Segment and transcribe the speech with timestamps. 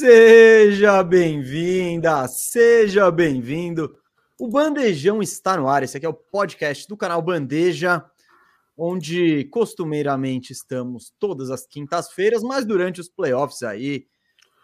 [0.00, 3.98] Seja bem-vinda, seja bem-vindo.
[4.38, 5.82] O Bandejão está no ar.
[5.82, 8.02] Esse aqui é o podcast do canal Bandeja,
[8.74, 14.06] onde costumeiramente estamos todas as quintas-feiras, mas durante os playoffs aí,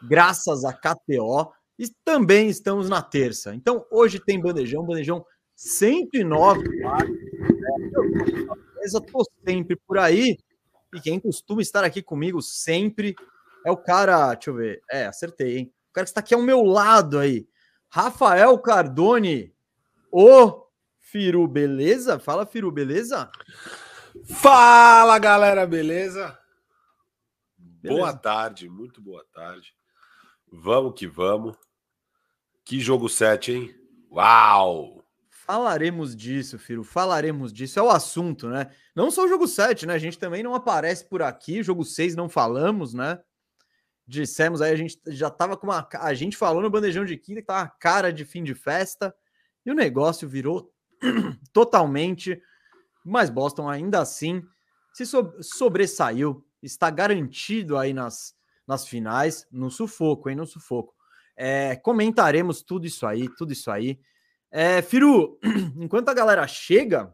[0.09, 3.55] graças a KTO, e também estamos na terça.
[3.55, 5.23] Então, hoje tem Bandejão, Bandejão
[5.55, 6.63] 109.
[8.81, 10.39] Eu tô sempre por aí.
[10.95, 13.15] E quem costuma estar aqui comigo sempre
[13.67, 14.81] é o cara, deixa eu ver.
[14.89, 15.75] É, acertei, hein?
[15.91, 17.49] O cara que está aqui ao meu lado aí.
[17.89, 19.53] Rafael Cardone.
[20.09, 20.69] Ô,
[21.01, 22.17] Firu, beleza?
[22.21, 23.29] Fala, Firu, beleza?
[24.25, 26.39] Fala, galera, beleza?
[27.59, 28.01] beleza?
[28.01, 29.75] Boa tarde, muito boa tarde.
[30.53, 31.57] Vamos que vamos.
[32.65, 33.75] Que jogo 7, hein?
[34.13, 35.05] Uau!
[35.29, 37.81] Falaremos disso, Firo, falaremos disso.
[37.81, 38.71] É o assunto, né?
[38.95, 39.95] Não só o jogo 7, né?
[39.95, 41.65] A gente também não aparece por aqui.
[41.65, 43.19] Jogo 6 não falamos, né?
[44.07, 45.89] Dissemos aí, a gente já tava com uma.
[45.95, 49.15] A gente falou no bandejão de quinta que tava uma cara de fim de festa
[49.65, 50.73] e o negócio virou
[51.53, 52.41] totalmente.
[53.05, 54.43] Mas Boston ainda assim
[54.93, 55.05] se
[55.43, 58.35] sobressaiu, está garantido aí nas,
[58.67, 60.37] nas finais, no sufoco, hein?
[60.37, 60.95] No sufoco.
[61.37, 64.01] É, comentaremos tudo isso aí, tudo isso aí.
[64.51, 65.39] É, Firu,
[65.77, 67.13] enquanto a galera chega,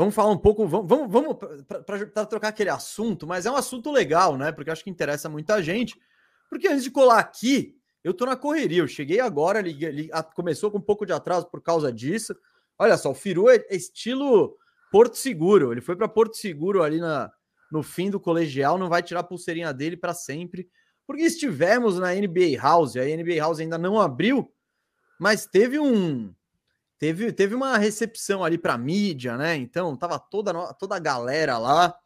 [0.00, 1.36] Vamos falar um pouco, vamos, vamos, vamos
[1.84, 4.50] para trocar aquele assunto, mas é um assunto legal, né?
[4.50, 6.00] Porque acho que interessa muita gente.
[6.48, 8.80] Porque antes de colar aqui, eu tô na correria.
[8.80, 12.34] Eu cheguei agora, li, li, começou com um pouco de atraso por causa disso.
[12.78, 14.56] Olha só, o Firu é estilo
[14.90, 15.70] Porto Seguro.
[15.70, 17.30] Ele foi para Porto Seguro ali na,
[17.70, 20.66] no fim do colegial, não vai tirar a pulseirinha dele para sempre.
[21.06, 24.50] Porque estivemos na NBA House, a NBA House ainda não abriu,
[25.18, 26.34] mas teve um
[27.00, 29.56] teve, teve uma recepção ali para mídia, né?
[29.56, 31.98] Então tava toda, toda a galera lá.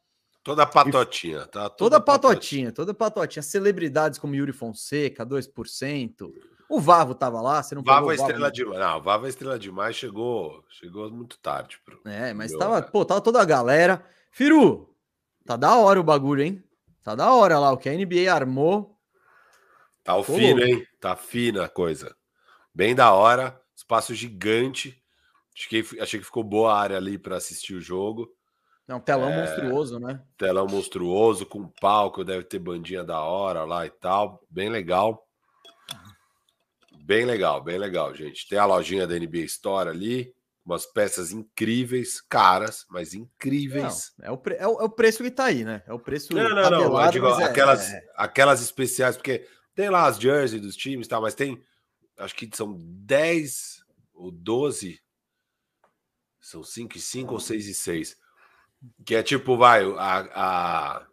[0.44, 1.68] Toda patotinha, tá?
[1.68, 3.42] Toda, toda patotinha, toda patotinha.
[3.42, 6.32] Celebridades como Yuri Fonseca, 2%.
[6.68, 8.78] O Vavo tava lá, você não Vavo é estrela demais.
[8.78, 11.78] Não, o Vavo é estrela demais, chegou, chegou muito tarde.
[11.84, 14.04] Pro, é, mas tava, pô, tava toda a galera.
[14.30, 14.94] Firu,
[15.44, 16.62] tá da hora o bagulho, hein?
[17.02, 18.96] Tá da hora lá, o que a NBA armou.
[20.04, 20.86] Tá o fino, hein?
[21.00, 22.14] Tá fina a coisa.
[22.74, 23.60] Bem da hora.
[23.84, 25.00] Espaço gigante.
[25.54, 28.34] Achei, achei que ficou boa a área ali para assistir o jogo.
[28.88, 30.20] Não, telão é, monstruoso, né?
[30.36, 34.42] Telão monstruoso, com palco, deve ter bandinha da hora lá e tal.
[34.50, 35.26] Bem legal.
[37.02, 38.48] Bem legal, bem legal, gente.
[38.48, 40.34] Tem a lojinha da NBA Store ali,
[40.64, 44.12] umas peças incríveis, caras, mas incríveis.
[44.18, 44.54] Não, é, o pre...
[44.54, 45.82] é, o, é, o preço que tá aí, né?
[45.86, 46.34] É o preço.
[46.34, 47.10] Não, não, não.
[47.10, 48.02] Digo, é, aquelas, é...
[48.16, 51.62] aquelas especiais, porque tem lá as jerseys dos times e tal, mas tem
[52.18, 55.00] acho que são 10 ou 12.
[56.40, 58.16] São 5 e 5 ou 6 e 6.
[59.04, 61.06] Que é tipo, vai, a, a,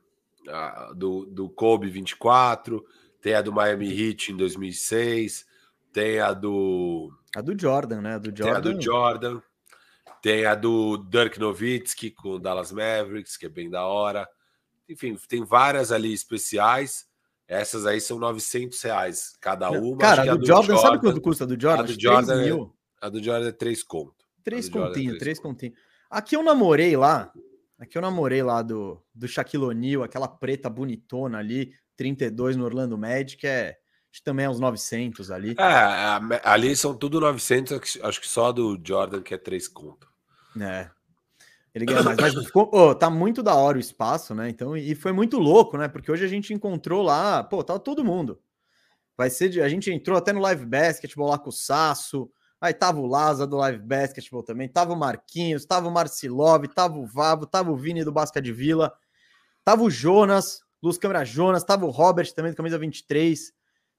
[0.49, 2.85] a, do, do Kobe 24,
[3.21, 5.45] tem a do Miami Heat em 2006,
[5.93, 7.13] tem a do.
[7.35, 8.15] A do Jordan, né?
[8.15, 8.43] A do Jordan.
[8.43, 9.41] Tem a do Jordan.
[10.21, 14.27] Tem a do Dirk Nowitzki com o Dallas Mavericks, que é bem da hora.
[14.87, 17.07] Enfim, tem várias ali especiais.
[17.51, 19.97] Essas aí são 900 reais cada uma.
[19.97, 21.83] Cara, a do, Jordan, Jordan, sabe quanto custa a do Jordan?
[21.83, 22.73] A do Jordan, é, mil.
[23.01, 24.25] a do Jordan é 3 conto.
[24.41, 25.73] 3 continho, 3 continho.
[26.09, 27.29] Aqui eu namorei lá,
[27.77, 32.97] aqui eu namorei lá do, do Shaquille O'Neal, aquela preta bonitona ali, 32 no Orlando
[32.97, 33.77] Magic, é,
[34.09, 35.53] acho que também é uns 900 ali.
[35.59, 40.07] É, ali são tudo 900, acho que só a do Jordan que é 3 conto.
[40.57, 40.89] É,
[41.73, 42.17] ele ganha mais.
[42.19, 44.49] Mas ficou, oh, tá muito da hora o espaço, né?
[44.49, 45.87] Então, e foi muito louco, né?
[45.87, 48.39] Porque hoje a gente encontrou lá, pô, tava todo mundo.
[49.17, 52.29] Vai ser de, a gente entrou até no Live Basketball lá com o Sasso.
[52.59, 56.99] Aí tava o Laza do Live Basketball também, tava o Marquinhos, tava o Marcilov, tava
[56.99, 58.93] o Vavo, tava o Vini do Basca de Vila,
[59.63, 63.51] tava o Jonas, Luz Câmara Jonas, tava o Robert também do camisa 23,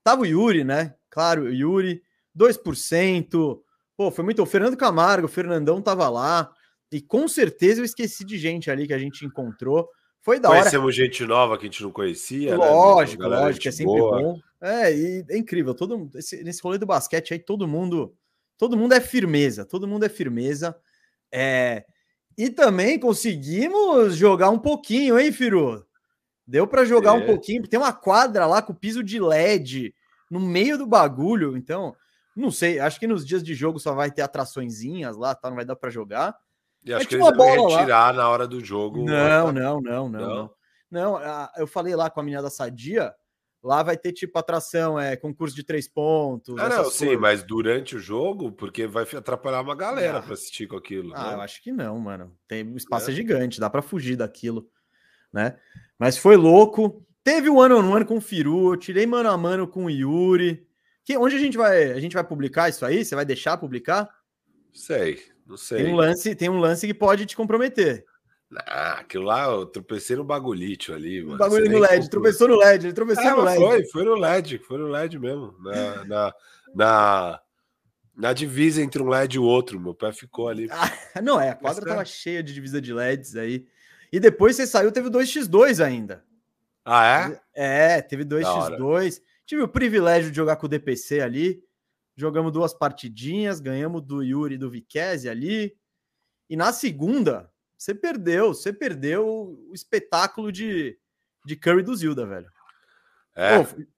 [0.04, 0.94] tava o Yuri, né?
[1.10, 2.02] Claro, o Yuri,
[2.38, 3.60] 2%.
[3.96, 4.42] Pô, foi muito.
[4.42, 6.52] O Fernando Camargo, o Fernandão tava lá.
[6.92, 9.88] E com certeza eu esqueci de gente ali que a gente encontrou.
[10.20, 10.82] Foi da Conhecemos hora.
[10.82, 12.54] Conhecemos gente nova que a gente não conhecia.
[12.54, 13.28] Lógico, né?
[13.40, 14.22] lógico, é sempre boa.
[14.22, 14.38] bom.
[14.60, 15.74] É, e é incrível.
[15.74, 18.14] Todo, esse, nesse rolê do basquete aí, todo mundo.
[18.58, 20.76] Todo mundo é firmeza, todo mundo é firmeza.
[21.32, 21.84] É,
[22.36, 25.84] e também conseguimos jogar um pouquinho, hein, Firu?
[26.46, 27.22] Deu para jogar é.
[27.22, 27.66] um pouquinho.
[27.66, 29.94] Tem uma quadra lá com piso de LED
[30.30, 31.56] no meio do bagulho.
[31.56, 31.96] Então,
[32.36, 32.78] não sei.
[32.78, 35.48] Acho que nos dias de jogo só vai ter atraçõezinhas lá, tá?
[35.48, 36.36] Não vai dar para jogar.
[36.84, 38.12] E acho que eles vão retirar lá.
[38.12, 39.04] na hora do jogo.
[39.04, 40.50] Não, não, não, não, não.
[40.90, 41.18] Não,
[41.56, 43.14] eu falei lá com a menina da Sadia,
[43.62, 46.58] lá vai ter tipo atração, é concurso de três pontos.
[46.58, 50.22] Ah, não, sim, mas durante o jogo, porque vai atrapalhar uma galera ah.
[50.22, 51.14] para assistir com aquilo.
[51.14, 51.34] Ah, né?
[51.34, 52.36] eu acho que não, mano.
[52.46, 53.14] Tem um espaço é.
[53.14, 54.68] gigante, dá para fugir daquilo,
[55.32, 55.56] né?
[55.98, 57.02] Mas foi louco.
[57.24, 59.90] Teve o um ano on one com o Firu, tirei mano a mano com o
[59.90, 60.66] Yuri.
[61.04, 63.04] Que, onde a gente vai a gente vai publicar isso aí?
[63.04, 64.08] Você vai deixar publicar?
[64.72, 65.84] Sei, não sei.
[65.84, 68.04] Tem um lance, tem um lance que pode te comprometer.
[68.66, 71.38] Ah, aquilo lá, eu tropecei no bagulhito ali, mano.
[71.38, 73.58] Bagulho no LED, tropeçou no LED, ele tropeçou é, no LED.
[73.58, 75.54] Foi, foi no LED, foi no LED mesmo.
[75.60, 76.34] Na, na,
[76.74, 77.40] na,
[78.14, 80.68] na, divisa entre um LED e o outro, meu pé ficou ali.
[80.70, 80.90] Ah,
[81.22, 83.66] não, é, a quadra tava cheia de divisa de LEDs aí.
[84.12, 86.22] E depois você saiu, teve o 2x2 ainda.
[86.84, 87.96] Ah, é?
[87.96, 89.22] É, teve 2x2.
[89.46, 91.62] Tive o privilégio de jogar com o DPC ali.
[92.16, 95.76] Jogamos duas partidinhas, ganhamos do Yuri e do Viquese ali.
[96.48, 99.26] E na segunda, você perdeu, você perdeu
[99.68, 100.98] o espetáculo de,
[101.44, 102.50] de Curry do Zilda, velho.
[103.34, 103.54] É.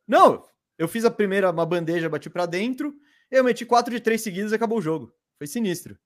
[0.07, 0.47] não,
[0.79, 2.95] eu fiz a primeira, uma bandeja, bati para dentro,
[3.31, 5.13] eu meti quatro de três seguidas e acabou o jogo.
[5.37, 5.99] Foi sinistro.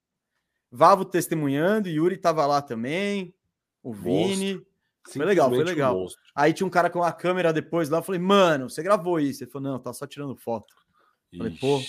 [0.71, 3.35] Vavo testemunhando, Yuri tava lá também,
[3.83, 4.67] o Vini.
[5.13, 6.05] Foi legal, foi legal.
[6.05, 9.19] Um Aí tinha um cara com a câmera depois lá, eu falei, mano, você gravou
[9.19, 9.43] isso?
[9.43, 10.75] Ele falou, não, tá só tirando foto.
[11.37, 11.81] Falei, pô,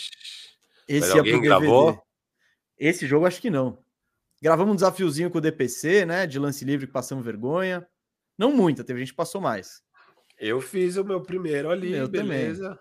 [0.88, 2.02] esse é pro gravou?
[2.78, 3.78] Esse jogo acho que não.
[4.42, 6.26] Gravamos um desafiozinho com o DPC, né?
[6.26, 7.88] De lance livre que passamos vergonha.
[8.38, 9.84] Não muita, teve gente que passou mais.
[10.40, 12.70] Eu fiz o meu primeiro ali, eu beleza.
[12.70, 12.80] Também.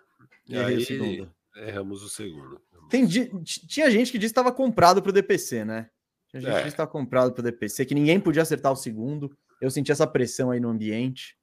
[0.49, 1.35] E aí, o segundo.
[1.57, 2.61] erramos o segundo.
[2.89, 5.91] Tem, tinha gente que disse que estava comprado para o DPC, né?
[6.29, 6.53] Tinha gente é.
[6.53, 9.37] que disse que estava comprado para o DPC, que ninguém podia acertar o segundo.
[9.61, 11.37] Eu senti essa pressão aí no ambiente.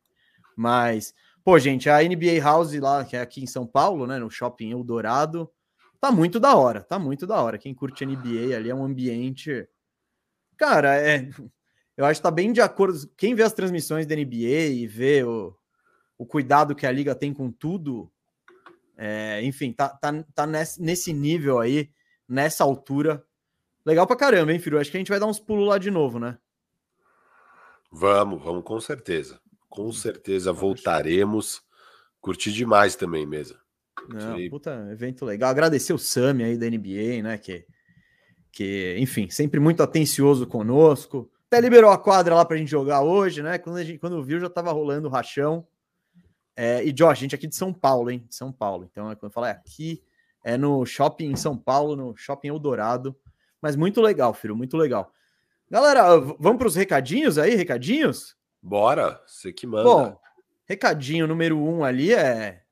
[0.55, 1.13] Mas,
[1.45, 4.19] pô, gente, a NBA House lá, que é aqui em São Paulo, né?
[4.19, 5.49] No shopping Eldorado,
[6.01, 7.57] tá muito da hora, tá muito da hora.
[7.57, 9.69] Quem curte NBA ali é um ambiente
[10.57, 11.29] Cara, é,
[11.97, 12.97] eu acho que tá bem de acordo.
[13.17, 15.53] Quem vê as transmissões da NBA e vê o,
[16.17, 18.11] o cuidado que a liga tem com tudo,
[18.97, 21.89] é, enfim, tá, tá, tá nesse, nível aí,
[22.27, 23.23] nessa altura.
[23.85, 24.79] Legal pra caramba, hein, filho?
[24.79, 26.37] Acho que a gente vai dar uns pulos lá de novo, né?
[27.91, 29.39] Vamos, vamos com certeza.
[29.69, 31.61] Com certeza voltaremos.
[32.21, 33.59] Curti demais também, mesa.
[34.09, 35.49] Não, puta, evento legal.
[35.49, 37.37] Agradecer o Sami aí da NBA, né?
[37.37, 37.65] Que
[38.55, 41.29] que, enfim, sempre muito atencioso conosco.
[41.47, 43.57] Até liberou a quadra lá para a gente jogar hoje, né?
[43.57, 45.67] Quando, a gente, quando viu, já estava rolando o rachão.
[46.55, 48.25] É, e, Josh, a gente aqui de São Paulo, hein?
[48.29, 48.87] De São Paulo.
[48.89, 50.01] Então, é quando eu falo, é aqui,
[50.41, 53.13] é no shopping em São Paulo, no shopping Eldorado.
[53.61, 55.11] Mas muito legal, filho, muito legal.
[55.69, 58.34] Galera, vamos para os recadinhos aí, recadinhos?
[58.65, 59.83] Bora, você que manda.
[59.83, 60.19] Bom,
[60.65, 62.63] recadinho número um ali é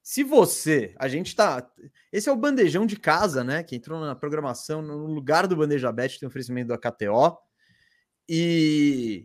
[0.00, 1.68] se você, a gente tá.
[2.12, 3.64] Esse é o bandejão de casa, né?
[3.64, 7.36] Que entrou na programação no lugar do Bandeja Bet, tem oferecimento da KTO.
[8.28, 9.24] E,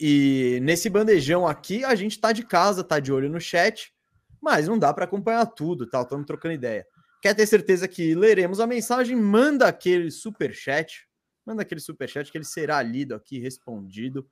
[0.00, 3.92] e nesse bandejão aqui, a gente tá de casa, tá de olho no chat,
[4.40, 6.04] mas não dá para acompanhar tudo, tal.
[6.04, 6.86] Estamos trocando ideia.
[7.20, 9.14] Quer ter certeza que leremos a mensagem?
[9.14, 11.06] Manda aquele super chat,
[11.44, 14.26] manda aquele super chat que ele será lido aqui, respondido.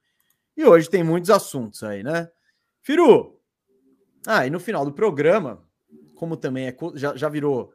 [0.56, 2.30] E hoje tem muitos assuntos aí, né?
[2.82, 3.38] Firu,
[4.26, 5.62] ah, e no final do programa,
[6.16, 7.72] como também é, já, já virou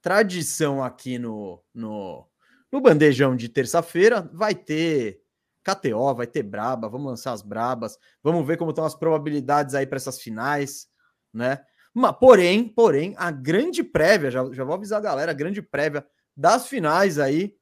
[0.00, 2.26] tradição aqui no, no,
[2.72, 5.20] no bandejão de terça-feira, vai ter
[5.62, 9.86] KTO, vai ter Braba, vamos lançar as Brabas, vamos ver como estão as probabilidades aí
[9.86, 10.88] para essas finais,
[11.32, 11.62] né?
[11.92, 16.06] Mas, porém, porém, a grande prévia, já, já vou avisar a galera, a grande prévia
[16.36, 17.54] das finais aí,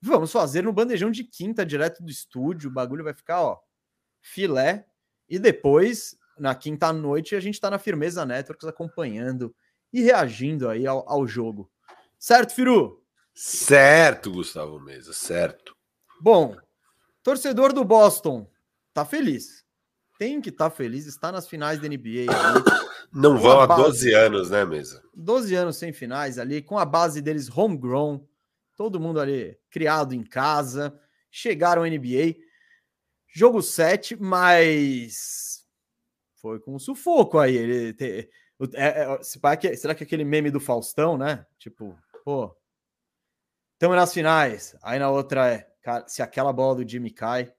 [0.00, 3.58] vamos fazer no bandejão de quinta, direto do estúdio, o bagulho vai ficar, ó,
[4.20, 4.86] filé,
[5.28, 9.54] e depois na quinta noite a gente está na Firmeza Networks acompanhando
[9.92, 11.70] e reagindo aí ao, ao jogo.
[12.18, 13.02] Certo, Firu?
[13.34, 15.76] Certo, Gustavo Mesa, certo.
[16.20, 16.56] Bom,
[17.22, 18.50] torcedor do Boston
[18.92, 19.64] tá feliz.
[20.18, 22.26] Tem que estar tá feliz, está nas finais da NBA.
[22.28, 22.64] Ali,
[23.12, 25.02] Não vão há 12 anos, né, Mesa?
[25.14, 28.20] 12 anos sem finais ali, com a base deles homegrown,
[28.76, 30.98] todo mundo ali criado em casa,
[31.30, 32.36] chegaram à NBA.
[33.32, 35.64] Jogo 7, mas
[36.40, 37.56] foi com sufoco aí.
[37.56, 38.28] Ele te,
[38.74, 41.46] é, é, será, que, será que aquele meme do Faustão, né?
[41.58, 42.54] Tipo, pô,
[43.74, 44.76] estamos nas finais.
[44.82, 47.52] Aí na outra é, cara, se aquela bola do Jimmy cai.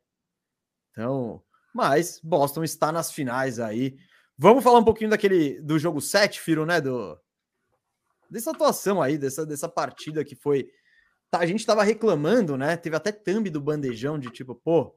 [0.92, 1.42] Então,
[1.74, 3.98] mas Boston está nas finais aí.
[4.38, 6.82] Vamos falar um pouquinho daquele do jogo 7, Firo, né?
[6.82, 7.20] Do,
[8.30, 10.70] dessa atuação aí, dessa, dessa partida que foi.
[11.30, 12.76] Tá, a gente estava reclamando, né?
[12.76, 14.96] Teve até thumb do bandejão de tipo, pô,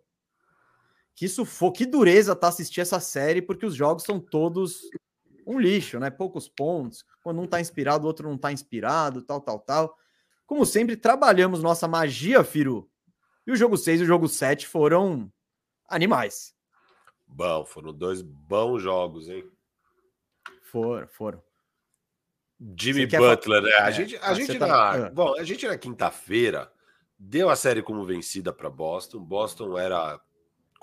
[1.14, 4.82] que sufoco, que dureza tá assistir essa série, porque os jogos são todos
[5.46, 6.10] um lixo, né?
[6.10, 7.04] Poucos pontos.
[7.22, 9.96] Quando um tá inspirado, o outro não tá inspirado, tal, tal, tal.
[10.46, 12.90] Como sempre, trabalhamos nossa magia, Firu.
[13.46, 15.30] E o jogo 6 e o jogo 7 foram
[15.88, 16.54] animais.
[17.26, 19.44] Bom, foram dois bons jogos, hein?
[20.62, 21.42] Foram, foram.
[22.78, 23.72] Jimmy Butler, né?
[23.80, 24.66] A é, gente, a gente tá...
[24.66, 25.10] na, ah.
[25.10, 26.72] bom, a gente na quinta-feira
[27.18, 29.20] deu a série como vencida para Boston.
[29.20, 30.20] Boston era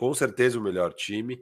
[0.01, 1.39] com certeza o melhor time.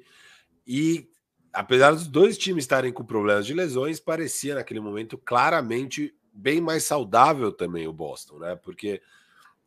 [0.67, 1.09] E
[1.53, 6.83] apesar dos dois times estarem com problemas de lesões, parecia naquele momento claramente bem mais
[6.83, 8.57] saudável também o Boston, né?
[8.57, 9.01] Porque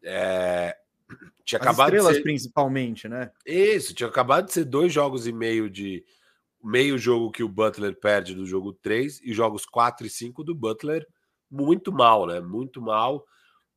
[0.03, 0.77] é,
[1.43, 2.23] tinha As acabado estrelas, de ser...
[2.23, 3.31] principalmente, né?
[3.47, 6.05] Isso, tinha acabado de ser dois jogos e meio de
[6.63, 10.55] meio jogo que o Butler perde do jogo 3 e jogos 4 e 5 do
[10.55, 11.09] Butler
[11.51, 12.41] muito mal, né?
[12.41, 13.25] Muito mal.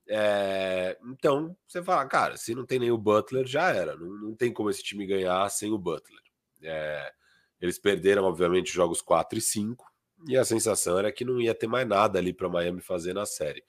[0.07, 0.97] É...
[1.05, 3.95] Então, você fala, cara, se não tem nem o Butler, já era.
[3.95, 6.21] Não, não tem como esse time ganhar sem o Butler.
[6.63, 7.11] É...
[7.59, 9.85] Eles perderam, obviamente, jogos 4 e 5,
[10.27, 13.25] e a sensação era que não ia ter mais nada ali para Miami fazer na
[13.25, 13.63] série.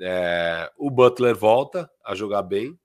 [0.00, 0.70] É...
[0.76, 2.78] O Butler volta a jogar bem.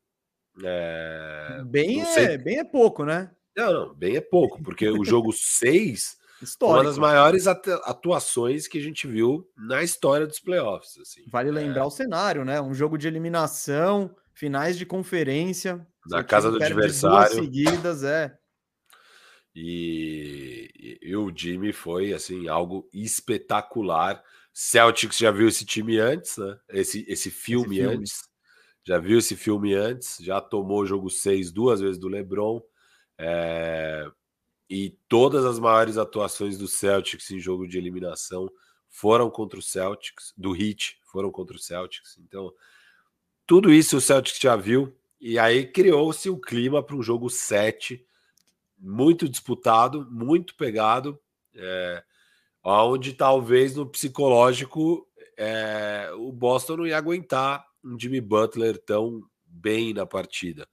[0.63, 1.63] É...
[1.65, 3.31] Bem, é, bem é pouco, né?
[3.55, 6.79] Não, não, bem é pouco, porque o jogo 6 Histórico.
[6.79, 10.97] Uma das maiores atuações que a gente viu na história dos playoffs.
[10.99, 11.23] Assim.
[11.31, 11.85] Vale lembrar é...
[11.85, 12.61] o cenário, né?
[12.61, 15.85] Um jogo de eliminação, finais de conferência.
[16.07, 17.35] Na casa do adversário.
[17.35, 18.37] seguidas, é.
[19.55, 24.21] E, e, e, o Jimmy foi assim algo espetacular.
[24.51, 26.57] Celtics já viu esse time antes, né?
[26.69, 27.97] Esse, esse filme, esse filme.
[27.97, 28.33] antes.
[28.85, 32.61] Já viu esse filme antes, já tomou o jogo 6 duas vezes do LeBron.
[33.17, 34.05] É,
[34.73, 38.51] e todas as maiores atuações do Celtics em jogo de eliminação
[38.89, 42.17] foram contra o Celtics, do Heat foram contra o Celtics.
[42.17, 42.51] Então,
[43.45, 44.91] tudo isso o Celtics já viu.
[45.21, 48.03] E aí criou-se o clima para um jogo 7,
[48.75, 51.19] muito disputado, muito pegado,
[51.53, 52.03] é,
[52.63, 59.93] onde talvez no psicológico é, o Boston não ia aguentar um Jimmy Butler tão bem
[59.93, 60.67] na partida.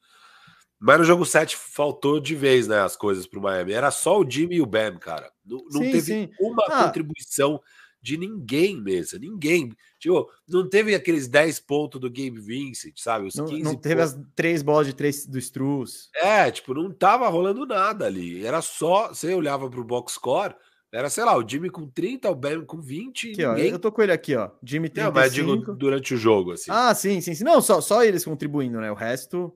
[0.80, 3.72] Mas no jogo 7 faltou de vez, né, as coisas para o Miami.
[3.72, 5.30] Era só o Jimmy e o Bam, cara.
[5.44, 6.30] Não, não sim, teve sim.
[6.40, 6.84] uma ah.
[6.84, 7.60] contribuição
[8.02, 9.76] de ninguém mesmo, ninguém.
[9.98, 13.26] Tipo, não teve aqueles 10 pontos do Gabe Vincent, sabe?
[13.26, 14.14] Os não, não teve pontos.
[14.14, 16.08] as três bolas de três do Struz.
[16.14, 18.44] É, tipo, não tava rolando nada ali.
[18.44, 20.54] Era só, você olhava pro box score,
[20.92, 23.32] era, sei lá, o Jimmy com 30, o Bam com 20.
[23.32, 23.72] Aqui, ninguém...
[23.72, 24.50] ó, eu tô com ele aqui, ó.
[24.62, 25.04] Jimmy 35.
[25.04, 26.70] Não, mas digo durante o jogo, assim.
[26.70, 27.44] Ah, sim, sim, sim.
[27.44, 28.90] Não, só, só eles contribuindo, né?
[28.90, 29.54] O resto.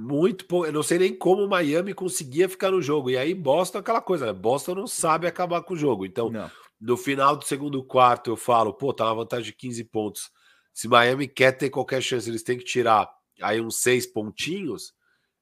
[0.00, 0.66] Muito pouco.
[0.66, 3.10] Eu não sei nem como o Miami conseguia ficar no jogo.
[3.10, 4.32] E aí, Boston, aquela coisa, né?
[4.32, 6.06] Boston não sabe acabar com o jogo.
[6.06, 6.50] Então, não.
[6.80, 10.30] no final do segundo quarto, eu falo, pô, tá uma vantagem de 15 pontos.
[10.72, 13.10] Se Miami quer ter qualquer chance, eles têm que tirar
[13.42, 14.94] aí uns seis pontinhos.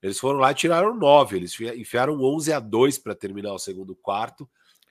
[0.03, 1.37] Eles foram lá e tiraram nove.
[1.37, 4.49] Eles enfiaram 11 a 2 para terminar o segundo quarto.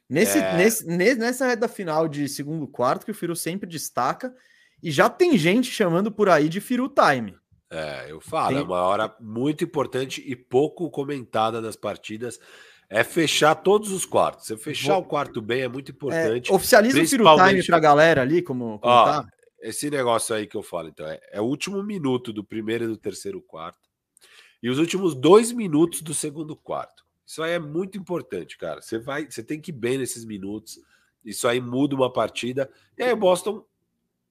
[0.09, 0.55] Nesse, é...
[0.55, 4.33] nesse, nessa reta final de segundo quarto, que o Firu sempre destaca,
[4.81, 7.35] e já tem gente chamando por aí de Firu Time.
[7.69, 8.57] É, eu falo, Tem...
[8.59, 12.39] é uma hora muito importante e pouco comentada das partidas.
[12.89, 14.47] É fechar todos os quartos.
[14.47, 15.01] Você fechar Vou...
[15.01, 16.51] o quarto bem é muito é, importante.
[16.51, 19.27] É, oficializa o Firo Time para a galera ali, como, como Ó, tá?
[19.59, 22.87] Esse negócio aí que eu falo, então, é, é o último minuto do primeiro e
[22.87, 23.87] do terceiro quarto
[24.61, 27.05] e os últimos dois minutos do segundo quarto.
[27.25, 28.81] Isso aí é muito importante, cara.
[28.81, 30.79] Você vai, você tem que ir bem nesses minutos.
[31.23, 32.69] Isso aí muda uma partida.
[32.97, 33.65] E aí o Boston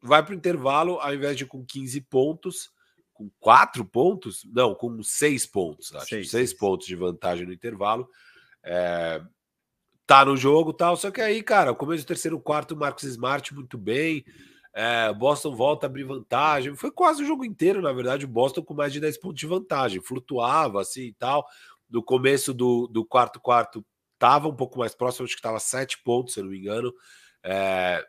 [0.00, 2.70] vai para o intervalo, ao invés de com 15 pontos,
[3.16, 6.08] com quatro pontos, não, com seis pontos, acho.
[6.08, 8.08] Seis, seis pontos de vantagem no intervalo.
[8.62, 9.22] É,
[10.06, 10.96] tá no jogo tal.
[10.96, 14.24] Só que aí, cara, o começo do terceiro quarto, o Marcos Smart muito bem.
[14.74, 16.76] É, Boston volta a abrir vantagem.
[16.76, 19.46] Foi quase o jogo inteiro, na verdade, o Boston com mais de 10 pontos de
[19.46, 20.02] vantagem.
[20.02, 21.46] Flutuava assim e tal.
[21.88, 23.84] No começo do, do quarto quarto,
[24.18, 26.92] tava um pouco mais próximo, acho que estava sete pontos, se eu não me engano.
[27.42, 28.04] É,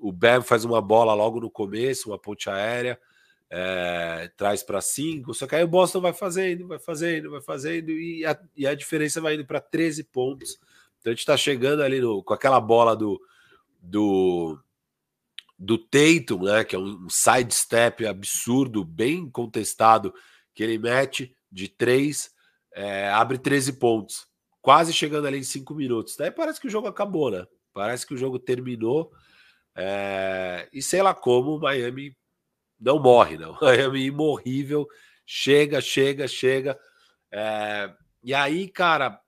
[0.00, 2.98] o Bam faz uma bola logo no começo, uma ponte aérea
[3.56, 7.92] é, traz para 5, só que aí o Boston vai fazendo, vai fazendo, vai fazendo,
[7.92, 10.58] e a, e a diferença vai indo para 13 pontos.
[10.98, 13.20] Então a gente está chegando ali no, com aquela bola do,
[13.80, 14.58] do,
[15.56, 20.12] do Tatum, né, que é um, um sidestep absurdo, bem contestado,
[20.52, 22.32] que ele mete de 3,
[22.72, 24.26] é, abre 13 pontos,
[24.60, 26.16] quase chegando ali em 5 minutos.
[26.16, 27.46] Daí parece que o jogo acabou, né?
[27.72, 29.12] Parece que o jogo terminou.
[29.76, 32.16] É, e sei lá como o Miami
[32.80, 33.56] não morre, não.
[33.62, 34.86] É imorrível.
[35.26, 36.78] Chega, chega, chega.
[37.32, 37.90] É...
[38.22, 39.20] E aí, cara,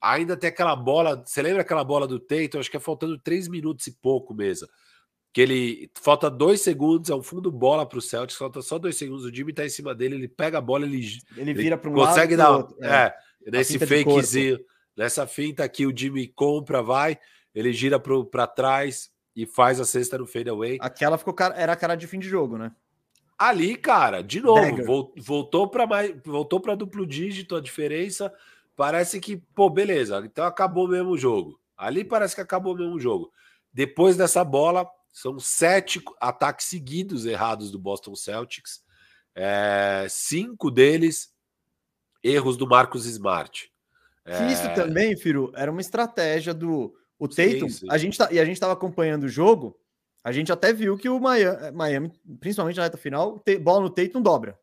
[0.00, 1.22] ainda tem aquela bola.
[1.24, 2.58] Você lembra aquela bola do Tatum?
[2.58, 4.68] Acho que é faltando três minutos e pouco mesmo.
[5.32, 8.96] Que ele falta dois segundos, é um fundo bola para o Celtics, falta só dois
[8.96, 9.24] segundos.
[9.24, 11.04] O Jimmy tá em cima dele, ele pega a bola, ele,
[11.36, 12.66] ele vira para um consegue lado.
[12.66, 12.88] Consegue dar.
[12.88, 14.60] É, é nesse fakezinho,
[14.96, 17.18] nessa finta aqui, o Jimmy compra, vai,
[17.52, 20.78] ele gira para trás e faz a cesta no fadeaway.
[20.80, 22.70] Aquela ficou cara, era cara de fim de jogo, né?
[23.48, 28.32] Ali, cara, de novo, voltou para mais, voltou para duplo dígito a diferença.
[28.74, 31.60] Parece que, pô, beleza, então acabou mesmo o jogo.
[31.76, 33.30] Ali parece que acabou mesmo o jogo.
[33.72, 38.82] Depois dessa bola, são sete ataques seguidos errados do Boston Celtics.
[39.34, 41.32] É, cinco deles
[42.22, 43.70] erros do Marcos Smart.
[44.24, 44.74] Que isso é.
[44.74, 47.68] também, Firo, era uma estratégia do o Tatum.
[47.68, 47.86] Sim, sim.
[47.90, 49.78] A gente tá, e a gente estava acompanhando o jogo.
[50.24, 53.90] A gente até viu que o Miami, Miami principalmente na reta final, te, bola no
[53.90, 54.58] Tatum dobra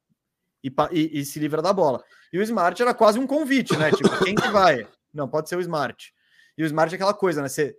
[0.63, 2.03] e, e, e, se livra da bola.
[2.34, 3.91] E o Smart era quase um convite, né?
[3.91, 4.88] Tipo, quem que vai?
[5.13, 6.12] Não, pode ser o Smart.
[6.58, 7.48] E o Smart é aquela coisa, né?
[7.48, 7.77] Você,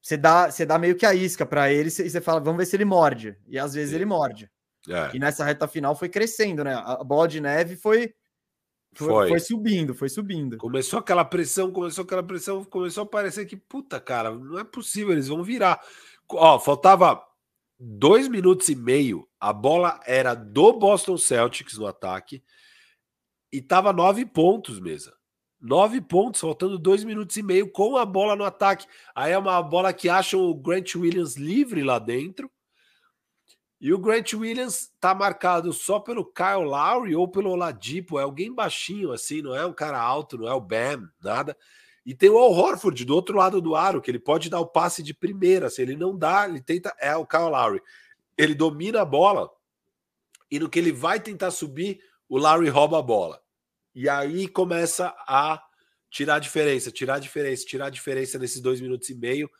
[0.00, 2.66] você, dá, você dá meio que a isca para ele e você fala, vamos ver
[2.66, 3.36] se ele morde.
[3.48, 4.50] E às vezes ele morde.
[4.88, 5.16] É.
[5.16, 6.74] E nessa reta final foi crescendo, né?
[6.74, 8.14] A bola de neve foi
[8.92, 9.28] foi.
[9.28, 9.40] foi.
[9.40, 10.56] subindo, foi subindo.
[10.56, 15.12] Começou aquela pressão, começou aquela pressão, começou a parecer que, puta, cara, não é possível,
[15.12, 15.80] eles vão virar.
[16.32, 17.22] Ó, faltava
[17.78, 22.42] dois minutos e meio, a bola era do Boston Celtics no ataque
[23.52, 25.14] e tava nove pontos, mesa.
[25.60, 28.86] Nove pontos, faltando dois minutos e meio com a bola no ataque.
[29.14, 32.50] Aí é uma bola que acham o Grant Williams livre lá dentro.
[33.80, 38.54] E o Grant Williams tá marcado só pelo Kyle Lowry ou pelo Oladipo, é alguém
[38.54, 41.56] baixinho assim, não é um cara alto, não é o Bam, nada.
[42.04, 44.66] E tem o Al Horford do outro lado do aro, que ele pode dar o
[44.66, 47.82] passe de primeira, se ele não dá, ele tenta, é o Kyle Lowry.
[48.36, 49.50] Ele domina a bola
[50.50, 53.40] e no que ele vai tentar subir, o Lowry rouba a bola.
[53.94, 55.62] E aí começa a
[56.10, 59.50] tirar a diferença, tirar a diferença, tirar a diferença nesses dois minutos e meio,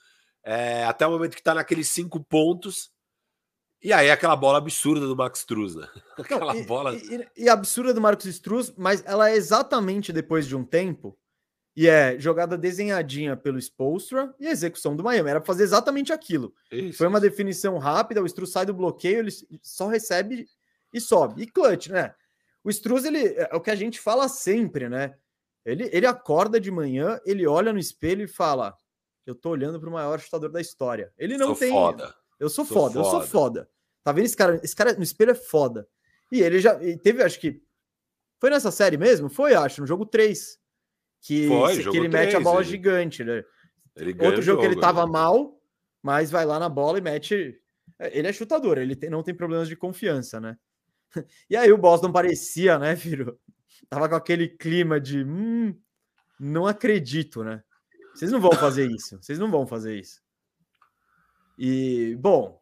[0.43, 2.91] é, até o momento que tá naqueles cinco pontos
[3.83, 5.89] e aí aquela bola absurda do Max Struz, né?
[6.19, 6.95] Aquela e, bola.
[6.95, 11.19] E, e, absurda do Marcos Struz, mas ela é exatamente depois de um tempo.
[11.77, 15.31] E é jogada desenhadinha pelo Spolstra e execução do Miami.
[15.31, 16.53] Era pra fazer exatamente aquilo.
[16.71, 17.29] Isso, Foi uma isso.
[17.29, 19.31] definição rápida, o Struz sai do bloqueio, ele
[19.63, 20.47] só recebe
[20.93, 21.43] e sobe.
[21.43, 22.15] E clutch, né?
[22.65, 25.15] O Struz, ele, é o que a gente fala sempre, né?
[25.65, 28.77] Ele, ele acorda de manhã, ele olha no espelho e fala:
[29.25, 31.13] Eu tô olhando para o maior chutador da história.
[31.17, 31.71] Ele não Sou tem.
[31.71, 33.71] Foda eu sou, sou foda, foda, eu sou foda.
[34.03, 34.59] Tá vendo esse cara?
[34.65, 35.87] Esse cara no espelho é foda.
[36.33, 37.63] E ele já teve, acho que.
[38.41, 39.29] Foi nessa série mesmo?
[39.29, 40.59] Foi, acho, no jogo 3.
[41.21, 42.69] Que, Foi, que ele 3, mete a bola ele...
[42.69, 43.45] gigante, né?
[43.97, 45.13] Outro jogo, jogo que ele tava né?
[45.13, 45.61] mal,
[46.03, 47.61] mas vai lá na bola e mete.
[47.99, 50.57] É, ele é chutador, ele tem, não tem problemas de confiança, né?
[51.51, 53.39] E aí o Boston parecia, né, filho?
[53.89, 55.25] Tava com aquele clima de.
[55.25, 55.75] Hum,
[56.39, 57.63] não acredito, né?
[58.15, 59.19] Vocês não vão fazer isso.
[59.21, 60.23] Vocês não vão fazer isso.
[61.59, 62.61] E, bom,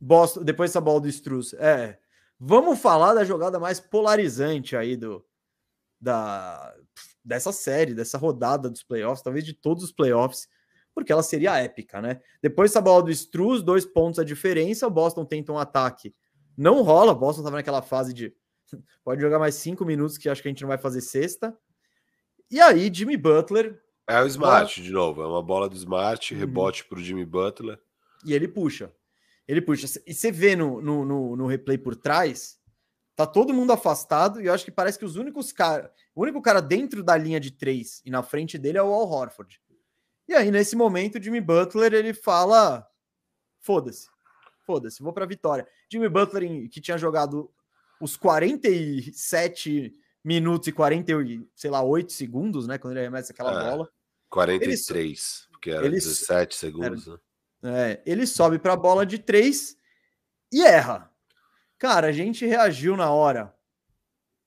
[0.00, 1.98] Boston, depois dessa bola do Struz, é.
[2.38, 5.24] Vamos falar da jogada mais polarizante aí do
[6.00, 6.74] da
[7.24, 10.46] dessa série, dessa rodada dos playoffs, talvez de todos os playoffs,
[10.94, 12.20] porque ela seria épica, né?
[12.42, 16.14] Depois dessa bola do Struz, dois pontos a diferença, o Boston tenta um ataque.
[16.56, 18.34] Não rola, o Boston tava naquela fase de
[19.02, 21.56] pode jogar mais cinco minutos que acho que a gente não vai fazer sexta.
[22.50, 23.80] E aí, Jimmy Butler.
[24.06, 24.86] É o Smart, bola...
[24.86, 25.22] de novo.
[25.22, 26.40] É uma bola do Smart, uhum.
[26.40, 27.80] rebote para o Jimmy Butler.
[28.24, 28.92] E ele puxa.
[29.48, 29.86] Ele puxa.
[30.06, 32.58] E você vê no, no, no, no replay por trás,
[33.16, 35.90] tá todo mundo afastado e eu acho que parece que os únicos caras.
[36.14, 39.08] O único cara dentro da linha de três e na frente dele é o Al
[39.08, 39.60] Horford.
[40.26, 42.86] E aí, nesse momento, o Jimmy Butler ele fala:
[43.60, 44.08] foda-se,
[44.66, 45.66] foda-se, vou pra vitória.
[45.90, 47.50] Jimmy Butler, que tinha jogado
[48.00, 49.92] os 47
[50.24, 51.12] minutos e 40,
[51.54, 52.78] sei lá, 8 segundos, né?
[52.78, 53.90] Quando ele arremessa aquela é, bola.
[54.30, 57.20] 43, ele, porque era ele, 17 segundos, era,
[57.62, 57.92] né?
[57.92, 59.76] É, ele sobe para a bola de três
[60.52, 61.13] e erra.
[61.84, 63.54] Cara, a gente reagiu na hora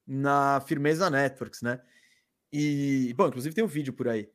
[0.08, 1.80] na Firmeza Networks, né?
[2.52, 4.28] E, bom, inclusive tem um vídeo por aí.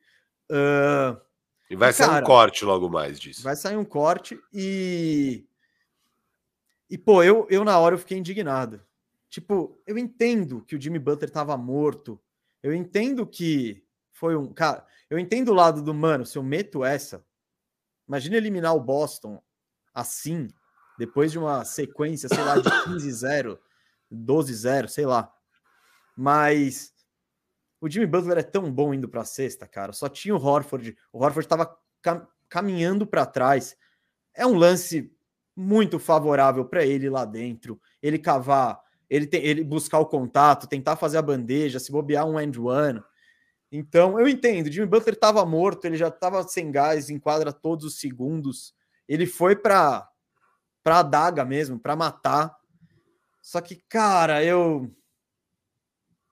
[0.48, 1.20] Uh,
[1.68, 3.42] e vai sair cara, um corte logo mais disso.
[3.42, 5.44] Vai sair um corte e.
[6.88, 8.80] E, pô, eu, eu na hora eu fiquei indignado.
[9.28, 12.22] Tipo, eu entendo que o Jimmy Butler tava morto.
[12.62, 14.52] Eu entendo que foi um.
[14.52, 17.26] Cara, eu entendo o lado do mano, se eu meto essa,
[18.06, 19.42] Imagina eliminar o Boston
[19.92, 20.48] assim,
[21.02, 23.58] depois de uma sequência, sei lá, de 15-0,
[24.12, 25.32] 12-0, sei lá.
[26.16, 26.92] Mas
[27.80, 29.92] o Jimmy Butler é tão bom indo para a sexta, cara.
[29.92, 30.96] Só tinha o Horford.
[31.12, 33.76] O Horford estava cam caminhando para trás.
[34.32, 35.12] É um lance
[35.56, 37.80] muito favorável para ele lá dentro.
[38.00, 42.38] Ele cavar, ele, tem, ele buscar o contato, tentar fazer a bandeja, se bobear um
[42.38, 43.02] end one.
[43.72, 47.98] Então, eu entendo, Jimmy Butler estava morto, ele já estava sem gás, enquadra todos os
[47.98, 48.72] segundos.
[49.08, 50.11] Ele foi para
[50.82, 52.56] para a daga mesmo, para matar.
[53.40, 54.90] Só que, cara, eu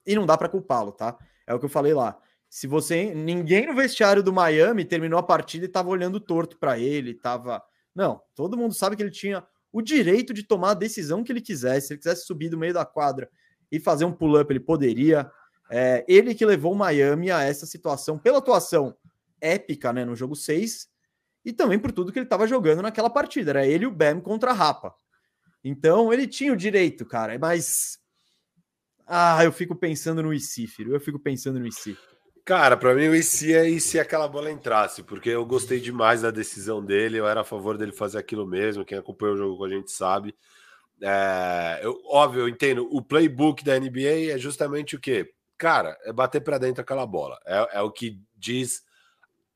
[0.06, 1.16] e não dá para culpá-lo, tá?
[1.46, 2.18] É o que eu falei lá.
[2.48, 6.78] Se você ninguém no vestiário do Miami terminou a partida e estava olhando torto para
[6.78, 7.62] ele, tava
[7.94, 11.40] Não, todo mundo sabe que ele tinha o direito de tomar a decisão que ele
[11.40, 11.86] quisesse.
[11.86, 13.30] Se ele quisesse subir do meio da quadra
[13.70, 15.30] e fazer um pull-up, ele poderia.
[15.70, 18.96] É, ele que levou o Miami a essa situação pela atuação
[19.40, 20.89] épica né, no jogo 6
[21.44, 23.50] e também por tudo que ele estava jogando naquela partida.
[23.50, 24.94] Era ele e o Bam contra a Rapa.
[25.64, 27.98] Então ele tinha o direito, cara, mas.
[29.06, 30.94] Ah, eu fico pensando no IC, filho.
[30.94, 31.96] Eu fico pensando no IC.
[32.44, 36.22] Cara, para mim o IC é e se aquela bola entrasse, porque eu gostei demais
[36.22, 39.58] da decisão dele, eu era a favor dele fazer aquilo mesmo, quem acompanha o jogo
[39.58, 40.34] com a gente sabe.
[41.02, 45.32] É, eu, óbvio, eu entendo, o playbook da NBA é justamente o quê?
[45.56, 47.38] Cara, é bater para dentro aquela bola.
[47.46, 48.82] É, é o que diz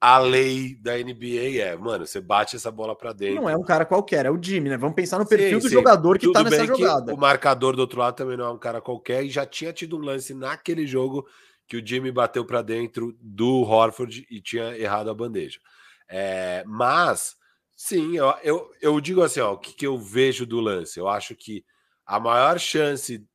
[0.07, 3.37] a lei da NBA é, mano, você bate essa bola para dentro.
[3.37, 4.77] Não é um cara qualquer, é o Jimmy, né?
[4.77, 5.75] Vamos pensar no perfil sim, do sim.
[5.77, 7.15] jogador que Tudo tá nessa jogada.
[7.15, 9.97] o marcador do outro lado também não é um cara qualquer e já tinha tido
[9.97, 11.27] um lance naquele jogo
[11.67, 15.59] que o Jimmy bateu para dentro do Horford e tinha errado a bandeja.
[16.07, 17.35] É, mas,
[17.75, 21.01] sim, eu, eu, eu, digo assim: ó, o que, que eu vejo do lance?
[21.01, 21.65] Eu acho que
[22.05, 23.27] a maior chance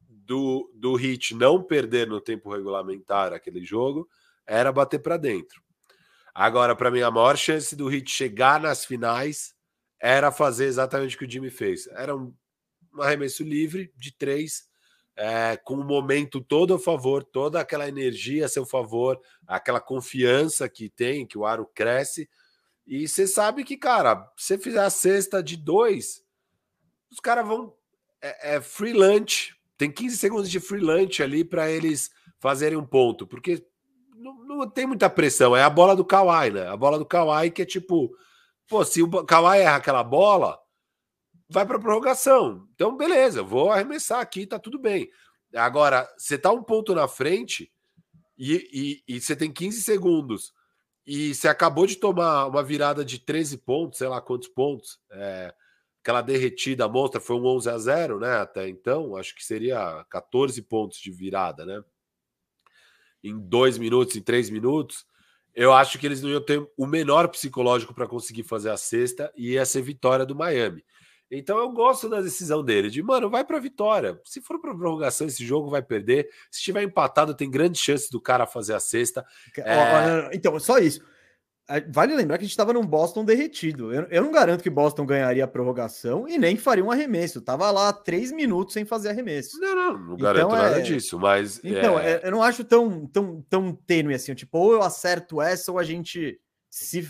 [0.00, 4.08] do, do Hit não perder no tempo regulamentar aquele jogo
[4.44, 5.67] era bater para dentro.
[6.40, 9.56] Agora, para mim, a maior chance do Hit chegar nas finais
[9.98, 11.88] era fazer exatamente o que o Jimmy fez.
[11.88, 12.32] Era um,
[12.94, 14.68] um arremesso livre de três
[15.16, 20.68] é, com o momento todo a favor, toda aquela energia a seu favor, aquela confiança
[20.68, 22.30] que tem, que o aro cresce.
[22.86, 26.22] E você sabe que, cara, se você fizer a cesta de dois,
[27.10, 27.74] os caras vão.
[28.22, 32.86] É, é free lunch, tem 15 segundos de free lunch ali para eles fazerem um
[32.86, 33.66] ponto, porque
[34.18, 35.56] não, não, tem muita pressão.
[35.56, 36.66] É a bola do Kawhi, né?
[36.68, 38.10] A bola do Kawhi que é tipo,
[38.68, 40.58] pô, se o Kawhi erra aquela bola,
[41.48, 42.68] vai para prorrogação.
[42.74, 45.08] Então, beleza, vou arremessar aqui, tá tudo bem.
[45.54, 47.72] Agora, você tá um ponto na frente
[48.36, 50.52] e, e, e você tem 15 segundos
[51.06, 55.54] e você acabou de tomar uma virada de 13 pontos, sei lá quantos pontos, é,
[56.02, 58.36] aquela derretida monstra foi um 11 a 0, né?
[58.36, 61.82] Até então, acho que seria 14 pontos de virada, né?
[63.22, 65.06] Em dois minutos, em três minutos.
[65.54, 69.32] Eu acho que eles não iam ter o menor psicológico para conseguir fazer a sexta
[69.36, 70.84] e ia ser vitória do Miami.
[71.30, 74.18] Então eu gosto da decisão dele, de mano, vai para vitória.
[74.24, 76.28] Se for para prorrogação, esse jogo vai perder.
[76.50, 79.26] Se estiver empatado, tem grande chance do cara fazer a sexta.
[79.58, 80.30] É...
[80.32, 81.04] Então, só isso.
[81.90, 83.92] Vale lembrar que a gente estava num Boston derretido.
[83.92, 87.42] Eu, eu, não garanto que Boston ganharia a prorrogação e nem faria um arremesso.
[87.42, 89.60] Tava lá três minutos sem fazer arremesso.
[89.60, 90.82] Não, não, não garanto então, nada é...
[90.82, 91.60] disso, mas.
[91.62, 92.22] Então, é...
[92.24, 94.34] eu não acho tão, tão, tão tênue assim.
[94.34, 97.06] Tipo, ou eu acerto essa ou a gente se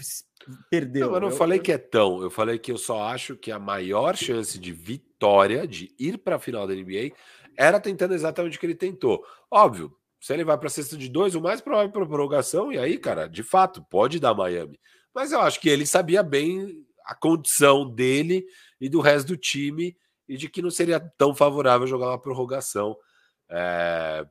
[0.68, 1.07] perdeu.
[1.07, 2.21] Não, eu não eu, falei que é tão.
[2.21, 6.35] Eu falei que eu só acho que a maior chance de vitória, de ir para
[6.35, 7.12] a final da NBA,
[7.57, 9.25] era tentando exatamente o que ele tentou.
[9.51, 12.79] Óbvio, se ele vai para a cesta de dois, o mais provável para prorrogação, e
[12.79, 14.79] aí, cara, de fato, pode dar Miami.
[15.15, 18.45] Mas eu acho que ele sabia bem a condição dele
[18.81, 19.97] e do resto do time
[20.29, 22.97] e de que não seria tão favorável jogar uma prorrogação.
[23.49, 24.27] É...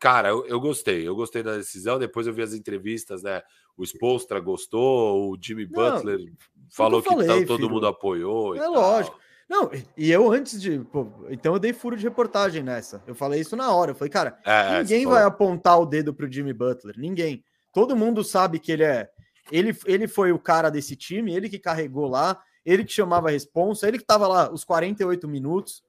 [0.00, 1.98] Cara, eu, eu gostei, eu gostei da decisão.
[1.98, 3.42] Depois eu vi as entrevistas, né?
[3.76, 6.18] o Spolstra gostou, o Jimmy não, Butler
[6.70, 7.70] falou falei, que todo filho.
[7.70, 8.54] mundo apoiou.
[8.54, 9.18] É lógico.
[9.52, 10.78] Não, e eu antes de.
[10.78, 13.02] Pô, então eu dei furo de reportagem nessa.
[13.06, 13.90] Eu falei isso na hora.
[13.90, 16.94] Eu falei, cara, é, é ninguém vai apontar o dedo pro Jimmy Butler.
[16.98, 17.44] Ninguém.
[17.70, 19.10] Todo mundo sabe que ele é.
[19.50, 23.30] Ele, ele foi o cara desse time, ele que carregou lá, ele que chamava a
[23.30, 25.84] responsa, ele que tava lá os 48 minutos.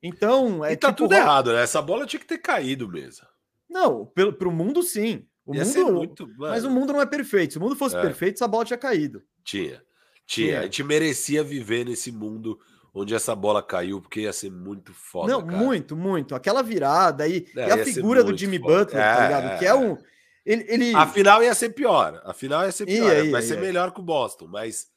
[0.00, 0.64] Então.
[0.64, 1.60] É e tá tipo, tudo errado, né?
[1.60, 3.26] Essa bola tinha que ter caído mesmo.
[3.68, 5.26] Não, pelo, pro mundo sim.
[5.44, 7.54] O Ia mundo, muito, mas o mundo não é perfeito.
[7.54, 8.00] Se o mundo fosse é.
[8.00, 9.24] perfeito, essa bola tinha caído.
[9.42, 9.82] Tinha.
[10.24, 10.60] Tinha.
[10.60, 12.60] A gente merecia viver nesse mundo
[12.98, 15.32] onde essa bola caiu, porque ia ser muito foda.
[15.32, 15.56] Não, cara.
[15.56, 16.34] muito, muito.
[16.34, 17.46] Aquela virada aí.
[17.56, 18.84] É, e a figura do Jimmy foda.
[18.84, 19.58] Butler, tá é, tá ligado?
[19.58, 19.98] Que é, é um.
[20.44, 20.94] Ele, ele...
[20.94, 22.22] A final ia ser pior.
[22.24, 23.12] A final ia ser pior.
[23.12, 24.88] Ia, ia, vai ia, ser melhor que o Boston, mas.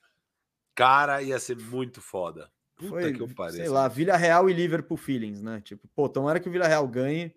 [0.73, 2.49] Cara, ia ser muito foda.
[2.77, 3.57] Puta Foi, que eu pareço.
[3.57, 5.61] Sei lá, Vila Real e Liverpool Feelings, né?
[5.63, 7.35] Tipo, pô, tomara que o Vila Real ganhe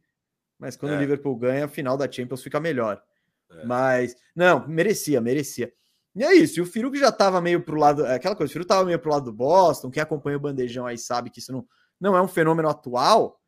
[0.59, 0.97] mas quando é.
[0.97, 3.03] o Liverpool ganha, a final da Champions fica melhor.
[3.51, 3.65] É.
[3.65, 5.73] Mas, não, merecia, merecia.
[6.15, 8.51] E é isso, e o Firu que já estava meio pro lado, é aquela coisa,
[8.51, 11.41] o Firu estava meio pro lado do Boston, quem acompanha o bandejão aí sabe que
[11.41, 11.67] isso não,
[12.01, 13.41] não é um fenômeno atual,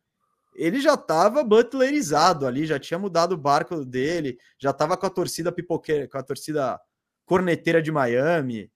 [0.55, 5.11] ele já estava butlerizado ali, já tinha mudado o barco dele, já estava com a
[5.11, 6.81] torcida pipoqueira, com a torcida
[7.25, 8.71] corneteira de Miami,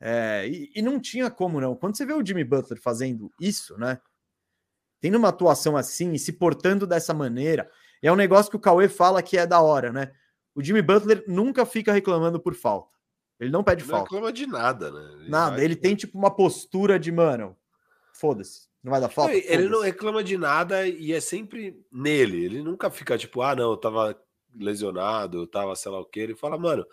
[0.00, 1.74] é, e, e, não tinha como não.
[1.74, 3.98] Quando você vê o Jimmy Butler fazendo isso, né?
[5.04, 8.88] tendo uma atuação assim e se portando dessa maneira, é um negócio que o Cauê
[8.88, 10.10] fala que é da hora, né?
[10.54, 12.88] O Jimmy Butler nunca fica reclamando por falta.
[13.38, 14.10] Ele não pede não falta.
[14.10, 15.12] Não reclama de nada, né?
[15.20, 15.56] Ele nada.
[15.56, 15.64] Vai...
[15.64, 17.56] Ele tem tipo uma postura de, mano,
[18.12, 18.68] foda-se.
[18.82, 19.32] Não vai dar falta?
[19.32, 22.44] Não, ele não reclama de nada e é sempre nele.
[22.44, 24.16] Ele nunca fica tipo, ah, não, eu tava
[24.54, 26.20] lesionado, eu tava sei lá o que.
[26.20, 26.86] Ele fala, mano,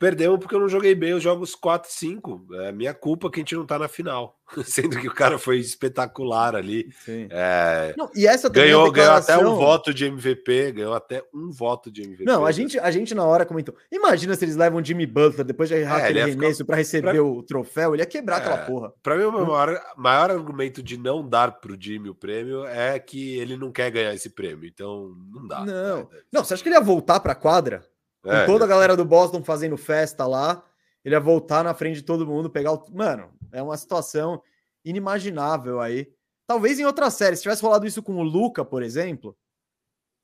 [0.00, 2.46] Perdemos porque eu não joguei bem os jogos 4 e 5.
[2.54, 4.40] É minha culpa que a gente não tá na final.
[4.64, 6.88] Sendo que o cara foi espetacular ali.
[7.06, 7.92] É...
[7.98, 9.36] Não, e essa ganhou, declaração...
[9.36, 12.24] ganhou até um voto de MVP, ganhou até um voto de MVP.
[12.24, 13.76] Não, a gente, a gente na hora comentou.
[13.92, 16.66] Imagina se eles levam Jimmy Butler depois de errar é, aquele arremesso ficar...
[16.68, 17.22] para receber pra...
[17.22, 18.94] o troféu, ele ia quebrar é, aquela porra.
[19.02, 23.38] Para mim, o maior, maior argumento de não dar pro Jimmy o prêmio é que
[23.38, 24.66] ele não quer ganhar esse prêmio.
[24.66, 25.62] Então, não dá.
[25.62, 27.84] Não, não você acha que ele ia voltar pra quadra?
[28.22, 30.62] Com é, toda a galera do Boston fazendo festa lá,
[31.04, 32.84] ele ia voltar na frente de todo mundo, pegar o.
[32.92, 34.42] Mano, é uma situação
[34.84, 36.12] inimaginável aí.
[36.46, 39.36] Talvez em outra série, se tivesse rolado isso com o Luca, por exemplo,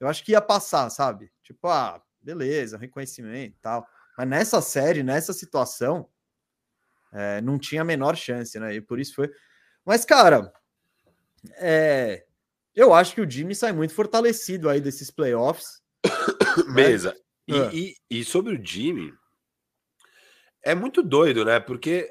[0.00, 1.32] eu acho que ia passar, sabe?
[1.42, 3.86] Tipo, ah, beleza, reconhecimento e tal.
[4.18, 6.08] Mas nessa série, nessa situação,
[7.12, 8.74] é, não tinha a menor chance, né?
[8.74, 9.30] E por isso foi.
[9.84, 10.52] Mas, cara,
[11.58, 12.26] é,
[12.74, 15.80] eu acho que o Jimmy sai muito fortalecido aí desses playoffs.
[16.74, 17.25] Né?
[17.46, 17.74] E, é.
[17.74, 19.12] e, e, sobre o Jimmy,
[20.62, 21.60] é muito doido, né?
[21.60, 22.10] Porque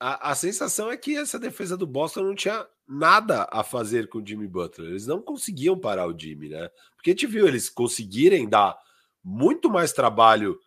[0.00, 4.18] a, a sensação é que essa defesa do Boston não tinha nada a fazer com
[4.18, 4.90] o Jimmy Butler.
[4.90, 6.70] Eles não conseguiam parar o Jimmy, né?
[6.96, 8.78] Porque a gente viu eles conseguirem dar
[9.22, 10.58] muito mais trabalho.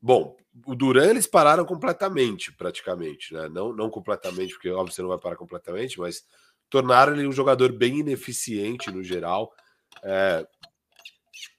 [0.00, 3.48] Bom, o Duran eles pararam completamente, praticamente, né?
[3.48, 6.24] Não, não completamente, porque óbvio você não vai parar completamente, mas
[6.68, 9.54] tornaram ele um jogador bem ineficiente no geral.
[10.02, 10.46] É,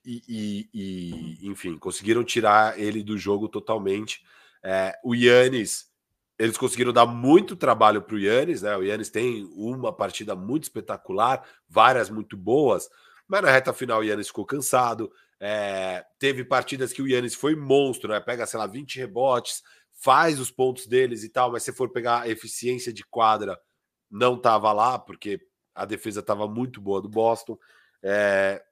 [0.06, 4.24] e, e, e, enfim, conseguiram tirar ele do jogo totalmente.
[4.64, 5.88] É, o Yannis,
[6.38, 8.76] eles conseguiram dar muito trabalho para o Yannis, né?
[8.76, 12.90] O Yannis tem uma partida muito espetacular, várias muito boas,
[13.28, 15.12] mas na reta final o Yannis ficou cansado.
[15.40, 18.20] É, teve partidas que o Yannis foi monstro, né?
[18.20, 19.62] Pega, sei lá, 20 rebotes,
[19.92, 23.60] faz os pontos deles e tal, mas se for pegar a eficiência de quadra,
[24.10, 25.40] não estava lá, porque
[25.74, 27.58] a defesa estava muito boa do Boston.
[28.02, 28.64] É,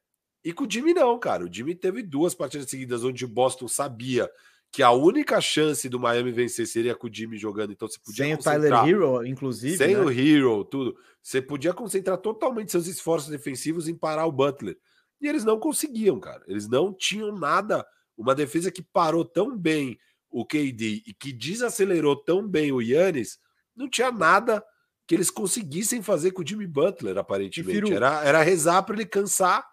[0.43, 1.45] e com o Jimmy não, cara.
[1.45, 4.29] O Jimmy teve duas partidas seguidas onde o Boston sabia
[4.71, 8.25] que a única chance do Miami vencer seria com o Jimmy jogando, então você podia
[8.25, 9.77] Sem o Tyler Hero, inclusive.
[9.77, 10.01] Sem né?
[10.01, 10.95] o Hero, tudo.
[11.21, 14.77] Você podia concentrar totalmente seus esforços defensivos em parar o Butler.
[15.19, 16.41] E eles não conseguiam, cara.
[16.47, 17.85] Eles não tinham nada.
[18.17, 19.99] Uma defesa que parou tão bem
[20.29, 23.37] o KD e que desacelerou tão bem o Yannis,
[23.75, 24.63] não tinha nada
[25.05, 27.93] que eles conseguissem fazer com o Jimmy Butler, aparentemente.
[27.93, 29.67] Era, era rezar para ele cansar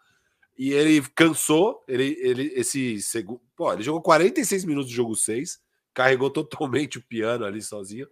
[0.59, 3.40] e ele cansou, ele, ele esse segundo.
[3.55, 5.61] Pô, ele jogou 46 minutos do jogo 6,
[5.94, 8.09] carregou totalmente o piano ali sozinho.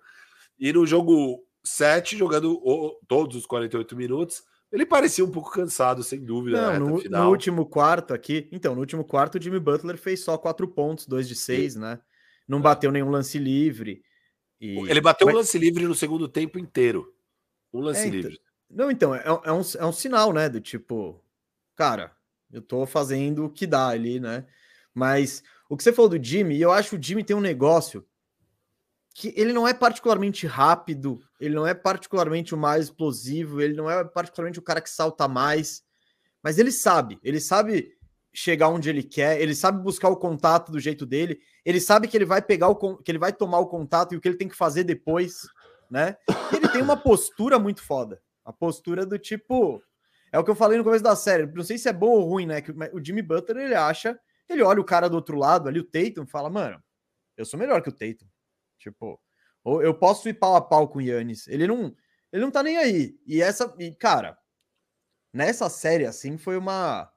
[0.57, 6.05] E no jogo 7, jogando o, todos os 48 minutos, ele parecia um pouco cansado,
[6.05, 6.79] sem dúvida.
[6.79, 8.49] Não, no, no, último quarto aqui.
[8.53, 12.01] Então, no último quarto, o Jimmy Butler fez só 4 pontos, 2 de 6, né?
[12.47, 12.63] Não é.
[12.63, 14.03] bateu nenhum lance livre.
[14.61, 14.79] E...
[14.89, 15.35] Ele bateu Mas...
[15.35, 17.13] um lance livre no segundo tempo inteiro.
[17.73, 18.41] Um lance é, então livre.
[18.71, 20.49] Não, então, é, é, um, é um sinal, né?
[20.49, 21.23] Do tipo,
[21.75, 22.16] cara,
[22.53, 24.47] eu tô fazendo o que dá ali, né?
[24.95, 28.07] Mas o que você falou do Jimmy, eu acho que o Jimmy tem um negócio
[29.15, 33.91] que ele não é particularmente rápido, ele não é particularmente o mais explosivo, ele não
[33.91, 35.83] é particularmente o cara que salta mais,
[36.43, 37.97] mas ele sabe, ele sabe
[38.33, 42.15] chegar onde ele quer, ele sabe buscar o contato do jeito dele, ele sabe que
[42.15, 44.49] ele vai pegar o que ele vai tomar o contato e o que ele tem
[44.49, 45.49] que fazer depois,
[45.91, 46.19] né?
[46.53, 48.21] E ele tem uma postura muito foda.
[48.45, 49.83] A postura do tipo,
[50.37, 51.47] é o que eu falei no começo da série.
[51.47, 52.61] Não sei se é bom ou ruim, né?
[52.61, 55.85] Que o Jimmy Butler ele acha, ele olha o cara do outro lado ali, o
[55.85, 56.83] Tatum, e fala, mano,
[57.39, 58.27] eu sou melhor que o Tatum.
[58.79, 59.19] Tipo,
[59.65, 61.49] ou eu posso ir pau a pau com o Yannis.
[61.49, 61.97] Ele não,
[62.31, 63.19] ele não tá nem aí.
[63.27, 64.37] E essa, e cara,
[65.33, 67.11] nessa série assim foi uma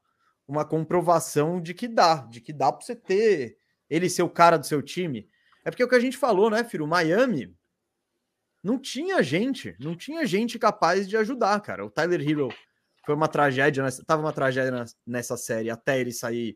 [0.47, 4.57] uma comprovação de que dá, de que dá para você ter ele ser o cara
[4.57, 5.29] do seu time.
[5.63, 6.85] É porque é o que a gente falou, né, filho?
[6.85, 7.55] O Miami
[8.63, 11.85] não tinha gente, não tinha gente capaz de ajudar, cara.
[11.85, 12.49] O Tyler Hero
[13.09, 13.89] foi uma tragédia, né?
[14.05, 16.55] tava uma tragédia nessa série até ele sair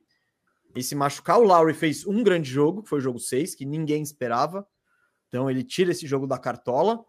[0.75, 1.39] e se machucar.
[1.39, 4.63] O Lowry fez um grande jogo, que foi o jogo 6, que ninguém esperava.
[5.27, 7.03] Então ele tira esse jogo da cartola.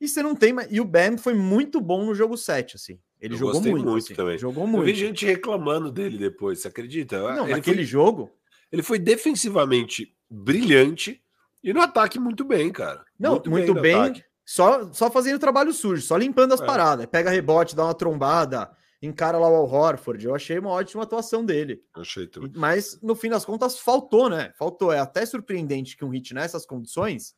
[0.00, 0.52] E você não tem.
[0.70, 2.98] E o Bam foi muito bom no jogo 7, assim.
[3.20, 4.14] Ele Eu jogou muito, muito assim.
[4.14, 4.38] também.
[4.38, 4.82] Jogou muito.
[4.82, 7.16] Eu vi gente reclamando dele depois, você acredita?
[7.32, 7.84] Não, ele naquele foi...
[7.84, 8.32] jogo.
[8.72, 11.22] Ele foi defensivamente brilhante
[11.62, 13.04] e no ataque muito bem, cara.
[13.16, 14.14] Não, muito, muito bem.
[14.14, 16.66] bem só, só fazendo trabalho sujo, só limpando as é.
[16.66, 17.06] paradas.
[17.06, 20.24] Pega rebote, dá uma trombada, encara lá o Al Horford.
[20.24, 21.82] Eu achei uma ótima atuação dele.
[21.94, 22.52] Achei também.
[22.54, 24.52] Mas no fim das contas faltou, né?
[24.58, 24.92] Faltou.
[24.92, 27.34] É até surpreendente que um hit nessas condições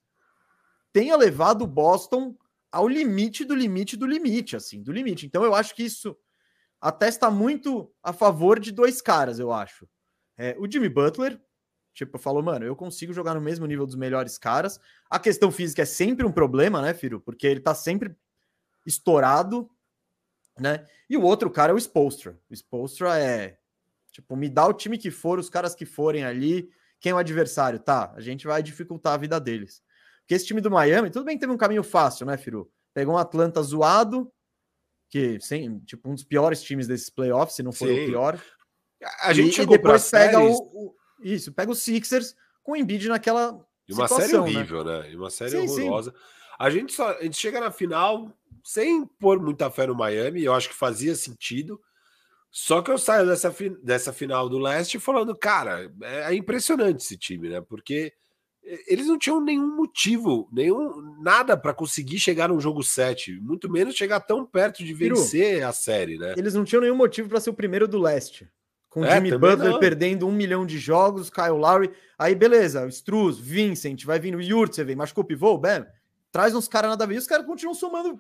[0.92, 2.35] tenha levado o Boston
[2.73, 5.27] ao limite do limite do limite, assim, do limite.
[5.27, 6.16] Então eu acho que isso
[6.81, 9.88] até está muito a favor de dois caras, eu acho.
[10.37, 11.40] É, o Jimmy Butler,
[11.96, 14.78] Tipo, falou, mano, eu consigo jogar no mesmo nível dos melhores caras.
[15.09, 17.18] A questão física é sempre um problema, né, Firo?
[17.22, 18.14] Porque ele tá sempre
[18.85, 19.66] estourado,
[20.61, 20.87] né?
[21.09, 22.38] E o outro cara é o Spolstra.
[22.50, 23.56] O Spolstra é,
[24.12, 26.68] tipo, me dá o time que for, os caras que forem ali,
[27.00, 28.12] quem é o adversário, tá?
[28.14, 29.82] A gente vai dificultar a vida deles.
[30.20, 32.70] Porque esse time do Miami, tudo bem que teve um caminho fácil, né, Firu?
[32.92, 34.30] Pegou um Atlanta zoado,
[35.09, 38.02] que sem, tipo, um dos piores times desses playoffs, se não for Sim.
[38.02, 38.38] o pior.
[39.22, 43.09] A gente e, e depois pega o, o, isso, pega o Sixers com o Embiid
[43.09, 44.38] naquela e uma situação, série né?
[44.38, 45.02] horrível, né?
[45.02, 45.12] né?
[45.12, 46.11] E uma série sim, horrorosa.
[46.11, 46.16] Sim.
[46.59, 48.33] A gente só a gente chega na final
[48.64, 51.81] sem pôr muita fé no Miami, eu acho que fazia sentido.
[52.50, 57.16] Só que eu saio dessa, dessa final do leste falando, cara, é, é impressionante esse
[57.16, 57.61] time, né?
[57.61, 58.14] Porque
[58.88, 63.94] eles não tinham nenhum motivo, nenhum nada para conseguir chegar no jogo 7, muito menos
[63.94, 66.35] chegar tão perto de vencer a série, né?
[66.37, 68.48] Eles não tinham nenhum motivo para ser o primeiro do leste.
[68.96, 69.78] Com é, Jimmy Butler não.
[69.78, 71.92] perdendo um milhão de jogos, Kyle Lowry.
[72.18, 75.85] Aí, beleza, Struz, Vincent, vai vindo Yurtseven, machucou o pivô, bem,
[76.32, 77.16] traz uns caras nada a ver.
[77.16, 78.18] E os caras continuam somando.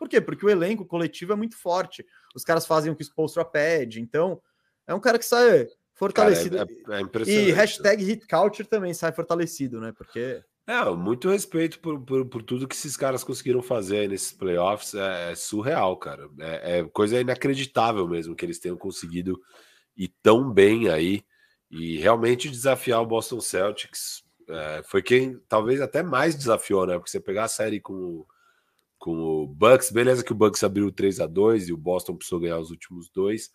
[0.00, 0.20] Por quê?
[0.20, 2.04] Porque o elenco coletivo é muito forte.
[2.34, 4.00] Os caras fazem o que o Spolstra pede.
[4.00, 4.42] Então,
[4.84, 6.56] é um cara que sai fortalecido.
[6.56, 9.92] Cara, é, é, é e hashtag Hit Culture também sai fortalecido, né?
[9.96, 10.42] Porque.
[10.66, 14.92] É, muito respeito por, por, por, tudo que esses caras conseguiram fazer nesses playoffs.
[14.92, 16.28] É, é surreal, cara.
[16.40, 19.40] É, é, coisa inacreditável mesmo que eles tenham conseguido
[19.96, 21.24] ir tão bem aí.
[21.70, 26.94] E realmente desafiar o Boston Celtics é, foi quem talvez até mais desafiou, né?
[26.96, 28.24] Porque você pegar a série com,
[28.98, 32.40] com o Bucks, beleza que o Bucks abriu 3 a 2 e o Boston precisou
[32.40, 33.50] ganhar os últimos dois.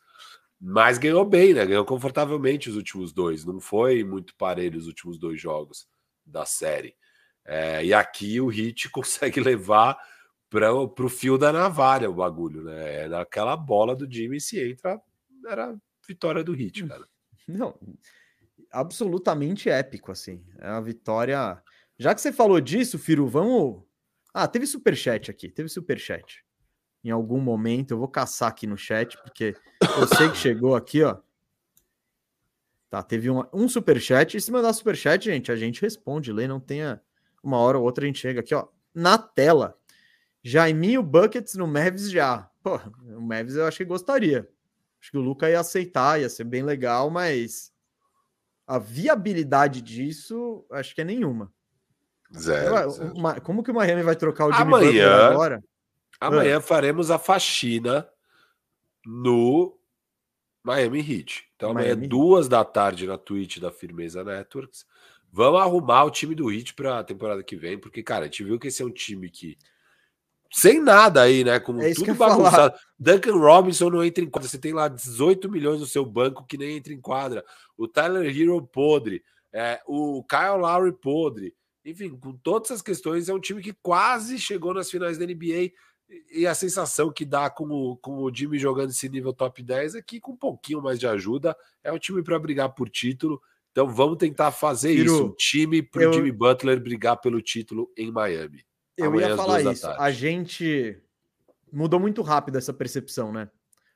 [0.59, 1.65] Mas ganhou bem, né?
[1.65, 3.45] Ganhou confortavelmente os últimos dois.
[3.45, 5.87] Não foi muito parelho os últimos dois jogos
[6.25, 6.95] da série.
[7.45, 9.97] É, e aqui o Hit consegue levar
[10.49, 13.05] para o fio da navalha o bagulho, né?
[13.05, 15.01] É naquela bola do Jimmy se entra,
[15.47, 15.75] era
[16.11, 17.07] vitória do Hit, cara.
[17.47, 17.77] Não,
[18.71, 20.43] absolutamente épico, assim.
[20.59, 21.61] É uma vitória.
[21.97, 23.83] Já que você falou disso, Firu, vamos.
[24.33, 26.45] Ah, teve superchat aqui, teve superchat
[27.03, 27.91] em algum momento.
[27.91, 31.17] Eu vou caçar aqui no chat, porque eu sei que chegou aqui, ó.
[32.89, 34.35] Tá, teve um, um superchat.
[34.35, 36.31] E se mandar superchat, gente, a gente responde.
[36.31, 37.01] Lê, não tenha
[37.41, 38.67] uma hora ou outra a gente chega aqui, ó.
[38.93, 39.77] Na tela.
[40.43, 42.49] Jaiminho Buckets no Mavis já.
[42.63, 42.77] Pô,
[43.15, 44.47] o Mavis eu acho que gostaria.
[45.01, 47.71] Acho que o Luca ia aceitar, ia ser bem legal, mas
[48.67, 51.51] a viabilidade disso, acho que é nenhuma.
[52.37, 52.89] Zero.
[52.91, 53.13] Zero.
[53.13, 55.63] Uma, como que o Miami vai trocar o Jimmy Amanhã, agora?
[56.19, 56.61] Amanhã ah.
[56.61, 58.07] faremos a faxina
[59.05, 59.77] no
[60.63, 61.45] Miami Heat.
[61.55, 62.09] Então, Miami amanhã, Heat.
[62.09, 64.85] duas da tarde, na Twitch da Firmeza Networks.
[65.31, 68.43] Vamos arrumar o time do Heat para a temporada que vem, porque, cara, a gente
[68.43, 69.57] viu que esse é um time que.
[70.51, 71.59] Sem nada aí, né?
[71.59, 72.77] Como é tudo bagunçado.
[72.99, 74.49] Duncan Robinson não entra em quadra.
[74.49, 77.43] Você tem lá 18 milhões no seu banco que nem entra em quadra.
[77.77, 79.23] O Tyler Hero podre.
[79.53, 81.55] É, o Kyle Lowry podre.
[81.83, 85.71] Enfim, com todas essas questões, é um time que quase chegou nas finais da NBA
[86.29, 89.95] e a sensação que dá com o, com o Jimmy jogando esse nível top 10
[89.95, 93.41] é que com um pouquinho mais de ajuda é um time para brigar por título.
[93.71, 95.25] Então vamos tentar fazer Ciro, isso.
[95.25, 96.13] Um time para o eu...
[96.13, 98.65] Jimmy Butler brigar pelo título em Miami.
[98.97, 99.87] Eu Amanhã, ia falar isso.
[99.87, 101.01] A gente
[101.71, 103.49] mudou muito rápido essa percepção, né?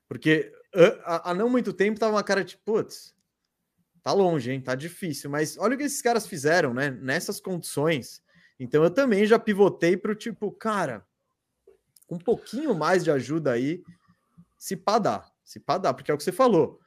[0.08, 0.52] Porque
[1.04, 3.16] há não muito tempo tava uma cara de putz,
[4.02, 4.62] tá longe, hein?
[4.62, 5.30] Tá difícil.
[5.30, 6.92] Mas olha o que esses caras fizeram, né?
[6.92, 8.22] Nessas condições.
[8.60, 11.06] Então eu também já pivotei para o tipo, cara,
[12.10, 13.84] um pouquinho mais de ajuda aí,
[14.58, 16.80] se pá dá, se dá, porque é o que você falou.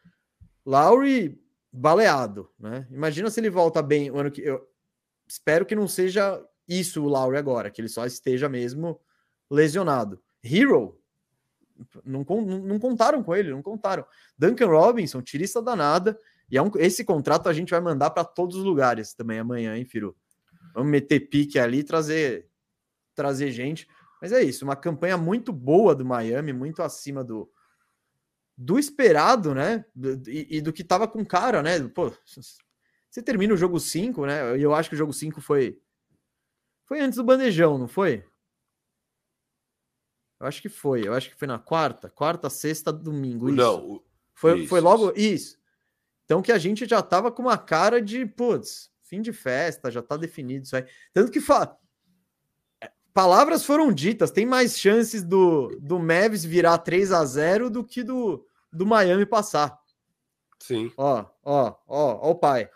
[0.65, 1.41] Lowry
[1.73, 2.87] baleado, né?
[2.91, 4.67] Imagina se ele volta bem o ano que eu
[5.27, 9.01] espero que não seja isso o Lowry agora, que ele só esteja mesmo
[9.51, 10.21] lesionado.
[10.45, 11.01] Hero
[12.05, 14.05] não, não contaram com ele, não contaram.
[14.37, 16.19] Duncan Robinson, tirista danada,
[16.51, 19.77] e é um, esse contrato a gente vai mandar para todos os lugares também amanhã,
[19.77, 20.17] hein, Firu?
[20.75, 22.49] Vamos meter pique ali, trazer
[23.15, 23.89] trazer gente.
[24.21, 27.51] Mas é isso, uma campanha muito boa do Miami, muito acima do,
[28.57, 29.85] do esperado, né?
[30.27, 31.81] E, e do que tava com cara, né?
[31.89, 32.13] Pô,
[33.11, 34.59] você termina o jogo 5, né?
[34.59, 35.81] E eu acho que o jogo 5 foi.
[36.89, 38.25] Foi antes do bandejão, não foi?
[40.41, 41.07] Eu acho que foi.
[41.07, 43.49] Eu acho que foi na quarta, quarta, sexta, domingo.
[43.49, 43.57] Isso.
[43.57, 45.59] Não, foi, isso, foi logo isso.
[46.25, 50.01] Então que a gente já tava com uma cara de, putz, fim de festa, já
[50.01, 50.87] tá definido isso aí.
[51.13, 51.79] Tanto que fala
[53.13, 54.31] palavras foram ditas.
[54.31, 59.27] Tem mais chances do, do Mavis virar 3 a 0 do que do, do Miami
[59.27, 59.77] passar.
[60.61, 60.93] Sim.
[60.97, 62.71] Ó, ó, ó, ó o pai.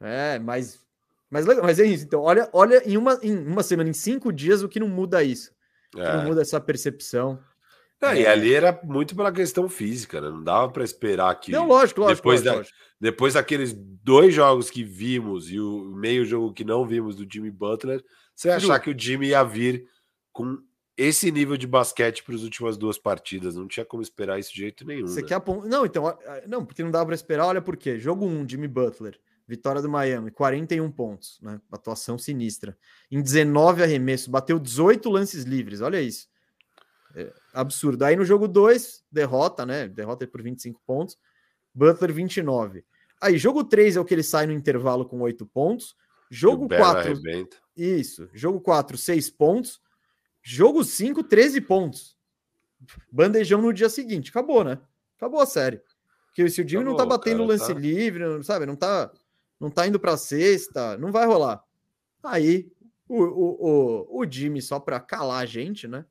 [0.00, 0.78] É, mas
[1.30, 2.04] mas mas é isso.
[2.04, 5.22] Então, olha, olha em uma em uma semana, em cinco dias, o que não muda
[5.22, 5.52] isso.
[5.96, 6.16] É.
[6.16, 7.38] não muda essa percepção.
[8.02, 10.30] É, E ali era muito pela questão física, né?
[10.30, 11.52] Não dava para esperar que.
[11.52, 12.16] Não, lógico, lógico.
[12.16, 12.76] Depois, lógico, da, lógico.
[12.98, 17.50] depois daqueles dois jogos que vimos e o meio jogo que não vimos do Jimmy
[17.50, 18.02] Butler,
[18.34, 19.84] você achar que o Jimmy ia vir
[20.32, 20.58] com
[20.96, 23.54] esse nível de basquete para as últimas duas partidas.
[23.54, 25.06] Não tinha como esperar isso de jeito nenhum.
[25.06, 25.28] Você né?
[25.28, 25.68] quer apont...
[25.68, 27.46] Não, então, não, porque não dava para esperar.
[27.46, 27.98] Olha por quê.
[27.98, 29.18] Jogo 1, um, Jimmy Butler,
[29.50, 31.60] vitória do Miami, 41 pontos, né?
[31.72, 32.78] Atuação sinistra.
[33.10, 35.80] Em 19 arremessos, bateu 18 lances livres.
[35.80, 36.28] Olha isso.
[37.16, 38.04] É absurdo.
[38.04, 39.88] Aí no jogo 2, derrota, né?
[39.88, 41.18] Derrota por 25 pontos.
[41.74, 42.84] Butler 29.
[43.20, 45.96] Aí, jogo 3 é o que ele sai no intervalo com 8 pontos.
[46.30, 47.20] Jogo 4.
[47.76, 48.28] Isso.
[48.32, 49.80] Jogo 4, 6 pontos.
[50.40, 52.16] Jogo 5, 13 pontos.
[53.10, 54.30] Bandejão no dia seguinte.
[54.30, 54.78] Acabou, né?
[55.16, 55.82] Acabou a série.
[56.28, 57.78] Porque se o Jimmy Acabou, não tá batendo cara, lance tá...
[57.78, 58.64] livre, sabe?
[58.64, 59.10] Não tá,
[59.60, 61.62] não tá indo pra sexta, não vai rolar.
[62.22, 62.72] Aí
[63.06, 66.06] o, o, o, o Jimmy, só pra calar a gente, né?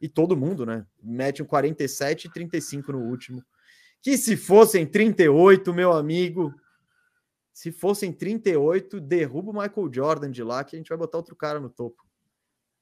[0.00, 0.86] E todo mundo, né?
[1.02, 3.44] Mete um 47 e 35 no último.
[4.02, 6.54] Que se fossem 38, meu amigo.
[7.52, 11.36] Se fossem 38, derruba o Michael Jordan de lá, que a gente vai botar outro
[11.36, 12.02] cara no topo.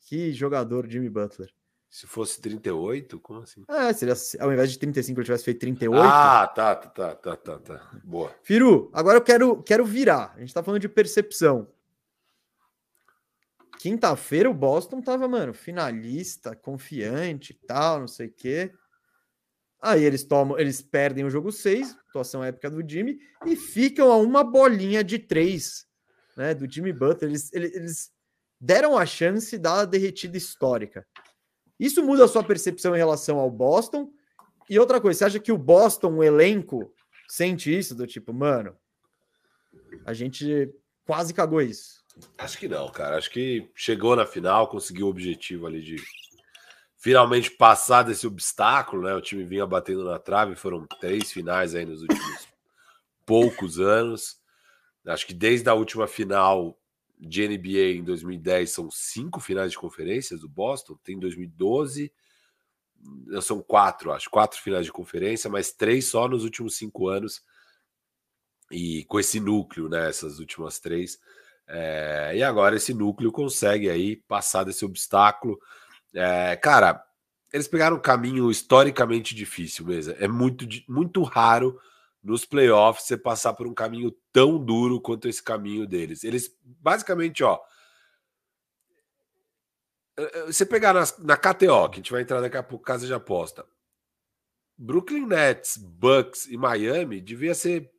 [0.00, 1.52] Que jogador, Jimmy Butler.
[1.90, 3.64] Se fosse 38, como assim?
[3.68, 6.06] É, se ele, ao invés de 35 ele tivesse feito 38.
[6.06, 7.90] Ah, tá, tá, tá, tá, tá.
[8.04, 8.34] Boa.
[8.42, 10.34] Firu, agora eu quero, quero virar.
[10.36, 11.66] A gente tá falando de percepção.
[13.78, 18.72] Quinta-feira o Boston tava, mano, finalista, confiante e tal, não sei o quê.
[19.80, 24.16] Aí eles tomam, eles perdem o jogo 6, atuação épica do Jimmy, e ficam a
[24.16, 25.86] uma bolinha de três,
[26.36, 26.52] né?
[26.52, 27.30] Do Jimmy Butler.
[27.30, 28.12] Eles, eles, eles
[28.60, 31.06] deram a chance da derretida histórica.
[31.78, 34.10] Isso muda a sua percepção em relação ao Boston.
[34.68, 36.92] E outra coisa, você acha que o Boston, o elenco,
[37.28, 37.94] sente isso?
[37.94, 38.76] Do tipo, mano,
[40.04, 40.70] a gente
[41.06, 42.04] quase cagou isso.
[42.36, 43.16] Acho que não, cara.
[43.16, 45.96] Acho que chegou na final, conseguiu o objetivo ali de
[46.96, 49.14] finalmente passar desse obstáculo, né?
[49.14, 52.48] O time vinha batendo na trave, foram três finais aí nos últimos
[53.24, 54.38] poucos anos.
[55.06, 56.77] Acho que desde a última final
[57.20, 62.12] de NBA em 2010 são cinco finais de conferências do Boston, tem 2012,
[63.42, 67.42] são quatro, acho, quatro finais de conferência, mas três só nos últimos cinco anos.
[68.70, 71.18] E com esse núcleo, né, essas últimas três.
[71.66, 75.58] É, e agora esse núcleo consegue aí passar desse obstáculo.
[76.14, 77.02] É, cara,
[77.52, 80.14] eles pegaram um caminho historicamente difícil mesmo.
[80.18, 81.80] É muito, muito raro
[82.28, 86.22] nos playoffs você passar por um caminho tão duro quanto esse caminho deles.
[86.22, 87.58] Eles basicamente, ó.
[90.18, 92.84] Eh, eh, você pegar na, na KTO, que a gente vai entrar daqui a pouco,
[92.84, 93.64] casa de aposta.
[94.76, 97.90] Brooklyn Nets, Bucks e Miami devia ser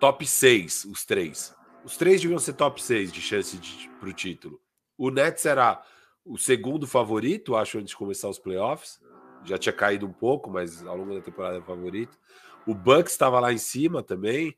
[0.00, 1.54] top 6, os três.
[1.84, 3.56] Os três deviam ser top 6 de chance
[4.00, 4.60] para o título.
[4.98, 5.82] O Nets era
[6.24, 9.00] o segundo favorito, acho, antes de começar os playoffs.
[9.44, 12.18] Já tinha caído um pouco, mas ao longo da temporada é favorito.
[12.66, 14.56] O Bucks estava lá em cima também.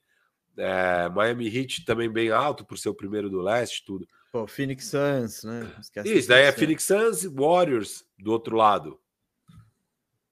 [0.57, 4.09] É, Miami Heat também bem alto por ser o primeiro do leste, tudo.
[4.33, 5.73] Pô, Phoenix Suns, né?
[5.81, 9.01] Esquece Isso, daí é Phoenix Suns e Warriors do outro lado.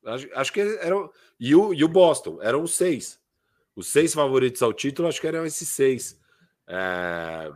[0.04, 1.10] Acho, acho que eram.
[1.38, 3.20] E o, e o Boston, eram os seis.
[3.74, 6.20] Os seis favoritos ao título, acho que eram esses seis.
[6.66, 7.52] É...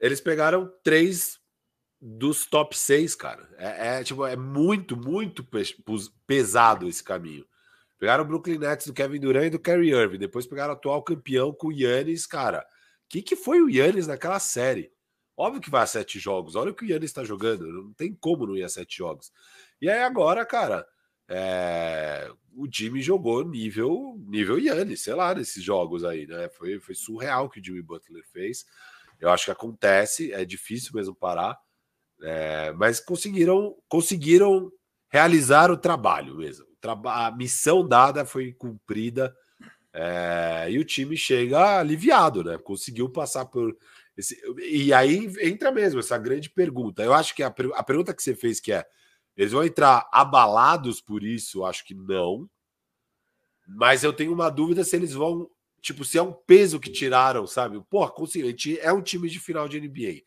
[0.00, 1.38] Eles pegaram três
[2.00, 3.48] dos top seis, cara.
[3.56, 5.46] É, é, tipo, é muito, muito
[6.26, 7.46] pesado esse caminho.
[7.98, 10.18] Pegaram o Brooklyn Nets do Kevin Durant e do Kyrie Irving.
[10.18, 12.60] Depois pegaram o atual campeão com o Yannis, cara.
[12.60, 14.92] O que, que foi o Yannis naquela série?
[15.36, 16.54] Óbvio que vai a sete jogos.
[16.54, 17.66] Olha o que o Yannis está jogando.
[17.66, 19.32] Não tem como não ir a sete jogos.
[19.80, 20.86] E aí agora, cara,
[21.28, 22.30] é...
[22.54, 26.48] o Jimmy jogou nível nível Yannis, sei lá, nesses jogos aí, né?
[26.50, 28.64] Foi, foi surreal o que o Jimmy Butler fez.
[29.20, 31.58] Eu acho que acontece, é difícil mesmo parar.
[32.22, 32.72] É...
[32.72, 34.70] mas conseguiram conseguiram
[35.08, 39.34] realizar o trabalho mesmo a missão dada foi cumprida
[39.92, 42.58] é, e o time chega aliviado, né?
[42.58, 43.76] Conseguiu passar por
[44.16, 44.36] esse.
[44.58, 47.02] E aí entra mesmo essa grande pergunta.
[47.02, 48.84] Eu acho que a, a pergunta que você fez que é:
[49.36, 51.64] eles vão entrar abalados por isso?
[51.64, 52.50] Acho que não.
[53.66, 55.48] Mas eu tenho uma dúvida se eles vão.
[55.80, 57.80] Tipo, se é um peso que tiraram, sabe?
[58.14, 58.54] Conseguiu.
[58.80, 60.22] É um time de final de NBA.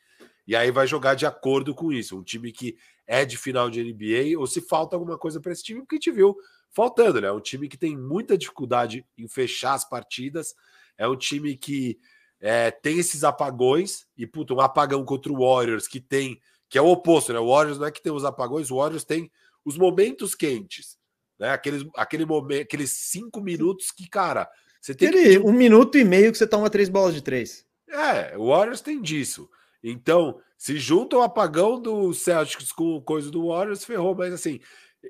[0.47, 2.17] E aí vai jogar de acordo com isso.
[2.17, 5.63] Um time que é de final de NBA, ou se falta alguma coisa para esse
[5.63, 6.35] time, porque a gente viu
[6.71, 7.27] faltando, né?
[7.27, 10.55] É um time que tem muita dificuldade em fechar as partidas,
[10.97, 11.99] é um time que
[12.39, 16.39] é, tem esses apagões, e puta, um apagão contra o Warriors que tem,
[16.69, 17.39] que é o oposto, né?
[17.39, 19.29] O Warriors não é que tem os apagões, o Warriors tem
[19.65, 20.97] os momentos quentes,
[21.37, 21.49] né?
[21.49, 25.45] Aqueles, aquele momento, aqueles cinco minutos que, cara, você tem aquele que...
[25.45, 27.65] um minuto e meio que você toma três bolas de três.
[27.89, 29.49] É, o Warriors tem disso.
[29.83, 34.15] Então, se junta o apagão do Celtics com coisa do Warriors, ferrou.
[34.15, 34.59] Mas assim,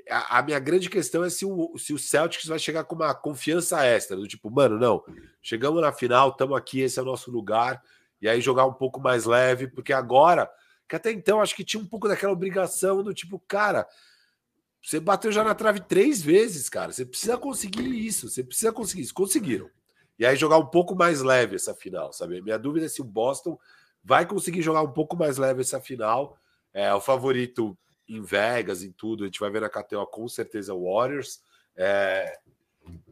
[0.10, 3.14] a, a, minha grande questão é se o, se o Celtics vai chegar com uma
[3.14, 5.04] confiança extra, do tipo, mano, não,
[5.42, 7.82] chegamos na final, estamos aqui, esse é o nosso lugar,
[8.22, 10.50] e aí jogar um pouco mais leve, porque agora,
[10.88, 13.88] que até então acho que tinha um pouco daquela obrigação do tipo, cara,
[14.82, 16.94] você bateu já na trave três vezes, cara.
[16.94, 18.30] Você precisa conseguir isso.
[18.30, 19.14] Você precisa conseguir isso.
[19.14, 19.70] Conseguiram.
[20.18, 22.42] E aí jogar um pouco mais leve essa final, sabe?
[22.42, 23.60] Minha dúvida é se o Boston
[24.08, 26.38] vai conseguir jogar um pouco mais leve essa final.
[26.74, 27.78] É o favorito
[28.08, 29.24] em Vegas, em tudo.
[29.24, 31.42] A gente vai ver na KTO com certeza o Warriors.
[31.76, 32.40] É...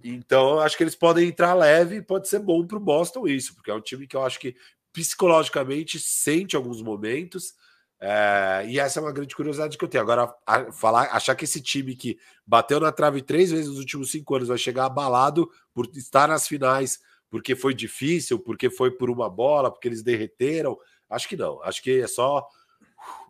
[0.02, 3.70] Então, acho que eles podem entrar leve pode ser bom para o Boston isso, porque
[3.70, 4.56] é um time que eu acho que
[4.94, 7.54] psicologicamente sente alguns momentos.
[8.00, 10.04] É, e essa é uma grande curiosidade que eu tenho.
[10.04, 12.18] Agora, a, falar, achar que esse time que
[12.48, 16.48] bateu na trave três vezes nos últimos cinco anos vai chegar abalado por estar nas
[16.48, 20.78] finais, porque foi difícil, porque foi por uma bola, porque eles derreteram.
[21.10, 21.62] Acho que não.
[21.64, 22.46] Acho que é só uh,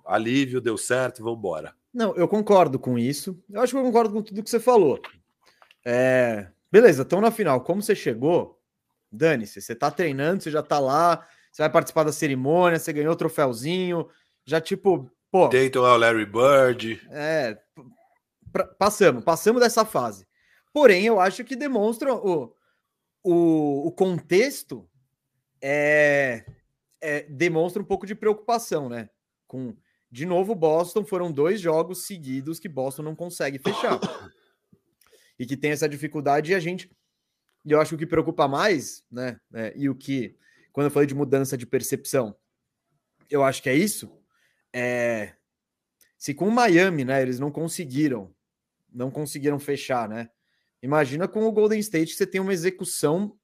[0.05, 1.75] alívio, deu certo, vamos embora.
[1.93, 3.41] Não, eu concordo com isso.
[3.49, 5.01] Eu acho que eu concordo com tudo que você falou.
[5.85, 7.61] É, beleza, estão na final.
[7.61, 8.59] Como você chegou?
[9.11, 13.13] Dane-se, você está treinando, você já está lá, você vai participar da cerimônia, você ganhou
[13.13, 14.09] o troféuzinho,
[14.45, 15.47] já tipo, pô.
[15.47, 17.01] Dayton é o Larry Bird.
[17.11, 17.57] É,
[18.77, 20.27] passamos, passamos dessa fase.
[20.73, 22.53] Porém, eu acho que demonstra o,
[23.25, 24.87] o, o contexto
[25.61, 26.45] é,
[27.01, 29.09] é, demonstra um pouco de preocupação, né?
[29.47, 29.75] Com
[30.11, 33.99] de novo, Boston foram dois jogos seguidos que Boston não consegue fechar.
[35.37, 36.89] e que tem essa dificuldade, e a gente.
[37.65, 39.39] E eu acho que o que preocupa mais, né?
[39.53, 40.37] É, e o que
[40.71, 42.35] quando eu falei de mudança de percepção,
[43.29, 44.11] eu acho que é isso.
[44.73, 45.33] É,
[46.17, 48.35] se com o Miami, né, eles não conseguiram,
[48.91, 50.29] não conseguiram fechar, né?
[50.85, 53.35] Imagina com o Golden State que você tem uma execução,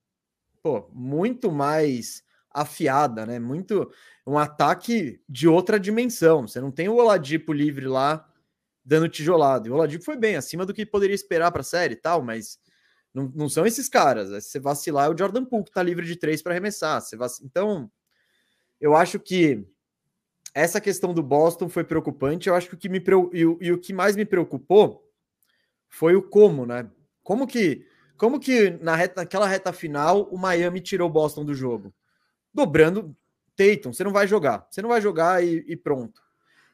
[0.62, 3.40] pô, muito mais afiada, né?
[3.40, 3.92] Muito
[4.28, 6.48] um ataque de outra dimensão.
[6.48, 8.30] Você não tem o Oladipo livre lá
[8.86, 9.68] dando tijolado.
[9.68, 12.60] E o Oladipo foi bem acima do que poderia esperar para a série tal, mas
[13.12, 14.30] não, não são esses caras.
[14.44, 17.02] Se você vacilar, é o Jordan Poole que tá livre de três para arremessar.
[17.02, 17.32] Você vac...
[17.44, 17.92] Então,
[18.80, 19.66] eu acho que
[20.54, 22.50] essa questão do Boston foi preocupante.
[22.50, 25.10] Eu acho que o que me e e o que mais me preocupou
[25.90, 26.88] foi o como, né?
[27.24, 27.86] Como que
[28.18, 31.94] como que na reta, naquela reta final o Miami tirou o Boston do jogo?
[32.54, 33.16] Dobrando
[33.56, 34.68] Tatum, você não vai jogar.
[34.70, 36.22] Você não vai jogar e, e pronto.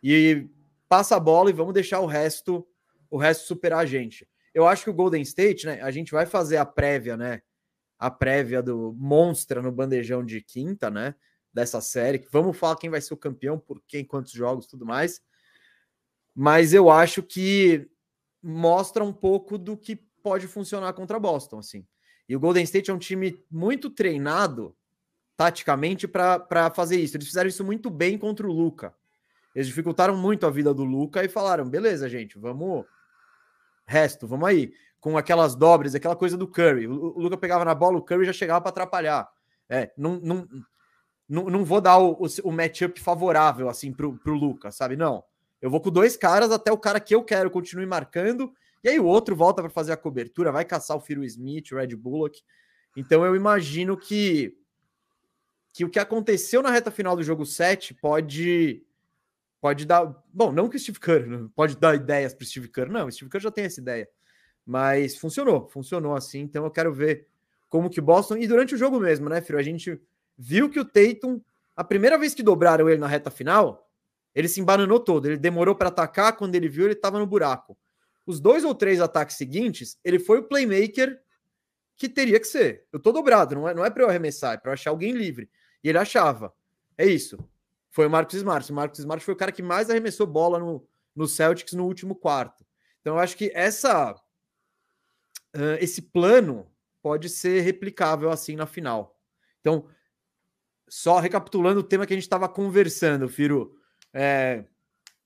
[0.03, 0.45] E
[0.89, 2.67] passa a bola e vamos deixar o resto
[3.09, 4.27] o resto superar a gente
[4.57, 5.79] eu acho que o Golden State, né?
[5.83, 7.43] A gente vai fazer a prévia, né?
[7.99, 11.13] A prévia do Monstra no bandejão de quinta, né?
[11.53, 12.25] Dessa série.
[12.31, 15.21] Vamos falar quem vai ser o campeão, por quem, quantos jogos, tudo mais.
[16.33, 17.87] Mas eu acho que
[18.41, 19.95] mostra um pouco do que
[20.27, 21.87] pode funcionar contra Boston, assim.
[22.27, 24.75] E o Golden State é um time muito treinado
[25.37, 27.15] taticamente para fazer isso.
[27.15, 28.93] Eles fizeram isso muito bem contra o Luca.
[29.55, 32.85] Eles dificultaram muito a vida do Luca e falaram: beleza, gente, vamos
[33.85, 34.73] resto, vamos aí.
[34.99, 36.87] Com aquelas dobras, aquela coisa do Curry.
[36.87, 39.29] O, Luca pegava na bola, o Curry já chegava para atrapalhar.
[39.69, 40.47] É, não, não,
[41.29, 44.97] não, não vou dar o, o, o matchup favorável assim pro, pro Luca, sabe?
[44.97, 45.23] Não.
[45.61, 48.51] Eu vou com dois caras até o cara que eu quero continue marcando.
[48.83, 51.75] E aí o outro volta para fazer a cobertura, vai caçar o Firo Smith, o
[51.75, 52.41] Red Bullock.
[52.95, 54.57] Então eu imagino que
[55.73, 58.83] que o que aconteceu na reta final do jogo 7 pode
[59.61, 60.11] pode dar.
[60.33, 63.11] Bom, não que o Steve Kerr pode dar ideias para o Steve Kerr, não, o
[63.11, 64.09] Steve Kerr já tem essa ideia.
[64.65, 66.39] Mas funcionou, funcionou assim.
[66.39, 67.27] Então eu quero ver
[67.69, 68.37] como que Boston.
[68.37, 69.59] E durante o jogo mesmo, né, Firo?
[69.59, 70.01] A gente
[70.37, 71.41] viu que o Tatum,
[71.75, 73.89] a primeira vez que dobraram ele na reta final,
[74.35, 75.25] ele se embananou todo.
[75.25, 77.77] Ele demorou para atacar, quando ele viu, ele estava no buraco.
[78.27, 81.19] Os dois ou três ataques seguintes, ele foi o playmaker
[81.95, 82.85] que teria que ser.
[82.93, 85.49] Eu tô dobrado, não é, não é para eu arremessar, é para achar alguém livre.
[85.83, 86.53] E ele achava.
[86.95, 87.39] É isso
[87.97, 88.71] foi o Marcos Smart.
[88.71, 92.13] O Marcos Smart foi o cara que mais arremessou bola no, no Celtics no último
[92.13, 92.63] quarto.
[93.01, 96.71] Então, eu acho que essa uh, esse plano
[97.01, 99.19] pode ser replicável assim na final.
[99.61, 99.87] Então,
[100.87, 103.75] só recapitulando o tema que a gente estava conversando, Firo.
[104.13, 104.63] É,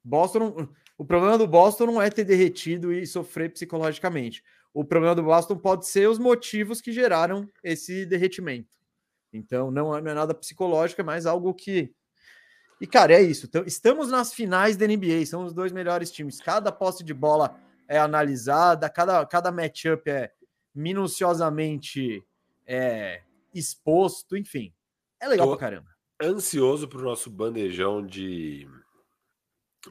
[0.02, 0.70] Boston,
[1.02, 4.44] o problema do Boston não é ter derretido e sofrer psicologicamente.
[4.72, 8.78] O problema do Boston pode ser os motivos que geraram esse derretimento.
[9.34, 11.92] Então, não é, não é nada psicológico, é mais algo que
[12.80, 13.48] e, cara, é isso.
[13.48, 16.40] Então, estamos nas finais da NBA, são os dois melhores times.
[16.40, 20.32] Cada posse de bola é analisada, cada, cada matchup é
[20.74, 22.24] minuciosamente
[22.68, 24.72] é, exposto, enfim.
[25.20, 25.90] É legal Tô pra caramba.
[26.22, 28.68] Ansioso pro nosso bandejão de,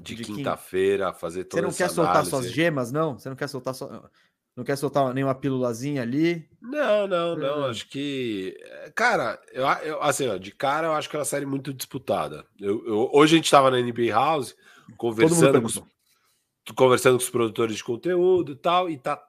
[0.01, 3.19] de, de quinta-feira, fazer toda Você não quer soltar suas gemas, não?
[3.19, 4.11] Você não quer soltar sua...
[4.57, 6.47] Não quer soltar nenhuma pílulazinha ali?
[6.61, 7.65] Não, não, não.
[7.67, 8.55] Acho que.
[8.61, 11.73] Eh, cara, eu, eu, assim, ó, de cara eu acho que é uma série muito
[11.73, 12.45] disputada.
[12.59, 14.55] Eu, eu hoje a gente estava na NBA House
[14.97, 19.23] conversando com, conversando com os produtores de conteúdo e tal, e tá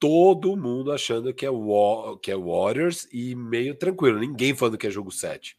[0.00, 1.50] todo mundo achando que é,
[2.20, 4.18] que é Warriors e meio tranquilo.
[4.18, 5.56] Ninguém falando que é jogo 7.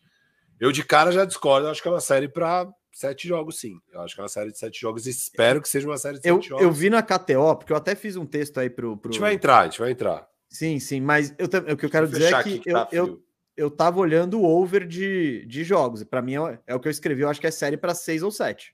[0.59, 3.79] Eu de cara já discordo, acho que é uma série para sete jogos, sim.
[3.91, 5.07] Eu acho que é uma série de sete jogos.
[5.07, 6.63] Espero que seja uma série de eu, sete jogos.
[6.63, 8.95] Eu vi na KTO, porque eu até fiz um texto aí pro.
[8.95, 9.09] pro...
[9.09, 10.27] A gente vai entrar, a gente vai entrar.
[10.49, 13.23] Sim, sim, mas eu, o que eu quero dizer é que, que eu, tá eu,
[13.57, 16.01] eu tava olhando o over de, de jogos.
[16.01, 17.23] E para mim é, é, o que eu escrevi.
[17.23, 18.73] Eu acho que é série para seis ou sete.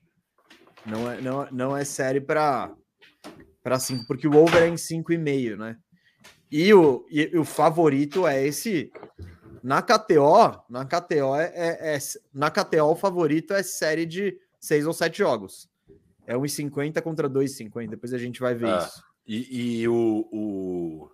[0.84, 2.74] Não é, não, não é série para
[3.62, 5.76] para cinco, porque o over é em cinco e meio, né?
[6.50, 8.90] E o, e, o favorito é esse.
[9.62, 11.98] Na KTO, na KTO é, é, é,
[12.32, 15.68] na KTO o favorito é série de seis ou sete jogos.
[16.26, 17.90] É 1,50 contra 2,50.
[17.90, 19.04] Depois a gente vai ver ah, isso.
[19.26, 21.10] E, e o, o,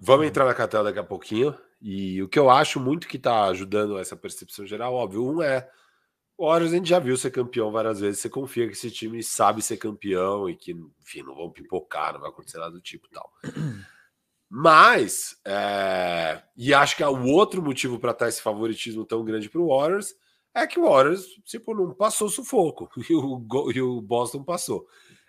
[0.00, 1.54] Vamos entrar na KTO daqui a pouquinho.
[1.80, 5.68] E o que eu acho muito que está ajudando essa percepção geral, óbvio, um é
[6.36, 8.20] o Warriors a gente já viu ser campeão várias vezes.
[8.20, 12.20] Você confia que esse time sabe ser campeão e que, enfim, não vão pipocar, não
[12.20, 13.30] vai acontecer nada do tipo tal.
[14.48, 16.42] Mas, é...
[16.56, 19.68] e acho que é o outro motivo para estar esse favoritismo tão grande para o
[19.68, 20.14] Warriors
[20.54, 24.86] é que o Warriors, tipo, não passou sufoco e o, e o Boston passou.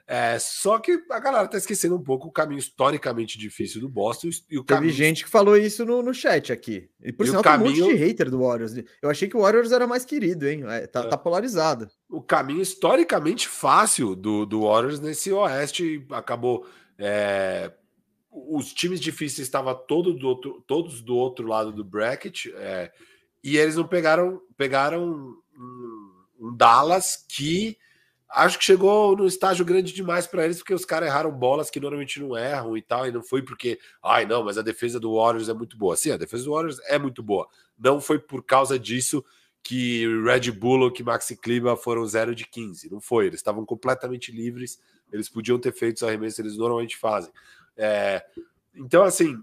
[0.07, 4.27] É, só que a galera tá esquecendo um pouco o caminho historicamente difícil do Boston.
[4.51, 4.93] E o Teve caminho...
[4.93, 6.87] gente que falou isso no, no chat aqui.
[7.01, 7.73] E por e sinal, caminho...
[7.73, 8.73] tem um monte de hater do Warriors.
[9.01, 10.63] Eu achei que o Warriors era mais querido, hein?
[10.67, 11.07] É, tá, é.
[11.07, 11.89] tá, polarizado.
[12.07, 16.67] O caminho historicamente fácil do, do Warriors nesse Oeste acabou.
[16.99, 17.71] É...
[18.49, 22.47] Os times difíceis estavam todo do outro, todos do outro lado do bracket.
[22.55, 22.91] É,
[23.43, 27.77] e eles não pegaram, pegaram um, Dallas que
[28.29, 31.79] acho que chegou no estágio grande demais para eles, porque os caras erraram bolas que
[31.79, 35.15] normalmente não erram e tal, e não foi porque, ai não, mas a defesa do
[35.15, 35.95] Warriors é muito boa.
[35.95, 37.47] Sim, a defesa do Warriors é muito boa.
[37.77, 39.23] Não foi por causa disso
[39.63, 42.91] que Red Bull ou que Maxi Klima foram 0 de 15.
[42.91, 44.79] Não foi, eles estavam completamente livres,
[45.11, 47.31] eles podiam ter feito os arremessos que eles normalmente fazem.
[47.77, 48.23] É,
[48.75, 49.37] então, assim,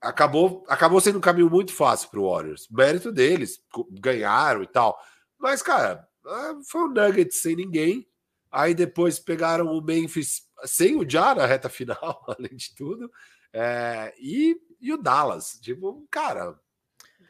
[0.00, 2.68] acabou, acabou sendo um caminho muito fácil para o Warriors.
[2.70, 3.60] Mérito deles,
[3.92, 4.98] ganharam e tal.
[5.38, 8.08] Mas, cara, ah, foi um nugget sem ninguém
[8.50, 13.10] Aí depois pegaram o Memphis sem o Já na reta final, além de tudo.
[13.52, 15.58] É, e, e o Dallas.
[15.62, 16.58] Tipo, cara.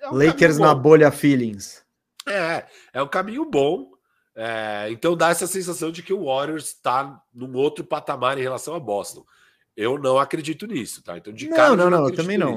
[0.00, 1.84] É um Lakers na bolha feelings.
[2.26, 3.92] É, é um caminho bom.
[4.34, 8.74] É, então dá essa sensação de que o Warriors está num outro patamar em relação
[8.74, 9.26] a Boston.
[9.78, 11.16] Eu não acredito nisso, tá?
[11.16, 12.56] Então, de não, cara, não, não, não também não.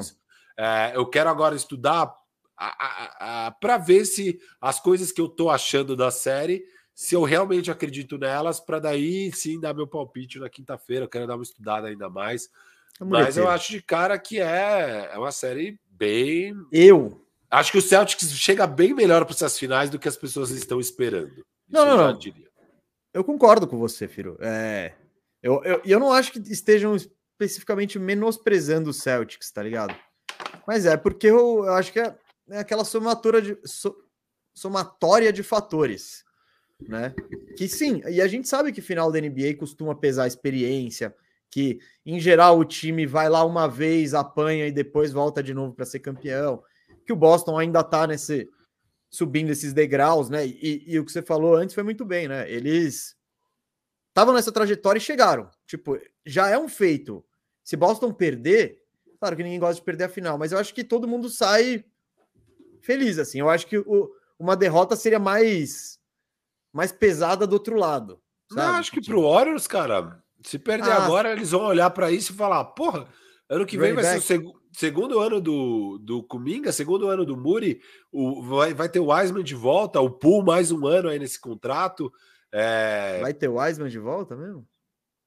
[0.58, 2.12] É, eu quero agora estudar
[3.60, 6.64] para ver se as coisas que eu tô achando da série
[6.96, 11.06] se eu realmente acredito nelas, para daí sim dar meu palpite na quinta-feira.
[11.06, 12.50] Eu quero dar uma estudada ainda mais.
[13.00, 16.56] Mas eu acho de cara que é, é uma série bem.
[16.72, 17.24] Eu.
[17.52, 20.80] Acho que o Celtics chega bem melhor para essas finais do que as pessoas estão
[20.80, 21.30] esperando.
[21.30, 22.18] Isso não, não, eu não.
[22.18, 22.48] Diria.
[23.14, 24.38] Eu concordo com você, Firo.
[24.40, 24.94] É,
[25.42, 29.96] eu, eu, eu não acho que estejam especificamente menosprezando o Celtics, tá ligado?
[30.68, 32.16] Mas é porque eu, eu acho que é,
[32.50, 33.96] é aquela somatória de, so,
[34.54, 36.24] somatória de fatores
[36.88, 37.14] né?
[37.58, 41.14] Que sim, e a gente sabe que final da NBA costuma pesar a experiência,
[41.50, 45.74] que em geral o time vai lá uma vez, apanha e depois volta de novo
[45.74, 46.64] para ser campeão.
[47.06, 48.50] Que o Boston ainda tá nesse
[49.10, 50.48] subindo esses degraus, né?
[50.48, 52.50] E, e, o que você falou antes foi muito bem, né?
[52.50, 53.16] Eles
[54.12, 55.50] estavam nessa trajetória e chegaram.
[55.66, 57.26] Tipo, já é um feito.
[57.64, 58.82] Se Boston perder,
[59.20, 61.84] claro que ninguém gosta de perder a final, mas eu acho que todo mundo sai
[62.82, 63.40] feliz assim.
[63.40, 66.00] Eu acho que o, uma derrota seria mais
[66.74, 68.22] mais pesada do outro lado.
[68.50, 68.62] Sabe?
[68.62, 72.34] Não, acho que pro Warriors, cara, se perder ah, agora, eles vão olhar para isso
[72.34, 73.08] e falar: porra,
[73.50, 74.22] ano que vem vai back.
[74.22, 78.88] ser o seg segundo ano do, do Kuminga, segundo ano do Muri, o, vai, vai
[78.88, 82.12] ter o Wiseman de volta, o Pool mais um ano aí nesse contrato.
[82.54, 83.20] É...
[83.22, 84.68] Vai ter o Wiseman de volta mesmo?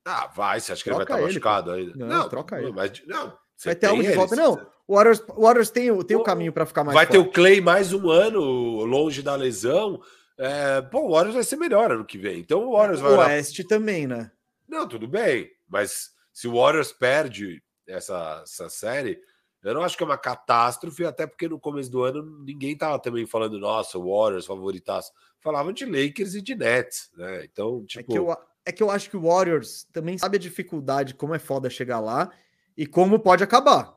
[0.06, 1.96] Ah, vai, você acha que troca ele vai estar machucado ainda?
[1.96, 2.72] Não, não, troca ele.
[2.72, 4.36] Mas, não, vai ter algo de volta.
[4.36, 7.18] Não, o Warriors, o Warriors tem, tem o caminho para ficar mais Vai forte.
[7.18, 10.00] ter o Clay mais um ano longe da lesão.
[10.36, 12.38] É, bom, o Warriors vai ser melhor ano que vem.
[12.38, 13.12] Então o Warriors vai.
[13.12, 13.68] O Oeste lá...
[13.68, 14.30] também, né?
[14.68, 15.50] Não, tudo bem.
[15.68, 19.18] Mas se o Warriors perde essa, essa série,
[19.64, 22.98] eu não acho que é uma catástrofe, até porque no começo do ano ninguém tava
[22.98, 25.12] também falando, nossa, Warriors favoritaço.
[25.40, 27.44] Falavam de Lakers e de Nets, né?
[27.44, 28.12] Então, tipo.
[28.12, 28.36] É que, eu,
[28.66, 32.00] é que eu acho que o Warriors também sabe a dificuldade, como é foda chegar
[32.00, 32.30] lá
[32.76, 33.94] e como pode acabar.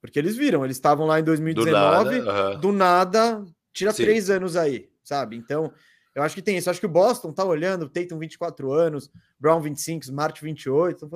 [0.00, 2.60] Porque eles viram, eles estavam lá em 2019, do nada, uh -huh.
[2.60, 4.04] do nada tira Sim.
[4.04, 5.36] três anos aí sabe?
[5.36, 5.72] Então,
[6.14, 6.68] eu acho que tem isso.
[6.68, 11.08] Eu acho que o Boston tá olhando, Tatum 24 anos, Brown 25, Smart 28.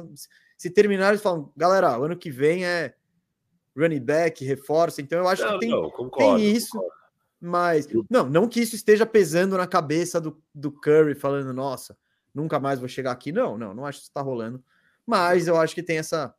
[0.57, 2.95] Se terminar, eles falam, galera, o ano que vem é
[3.77, 5.01] running back, reforço.
[5.01, 6.73] Então, eu acho não, que tem, não, concordo, tem isso.
[6.73, 7.01] Concordo.
[7.41, 11.97] Mas, não, não que isso esteja pesando na cabeça do, do Curry, falando, nossa,
[12.35, 13.33] nunca mais vou chegar aqui.
[13.33, 14.63] Não, não, não acho que isso tá rolando.
[15.07, 16.35] Mas eu acho que tem essa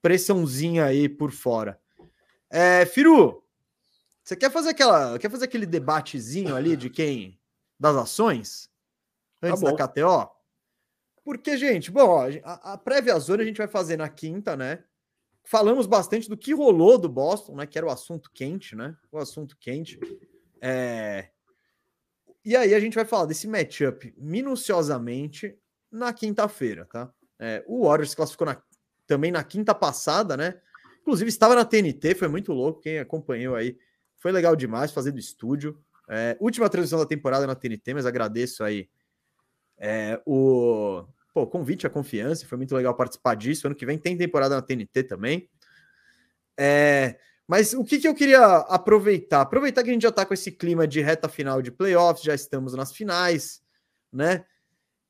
[0.00, 1.78] pressãozinha aí por fora.
[2.48, 3.44] É, Firu,
[4.24, 7.38] você quer fazer aquela, quer fazer aquele debatezinho ali de quem
[7.78, 8.72] das ações?
[9.42, 10.30] antes tá da KTO?
[11.24, 14.84] Porque, gente, bom, a, a prévia zona a gente vai fazer na quinta, né?
[15.44, 17.66] Falamos bastante do que rolou do Boston, né?
[17.66, 18.96] Que era o assunto quente, né?
[19.10, 19.98] O assunto quente.
[20.60, 21.30] É...
[22.44, 25.56] E aí a gente vai falar desse matchup minuciosamente
[25.90, 27.12] na quinta-feira, tá?
[27.38, 28.62] É, o Warriors classificou na,
[29.06, 30.60] também na quinta passada, né?
[31.00, 32.80] Inclusive estava na TNT, foi muito louco.
[32.80, 33.76] Quem acompanhou aí
[34.18, 35.78] foi legal demais fazer do estúdio.
[36.08, 38.88] É, última transmissão da temporada na TNT, mas agradeço aí
[39.78, 42.46] é, o pô, convite, a confiança.
[42.46, 43.66] Foi muito legal participar disso.
[43.66, 45.48] Ano que vem tem temporada na TNT também.
[46.56, 49.40] É, mas o que, que eu queria aproveitar?
[49.40, 52.34] Aproveitar que a gente já está com esse clima de reta final de playoffs, já
[52.34, 53.62] estamos nas finais,
[54.12, 54.44] né?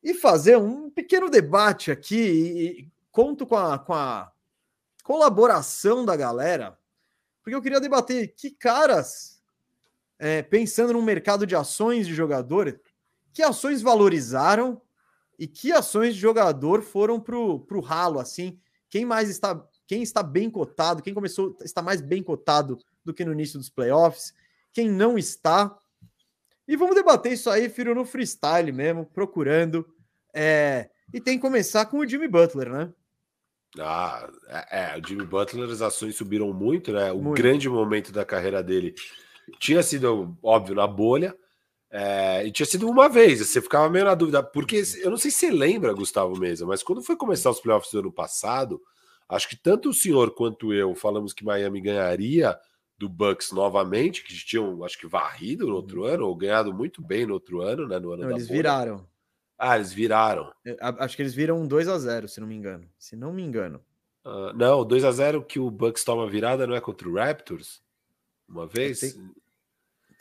[0.03, 2.16] E fazer um pequeno debate aqui.
[2.16, 4.33] E, e conto com a, com a
[5.03, 6.79] colaboração da galera,
[7.43, 9.43] porque eu queria debater que caras,
[10.18, 12.81] é, pensando no mercado de ações de jogador,
[13.33, 14.81] que ações valorizaram
[15.39, 18.59] e que ações de jogador foram para o ralo, assim,
[18.89, 23.24] quem mais está, quem está bem cotado, quem começou, está mais bem cotado do que
[23.24, 24.35] no início dos playoffs,
[24.72, 25.76] quem não está.
[26.66, 29.87] E vamos debater isso aí, filho, no freestyle mesmo, procurando.
[30.35, 32.93] É, e tem que começar com o Jimmy Butler, né?
[33.78, 37.11] Ah, é, é, o Jimmy Butler, as ações subiram muito, né?
[37.11, 37.37] O muito.
[37.37, 38.95] grande momento da carreira dele
[39.59, 41.37] tinha sido, óbvio, na bolha,
[41.95, 45.30] é, e tinha sido uma vez, você ficava meio na dúvida, porque eu não sei
[45.30, 48.80] se você lembra, Gustavo Mesa, mas quando foi começar os playoffs do ano passado,
[49.28, 52.59] acho que tanto o senhor quanto eu falamos que Miami ganharia
[52.97, 56.07] do Bucks novamente, que tinham, acho que, varrido no outro uhum.
[56.07, 57.99] ano, ou ganhado muito bem no outro ano, né?
[57.99, 58.57] No ano não, eles bolha.
[58.57, 59.09] viraram.
[59.59, 60.51] Ah, eles viraram.
[60.80, 62.88] Acho que eles viram 2 a 0 se não me engano.
[62.99, 63.80] Se não me engano.
[64.24, 67.82] Uh, não, 2 a 0 que o Bucks toma virada não é contra o Raptors?
[68.49, 69.01] Uma vez?
[69.01, 69.30] Tem,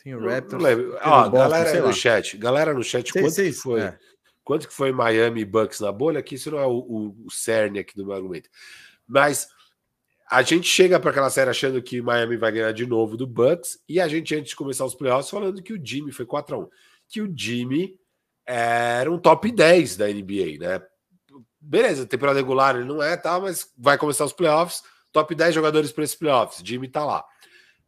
[0.03, 0.63] tem o Raptors.
[1.03, 2.37] Ó, Boston, galera no chat.
[2.37, 3.81] Galera no chat, sei, quanto sei, que foi?
[3.81, 3.97] É.
[4.43, 6.21] Quanto que foi Miami Bucks na bolha?
[6.21, 8.49] Que isso não é o, o, o cerne aqui do meu argumento.
[9.07, 9.47] Mas
[10.29, 13.79] a gente chega para aquela série achando que Miami vai ganhar de novo do Bucks
[13.87, 16.59] e a gente antes de começar os playoffs falando que o Jimmy foi 4 a
[16.59, 16.69] 1.
[17.09, 17.99] Que o Jimmy
[18.45, 20.81] era um top 10 da NBA, né?
[21.59, 24.81] Beleza, temporada regular ele não é, tá, mas vai começar os playoffs,
[25.11, 27.23] top 10 jogadores para esses playoffs, Jimmy tá lá.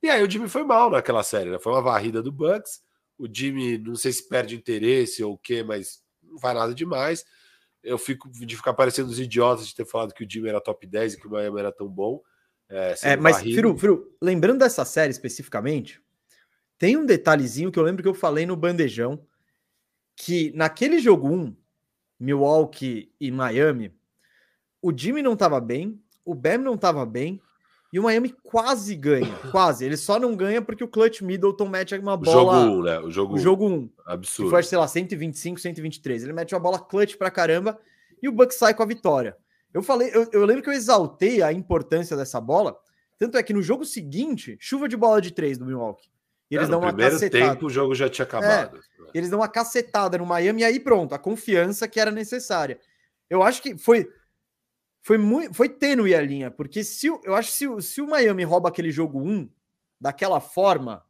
[0.04, 1.58] E aí o Jimmy foi mal naquela série, né?
[1.58, 2.84] Foi uma varrida do Bucks.
[3.18, 7.26] O Jimmy, não sei se perde interesse ou o quê, mas não faz nada demais.
[7.82, 10.86] Eu fico de ficar parecendo os idiotas de ter falado que o Jimmy era top
[10.86, 12.22] 10 e que o Miami era tão bom.
[12.68, 16.02] É, é mas, Firu, Firu, lembrando dessa série especificamente,
[16.78, 19.26] tem um detalhezinho que eu lembro que eu falei no bandejão
[20.16, 21.56] que naquele jogo 1,
[22.20, 23.96] Milwaukee e Miami,
[24.82, 27.42] o Jimmy não estava bem, o Bam não estava bem,
[27.94, 29.86] e o Miami quase ganha, quase.
[29.86, 32.42] Ele só não ganha porque o Clutch Middleton mete uma bola.
[32.42, 33.00] O jogo 1, né?
[33.00, 33.36] O jogo 1.
[33.36, 33.90] O jogo 1.
[34.04, 34.50] Absurdo.
[34.50, 36.24] Que foi, sei lá, 125, 123.
[36.24, 37.80] Ele mete uma bola clutch pra caramba
[38.20, 39.38] e o Bucks sai com a vitória.
[39.72, 42.76] Eu falei, eu, eu lembro que eu exaltei a importância dessa bola.
[43.20, 46.10] Tanto é que no jogo seguinte, chuva de bola de três do Milwaukee.
[46.50, 47.52] E eles é, dão uma primeiro cacetada.
[47.52, 48.78] tempo o jogo já tinha acabado.
[48.78, 52.80] É, eles dão uma cacetada no Miami e aí pronto, a confiança que era necessária.
[53.30, 54.10] Eu acho que foi
[55.04, 58.44] foi muito foi tênue a linha, porque se eu acho que se, se o Miami
[58.44, 59.48] rouba aquele jogo 1
[60.02, 61.04] daquela forma,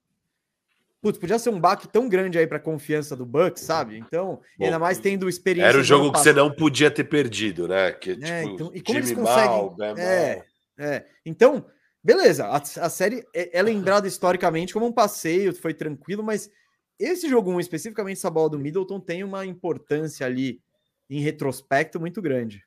[1.02, 3.98] putz, podia ser um baque tão grande aí para a confiança do Bucks, sabe?
[3.98, 5.70] Então, Bom, ainda mais tendo experiência.
[5.70, 7.92] Era o jogo que você não podia ter perdido, né?
[7.92, 9.48] Que, é, tipo, então, e como eles conseguem.
[9.48, 10.44] Mal, é,
[10.78, 11.06] é.
[11.26, 11.66] Então,
[12.04, 16.52] Beleza, a, a, série é, é, lembrada historicamente como um passeio, foi tranquilo, mas
[17.00, 20.62] esse jogo 1, especificamente essa bola do Middleton, tem uma importância ali
[21.10, 22.62] em retrospecto muito grande.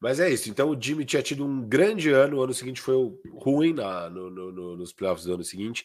[0.00, 2.94] Mas é isso, então o Jimmy tinha tido um grande ano, o ano seguinte foi
[3.32, 5.84] ruim na, no, no, no, nos playoffs do ano seguinte,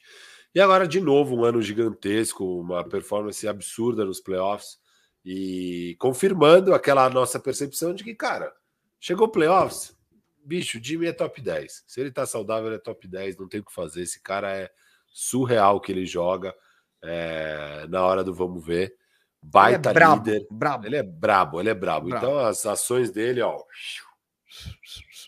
[0.53, 4.77] e agora de novo um ano gigantesco, uma performance absurda nos playoffs,
[5.25, 8.53] e confirmando aquela nossa percepção de que, cara,
[8.99, 9.97] chegou playoffs,
[10.43, 11.83] bicho, o Jimmy é top 10.
[11.87, 14.01] Se ele tá saudável, ele é top 10, não tem o que fazer.
[14.01, 14.69] Esse cara é
[15.07, 16.53] surreal que ele joga
[17.01, 18.95] é, na hora do vamos ver.
[19.43, 20.47] Baita ele é brabo, líder.
[20.49, 20.85] Brabo.
[20.85, 22.07] Ele é brabo, ele é brabo.
[22.07, 22.25] brabo.
[22.25, 23.57] Então as ações dele, ó.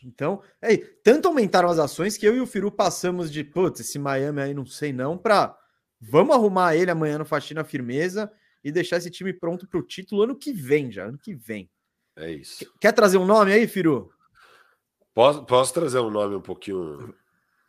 [0.04, 3.98] Então, é, tanto aumentaram as ações que eu e o Firu passamos de, putz, esse
[3.98, 5.58] Miami aí não sei não, para
[6.00, 8.32] vamos arrumar ele amanhã no Faxina Firmeza
[8.64, 11.70] e deixar esse time pronto para o título ano que vem já, ano que vem.
[12.16, 12.72] É isso.
[12.80, 14.12] Quer trazer um nome aí, Firu?
[15.14, 17.14] Posso, posso trazer um nome um pouquinho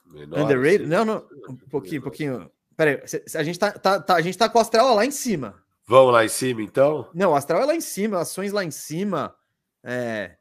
[0.04, 0.40] menor?
[0.40, 0.82] Underrated?
[0.82, 0.90] Assim?
[0.90, 1.28] Não, não.
[1.48, 2.50] Um pouquinho, um pouquinho.
[2.76, 3.02] Peraí,
[3.34, 5.64] a gente tá, tá, tá, a gente tá com o Astral lá em cima.
[5.88, 7.08] Vamos lá em cima, então?
[7.14, 9.34] Não, Astral é lá em cima, ações lá em cima.
[9.84, 10.36] É.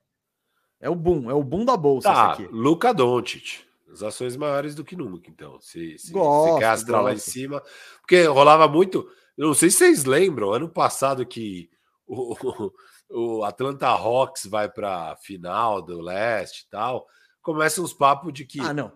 [0.79, 2.11] É o boom, é o boom da bolsa.
[2.11, 3.63] Tá, Luca Doncic.
[3.91, 5.59] As ações maiores do que nunca, então.
[5.61, 7.11] Se, se, gosto, se quer Astral gosto.
[7.11, 7.63] lá em cima.
[8.01, 9.07] Porque rolava muito.
[9.37, 11.69] Não sei se vocês lembram, ano passado que
[12.07, 12.35] o,
[13.09, 17.05] o Atlanta Hawks vai para final do leste e tal,
[17.41, 18.59] começam os papos de que.
[18.59, 18.91] Ah, não.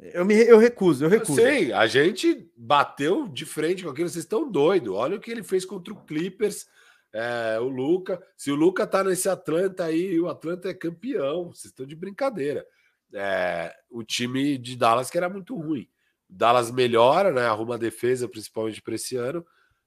[0.00, 1.40] Eu, me, eu recuso, eu recuso.
[1.40, 4.94] Sim, a gente bateu de frente com aquilo, vocês estão doidos.
[4.94, 6.66] Olha o que ele fez contra o Clippers,
[7.12, 8.20] é, o Luca.
[8.34, 12.66] Se o Luca tá nesse Atlanta aí, o Atlanta é campeão, vocês estão de brincadeira.
[13.12, 15.86] É, o time de Dallas que era muito ruim.
[16.28, 17.46] Dallas melhora, né?
[17.46, 19.44] Arruma a defesa, principalmente para esse ano.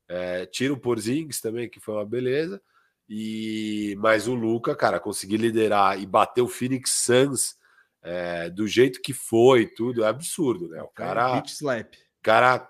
[0.08, 2.62] É, tira o Porzingis também, que foi uma beleza.
[3.10, 7.56] E mas o Luca, cara, conseguir liderar e bater o Phoenix Suns
[8.04, 10.82] é, do jeito que foi, tudo é absurdo, né?
[10.82, 11.94] O cara, Beach slap.
[12.22, 12.70] cara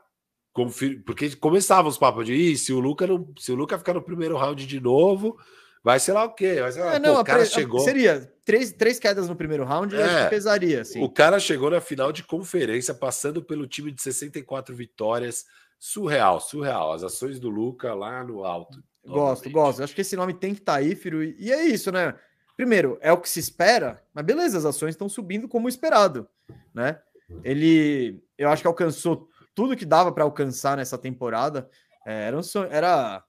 [0.54, 1.04] confir...
[1.04, 4.38] porque começavam os papos de se o Luca não, se o Luca ficar no primeiro
[4.38, 5.38] round de novo,
[5.84, 6.62] vai ser lá o quê?
[6.62, 7.50] Vai lá, é, não, pô, o cara pre...
[7.50, 7.80] chegou.
[7.80, 10.82] Seria três, três quedas no primeiro round, é, pesaria.
[10.82, 11.04] Assim.
[11.04, 15.46] O cara chegou na final de conferência, passando pelo time de 64 vitórias.
[15.80, 16.94] Surreal, surreal.
[16.94, 18.82] As ações do Luca lá no alto.
[19.06, 19.84] Gosto, gosto.
[19.84, 21.22] Acho que esse nome tem que estar tá aí, Firo.
[21.22, 22.16] E é isso, né?
[22.56, 26.30] Primeiro, é o que se espera, mas beleza, as ações estão subindo como esperado,
[26.74, 27.00] né?
[27.44, 31.70] Ele, eu acho que alcançou tudo que dava para alcançar nessa temporada.
[32.06, 33.24] É, era, um sonho, era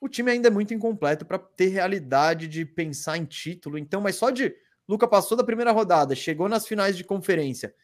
[0.00, 3.76] o time ainda é muito incompleto para ter realidade de pensar em título.
[3.76, 4.54] Então, mas só de
[4.88, 7.74] Luca passou da primeira rodada, chegou nas finais de conferência.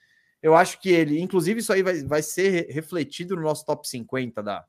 [0.43, 4.43] Eu acho que ele, inclusive, isso aí vai, vai ser refletido no nosso top 50
[4.43, 4.65] da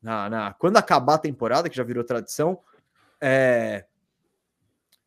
[0.00, 2.58] na, na quando acabar a temporada, que já virou tradição.
[3.20, 3.84] É,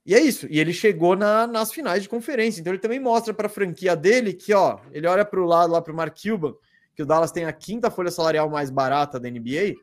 [0.06, 0.46] e é isso.
[0.50, 2.62] E ele chegou na, nas finais de conferência.
[2.62, 5.74] Então ele também mostra para a franquia dele que, ó, ele olha para o lado
[5.74, 6.54] lá para o Mark Cuban,
[6.96, 9.76] que o Dallas tem a quinta folha salarial mais barata da NBA,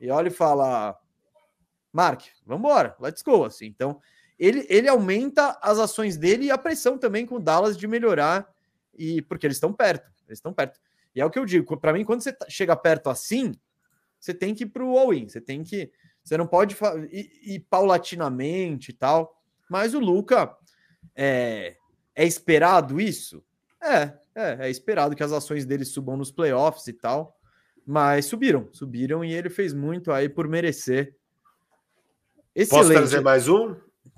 [0.00, 0.98] e olha e fala:
[1.92, 3.44] Mark, vamos embora, let's go.
[3.44, 3.66] Assim.
[3.66, 4.00] Então
[4.38, 8.48] ele, ele aumenta as ações dele e a pressão também com o Dallas de melhorar,
[8.96, 10.80] e porque eles estão perto, eles estão perto.
[11.14, 13.52] E é o que eu digo, para mim, quando você tá, chega perto assim,
[14.18, 15.90] você tem que ir para o all-in, você tem que.
[16.22, 16.76] Você não pode
[17.10, 19.39] ir, ir paulatinamente e tal.
[19.70, 20.52] Mas o Luca
[21.14, 21.76] é,
[22.12, 23.40] é esperado isso?
[23.80, 27.38] É, é, é esperado que as ações dele subam nos playoffs e tal.
[27.86, 31.14] Mas subiram, subiram e ele fez muito aí por merecer.
[32.52, 32.88] Excelente.
[32.88, 33.76] Posso trazer mais um?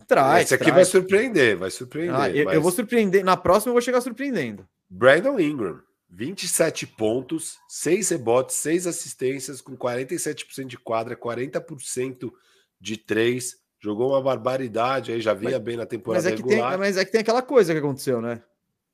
[0.09, 0.47] Traz.
[0.47, 0.77] Esse aqui traz.
[0.77, 2.15] vai surpreender, vai surpreender.
[2.15, 2.55] Ah, eu, mas...
[2.55, 3.23] eu, vou surpreender.
[3.23, 4.67] Na próxima eu vou chegar surpreendendo.
[4.89, 12.33] Brandon Ingram, 27 pontos, 6 rebotes, 6 assistências, com 47% de quadra, 40%
[12.81, 13.62] de 3.
[13.83, 16.71] Jogou uma barbaridade aí, já vinha mas, bem na temporada mas é regular.
[16.71, 18.41] Tem, mas é que tem aquela coisa que aconteceu, né?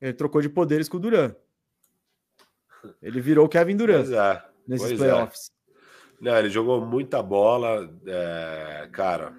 [0.00, 1.34] Ele trocou de poderes com o Duran.
[3.02, 5.04] Ele virou o Kevin Durant é, nesses pois é.
[5.04, 5.50] playoffs.
[5.50, 6.24] É.
[6.24, 9.36] Não, ele jogou muita bola, é, cara.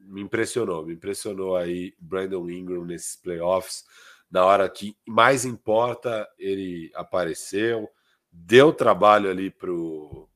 [0.00, 3.84] Me impressionou, me impressionou aí Brandon Ingram nesses playoffs.
[4.30, 7.88] Na hora que mais importa, ele apareceu,
[8.32, 10.28] deu trabalho ali pro,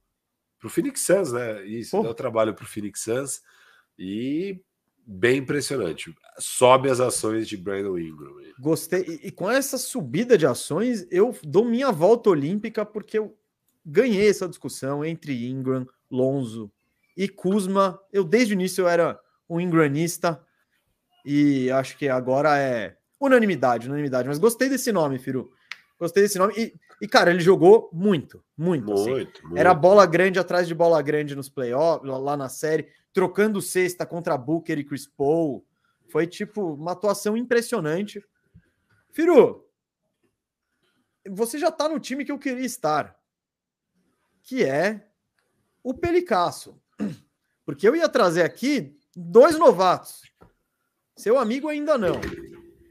[0.59, 1.64] pro Phoenix Suns, né?
[1.64, 2.03] Isso, Pô.
[2.03, 3.40] deu trabalho pro Phoenix Suns.
[3.99, 4.61] E
[5.07, 6.14] bem impressionante.
[6.38, 8.34] Sobe as ações de Brandon Ingram.
[8.59, 9.03] Gostei.
[9.03, 13.36] E, e, com essa subida de ações, eu dou minha volta olímpica porque eu
[13.84, 16.70] ganhei essa discussão entre Ingram, Lonzo
[17.16, 18.01] e Kuzma.
[18.12, 20.42] Eu desde o início eu era um ingranista
[21.24, 24.28] e acho que agora é unanimidade, unanimidade.
[24.28, 25.51] Mas gostei desse nome, Firu.
[25.99, 26.55] Gostei desse nome.
[26.57, 28.86] E, e cara, ele jogou muito, muito.
[28.86, 29.11] Muito, assim.
[29.11, 29.59] muito.
[29.59, 34.36] Era bola grande atrás de bola grande nos playoffs, lá na série trocando cesta contra
[34.36, 35.64] Booker e Chris Paul.
[36.09, 38.22] Foi tipo uma atuação impressionante.
[39.12, 39.64] Firu,
[41.30, 43.16] você já tá no time que eu queria estar,
[44.42, 45.09] que é
[45.82, 46.78] o Pelicasso.
[47.64, 50.22] Porque eu ia trazer aqui dois novatos.
[51.16, 52.20] Seu amigo ainda não.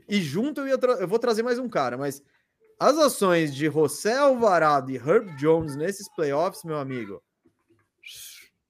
[0.08, 2.24] E junto eu, ia eu vou trazer mais um cara, mas
[2.80, 7.22] as ações de José Alvarado e Herb Jones nesses playoffs, meu amigo,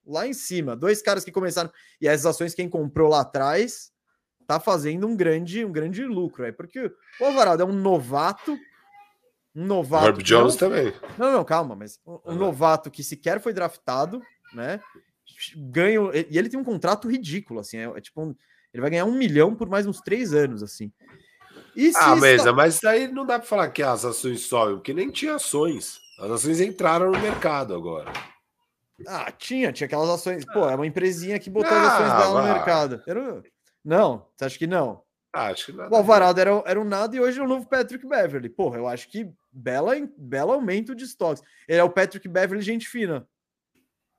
[0.05, 0.75] lá em cima.
[0.75, 1.71] Dois caras que começaram.
[1.99, 3.91] E as ações, quem comprou lá atrás,
[4.47, 6.45] tá fazendo um grande, um grande lucro.
[6.45, 8.57] É porque o Alvarado é um novato.
[9.55, 10.07] Um novato.
[10.07, 10.59] Herb Jones não...
[10.59, 10.93] também.
[11.17, 14.21] Não, não, calma, mas um, um novato que sequer foi draftado,
[14.53, 14.79] né?
[15.55, 15.99] Ganha.
[16.29, 17.77] E ele tem um contrato ridículo, assim.
[17.77, 18.21] É, é tipo.
[18.21, 18.35] Um...
[18.73, 20.91] Ele vai ganhar um milhão por mais uns três anos, assim.
[21.95, 22.53] Ah, mesa, está...
[22.53, 25.99] mas aí não dá para falar que as ações sobem, porque nem tinha ações.
[26.19, 28.11] As ações entraram no mercado agora.
[29.07, 30.45] Ah, tinha, tinha aquelas ações.
[30.45, 33.03] Pô, é uma empresinha que botou ah, as ações dela no mercado.
[33.07, 33.43] Era...
[33.83, 35.03] Não, você acha que não?
[35.33, 35.89] Ah, acho que não.
[35.89, 38.49] O Alvarado era, era um nada e hoje é o novo Patrick Beverly.
[38.49, 41.43] Porra, eu acho que bela, bela aumento de estoques.
[41.67, 43.27] Ele é o Patrick Beverly, gente fina.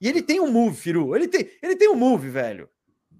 [0.00, 1.14] E ele tem um move, Firu.
[1.14, 2.68] Ele tem, ele tem um move, velho.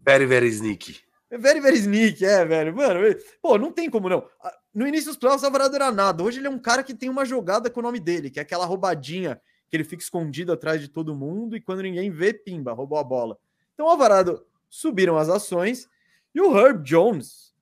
[0.04, 1.00] Very, very sneaky.
[1.34, 2.76] É very, very sneaky, é, velho.
[2.76, 3.00] Mano,
[3.42, 4.24] pô, não tem como não.
[4.72, 6.22] No início dos playoffs, o Alvarado era nada.
[6.22, 8.42] Hoje ele é um cara que tem uma jogada com o nome dele, que é
[8.42, 12.72] aquela roubadinha que ele fica escondido atrás de todo mundo e quando ninguém vê, pimba,
[12.72, 13.36] roubou a bola.
[13.72, 15.88] Então, Alvarado subiram as ações
[16.32, 17.52] e o Herb Jones,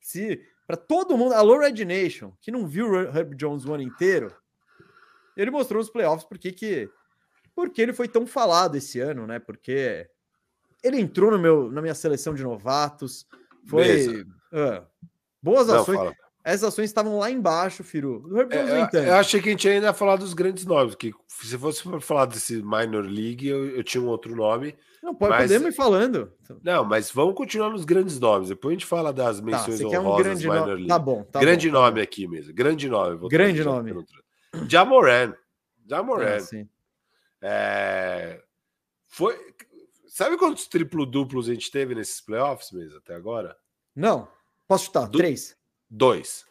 [0.00, 3.84] se para todo mundo, a Red Nation, que não viu o Herb Jones o ano
[3.84, 4.34] inteiro,
[5.36, 6.90] ele mostrou nos playoffs porque que
[7.54, 9.38] porque ele foi tão falado esse ano, né?
[9.38, 10.10] Porque
[10.82, 13.26] ele entrou no meu, na minha seleção de novatos,
[13.66, 14.86] foi uh,
[15.42, 15.96] boas não, ações.
[15.96, 16.14] Fala.
[16.42, 18.24] Essas ações estavam lá embaixo, Firu.
[18.50, 21.56] É, eu, eu, achei que a gente ainda ia falar dos grandes nomes, que se
[21.58, 24.74] fosse falar desse Minor League, eu, eu tinha um outro nome.
[25.02, 25.42] Não, pode, mas...
[25.42, 26.32] podemos ir falando.
[26.62, 28.48] Não, mas vamos continuar nos grandes nomes.
[28.48, 30.88] Depois a gente fala das tá, menções tá, honrosas um grande Minor League.
[30.88, 32.02] Tá bom, tá Grande bom, tá nome bom.
[32.02, 32.54] aqui mesmo.
[32.54, 33.28] Grande nome.
[33.28, 34.06] Grande nome.
[34.66, 35.34] Jamoran.
[35.86, 36.38] Jamoran.
[36.52, 36.66] Ah,
[37.42, 38.42] é...
[39.08, 39.36] Foi...
[40.10, 43.56] Sabe quantos triplo-duplos a gente teve nesses playoffs mesmo até agora?
[43.94, 44.26] Não.
[44.66, 45.08] Posso chutar?
[45.08, 45.18] Do...
[45.18, 45.56] Três.
[45.88, 46.44] Dois.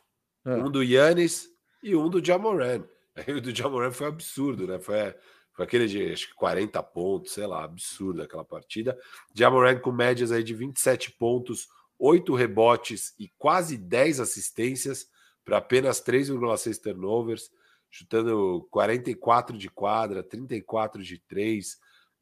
[0.46, 0.54] É.
[0.56, 1.50] Um do Yannis
[1.84, 2.86] e um do Jamoran.
[3.28, 4.80] o do Jamoran foi absurdo, né?
[4.80, 5.14] Foi,
[5.52, 8.98] foi aquele de acho que 40 pontos, sei lá, absurdo aquela partida.
[9.36, 11.68] Jamoran com médias aí de 27 pontos,
[12.00, 15.10] 8 rebotes e quase 10 assistências
[15.44, 17.52] para apenas 3,6 turnovers,
[17.92, 21.78] chutando 44 de quadra, 34 de 3.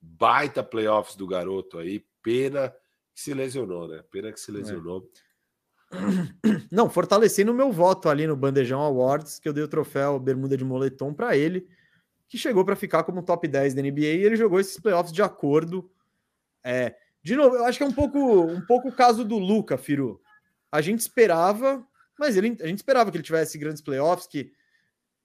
[0.10, 2.06] Baita playoffs do garoto aí.
[2.22, 2.70] Pena
[3.14, 4.04] que se lesionou, né?
[4.12, 4.54] Pena que se é.
[4.54, 5.10] lesionou.
[5.24, 5.28] É.
[6.72, 10.58] Não, fortalecendo o meu voto ali no Bandejão Awards, que eu dei o troféu Bermuda
[10.58, 11.68] de Moletom para ele,
[12.28, 15.22] que chegou para ficar como top 10 da NBA e ele jogou esses playoffs de
[15.22, 15.90] acordo.
[16.64, 19.78] É, de novo, eu acho que é um pouco um pouco o caso do Luca,
[19.78, 20.22] Firu.
[20.72, 21.86] A gente esperava,
[22.20, 24.52] mas ele, a gente esperava que ele tivesse grandes playoffs, que,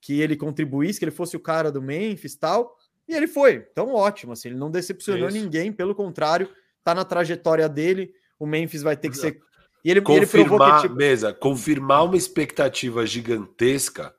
[0.00, 2.76] que ele contribuísse, que ele fosse o cara do Memphis tal,
[3.08, 3.66] e ele foi.
[3.70, 5.36] Então, ótimo, assim, ele não decepcionou Isso.
[5.36, 6.48] ninguém, pelo contrário,
[6.82, 8.14] tá na trajetória dele.
[8.38, 9.40] O Memphis vai ter que ser
[9.84, 10.94] e ele, confirmar, ele que, tipo...
[10.94, 14.14] mesa, confirmar uma expectativa gigantesca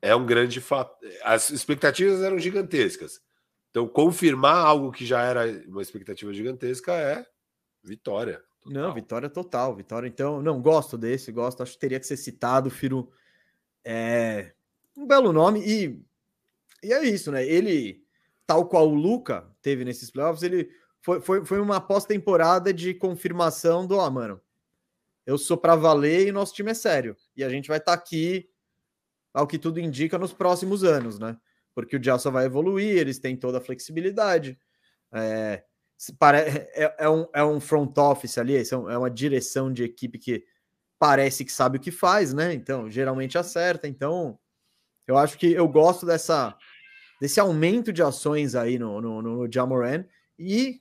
[0.00, 0.96] é um grande fato.
[1.24, 3.20] As expectativas eram gigantescas.
[3.70, 7.26] Então, confirmar algo que já era uma expectativa gigantesca é
[7.82, 8.42] vitória.
[8.62, 8.82] Total.
[8.82, 9.74] Não, vitória total.
[9.74, 11.62] Vitória, então, não gosto desse, gosto.
[11.62, 13.10] Acho que teria que ser citado, Firo.
[13.84, 14.52] É
[14.96, 16.00] um belo nome e,
[16.82, 17.46] e é isso, né?
[17.46, 18.02] Ele,
[18.46, 20.70] tal qual o Luca teve nesses playoffs, ele
[21.02, 24.40] foi, foi, foi uma pós-temporada de confirmação do, ah, mano,
[25.26, 27.16] eu sou para valer e nosso time é sério.
[27.36, 28.48] E a gente vai estar tá aqui,
[29.32, 31.36] ao que tudo indica, nos próximos anos, né?
[31.74, 34.58] Porque o Jazz vai evoluir, eles têm toda a flexibilidade.
[35.12, 35.64] É,
[36.74, 40.44] é, é, um, é um front office ali, é uma direção de equipe que
[40.98, 42.52] parece que sabe o que faz, né?
[42.52, 43.86] Então, geralmente acerta.
[43.86, 44.38] Então,
[45.06, 46.56] eu acho que eu gosto dessa
[47.20, 50.04] desse aumento de ações aí no, no, no Jamoran
[50.38, 50.80] e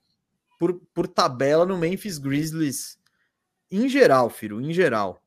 [0.58, 2.98] por, por tabela no Memphis Grizzlies
[3.72, 5.22] em geral, Firo, em geral.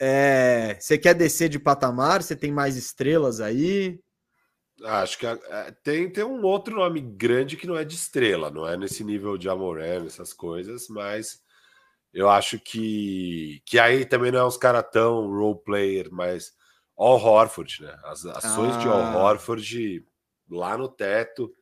[0.00, 2.22] É, você quer descer de patamar?
[2.22, 4.00] Você tem mais estrelas aí?
[4.84, 5.36] Acho que é,
[5.82, 9.36] tem, tem um outro nome grande que não é de estrela, não é nesse nível
[9.36, 11.42] de Amoré, essas coisas, mas
[12.14, 16.52] eu acho que, que aí também não é uns caras tão role player, mas
[16.98, 17.96] All Horford, né?
[18.04, 18.78] As ações ah.
[18.78, 19.16] de All ah.
[19.16, 20.04] Horford
[20.50, 21.54] lá no teto.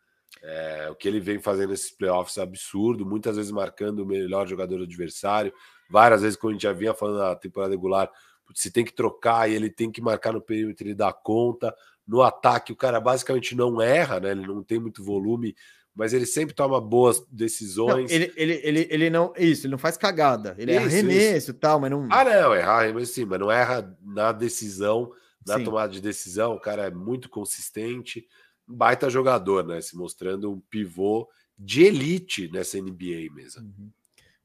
[0.43, 4.47] É, o que ele vem fazendo nesses playoffs é absurdo, muitas vezes marcando o melhor
[4.47, 5.53] jogador adversário,
[5.91, 8.11] várias vezes, como a gente já vinha falando na temporada regular,
[8.55, 11.74] se tem que trocar e ele tem que marcar no perímetro, ele dá conta.
[12.07, 14.30] No ataque, o cara basicamente não erra, né?
[14.30, 15.57] Ele não tem muito volume,
[15.95, 18.11] mas ele sempre toma boas decisões.
[18.11, 19.32] Não, ele, ele, ele, ele não.
[19.37, 20.55] Isso, ele não faz cagada.
[20.59, 22.07] Ele isso, erra arremesso e tal, mas não.
[22.11, 25.11] Ah, não, errar arremesso sim, mas não erra na decisão,
[25.47, 25.65] na sim.
[25.65, 26.55] tomada de decisão.
[26.55, 28.27] O cara é muito consistente
[28.67, 29.81] baita jogador, né?
[29.81, 31.29] Se mostrando um pivô
[31.59, 33.63] de elite nessa NBA mesmo.
[33.63, 33.91] Uhum.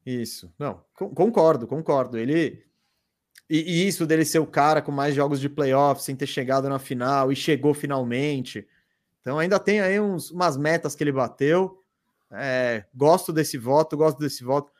[0.04, 2.18] Isso, não, concordo, concordo.
[2.18, 2.64] Ele
[3.48, 6.68] e, e, isso dele ser o cara com mais jogos de playoff sem ter chegado
[6.68, 8.66] na final e chegou finalmente.
[9.20, 11.78] Então ainda tem aí uns, umas metas que ele bateu.
[12.30, 14.72] É, gosto desse voto, gosto desse voto.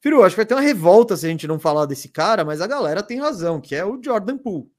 [0.00, 2.60] Firu, acho que vai ter uma revolta se a gente não falar desse cara, mas
[2.60, 4.70] a galera tem razão, que é o Jordan Poole.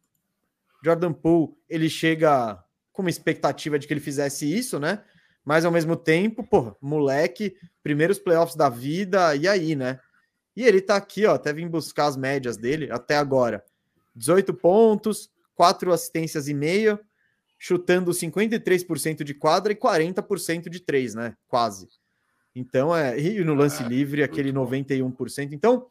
[0.84, 2.62] Jordan Poole, ele chega
[2.92, 5.04] com uma expectativa de que ele fizesse isso, né?
[5.44, 10.00] Mas ao mesmo tempo, pô, moleque, primeiros playoffs da vida, e aí, né?
[10.56, 13.64] E ele tá aqui, ó, até vim buscar as médias dele até agora.
[14.16, 17.00] 18 pontos, 4 assistências e meia,
[17.58, 21.36] chutando 53% de quadra e 40% de 3, né?
[21.48, 21.88] Quase.
[22.56, 25.52] Então, é, e no lance é, livre, aquele 91%.
[25.52, 25.88] Então,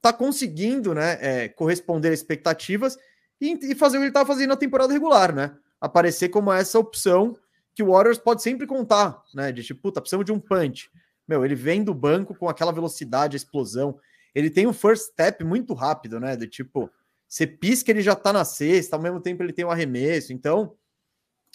[0.00, 2.96] tá conseguindo, né, é, corresponder às expectativas
[3.40, 5.56] e, fazer o que ele tá fazendo na temporada regular, né?
[5.80, 7.36] aparecer como essa opção
[7.74, 9.50] que o Warriors pode sempre contar, né?
[9.50, 10.90] De tipo, puta, precisamos de um punch.
[11.26, 13.98] Meu, ele vem do banco com aquela velocidade, explosão.
[14.34, 16.36] Ele tem um first step muito rápido, né?
[16.36, 16.90] De tipo,
[17.26, 20.32] você pisca, ele já tá na cesta, ao mesmo tempo ele tem um arremesso.
[20.32, 20.74] Então,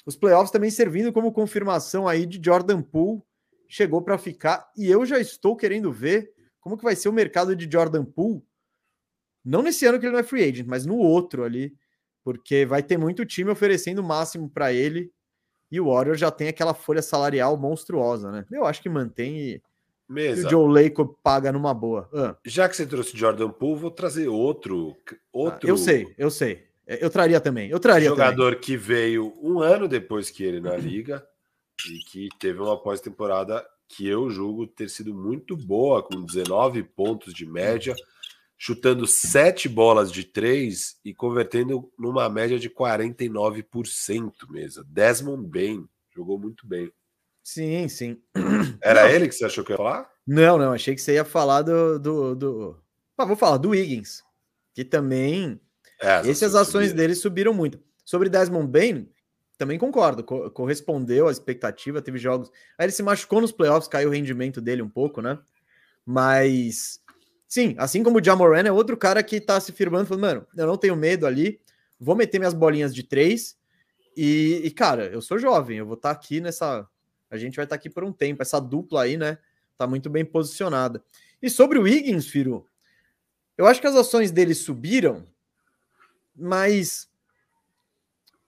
[0.06, 3.22] os playoffs também servindo como confirmação aí de Jordan Poole
[3.68, 6.32] chegou para ficar e eu já estou querendo ver
[6.62, 8.42] como que vai ser o mercado de Jordan Poole.
[9.46, 11.74] Não nesse ano que ele não é free agent, mas no outro ali,
[12.24, 15.12] porque vai ter muito time oferecendo o máximo para ele
[15.72, 18.46] e o Warriors já tem aquela folha salarial monstruosa, né?
[18.52, 19.62] Eu acho que mantém e,
[20.10, 22.10] e o Joe Lacob paga numa boa.
[22.14, 22.36] Ah.
[22.46, 24.96] Já que você trouxe Jordan Poole, vou trazer outro,
[25.32, 25.68] outro.
[25.68, 26.66] Ah, eu sei, eu sei.
[26.88, 27.70] Eu traria também.
[27.70, 28.60] Eu traria jogador também.
[28.60, 31.26] que veio um ano depois que ele na liga
[31.90, 37.34] e que teve uma pós-temporada que eu julgo ter sido muito boa, com 19 pontos
[37.34, 37.96] de média,
[38.58, 44.84] chutando sete bolas de três e convertendo numa média de 49% mesmo.
[44.86, 46.92] Desmond Bain jogou muito bem.
[47.44, 48.22] Sim, sim.
[48.82, 49.10] Era não.
[49.10, 50.10] ele que você achou que ia falar?
[50.26, 52.00] Não, não, achei que você ia falar do.
[52.00, 52.84] do, do...
[53.18, 54.24] Ah, vou falar do Wiggins,
[54.74, 55.60] que também.
[56.02, 56.96] É, essas ações subiram.
[56.96, 57.80] dele subiram muito.
[58.04, 59.10] Sobre Desmond Bain,
[59.58, 62.52] também concordo, co correspondeu à expectativa, teve jogos.
[62.78, 65.40] Aí ele se machucou nos playoffs, caiu o rendimento dele um pouco, né?
[66.06, 67.00] Mas
[67.56, 70.68] sim, assim como o Jamoran é outro cara que tá se firmando, falando, mano, eu
[70.68, 71.58] não tenho medo ali,
[71.98, 73.58] vou meter minhas bolinhas de três.
[74.18, 76.86] E, e cara, eu sou jovem, eu vou estar tá aqui nessa.
[77.32, 78.42] A gente vai estar tá aqui por um tempo.
[78.42, 79.38] Essa dupla aí, né?
[79.78, 81.02] Tá muito bem posicionada.
[81.42, 82.68] E sobre o Wiggins, Firo,
[83.58, 85.24] eu acho que as ações dele subiram,
[86.36, 87.08] mas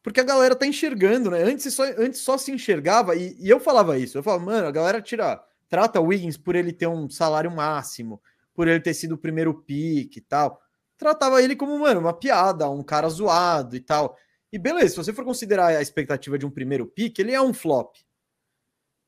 [0.04, 1.44] porque a galera tá enxergando, né?
[1.44, 4.18] Antes só, antes só se enxergava, e, e eu falava isso.
[4.18, 8.22] Eu falava, mano, a galera tira, trata o Wiggins por ele ter um salário máximo,
[8.58, 10.60] por ele ter sido o primeiro pick e tal.
[10.98, 14.18] Tratava ele como, mano, uma piada, um cara zoado e tal.
[14.52, 17.54] E beleza, se você for considerar a expectativa de um primeiro pick, ele é um
[17.54, 17.96] flop.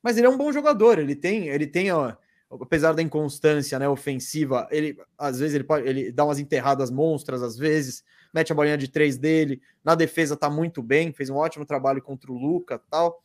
[0.03, 2.13] Mas ele é um bom jogador, ele tem, ele tem, ó,
[2.51, 7.41] apesar da inconstância, né, ofensiva, ele às vezes ele pode, ele dá umas enterradas monstras
[7.41, 11.37] às vezes, mete a bolinha de três dele, na defesa tá muito bem, fez um
[11.37, 13.19] ótimo trabalho contra o Luca tal.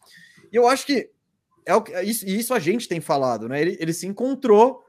[0.51, 1.11] E eu acho que
[1.67, 3.61] é o que isso, isso a gente tem falado, né?
[3.61, 4.84] Ele, ele se encontrou,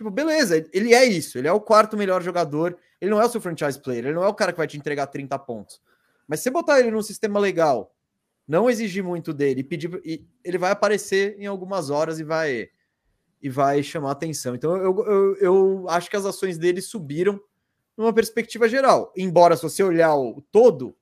[0.00, 3.28] tipo, beleza, ele é isso, ele é o quarto melhor jogador, ele não é o
[3.28, 5.82] seu franchise player, ele não é o cara que vai te entregar 30 pontos.
[6.26, 7.94] Mas se você botar ele num sistema legal,
[8.48, 9.90] não exigir muito dele, pedir,
[10.42, 12.70] ele vai aparecer em algumas horas e vai
[13.42, 14.54] e vai chamar atenção.
[14.54, 17.38] Então eu, eu, eu acho que as ações dele subiram
[17.96, 19.12] numa perspectiva geral.
[19.14, 20.96] Embora, se você olhar o todo,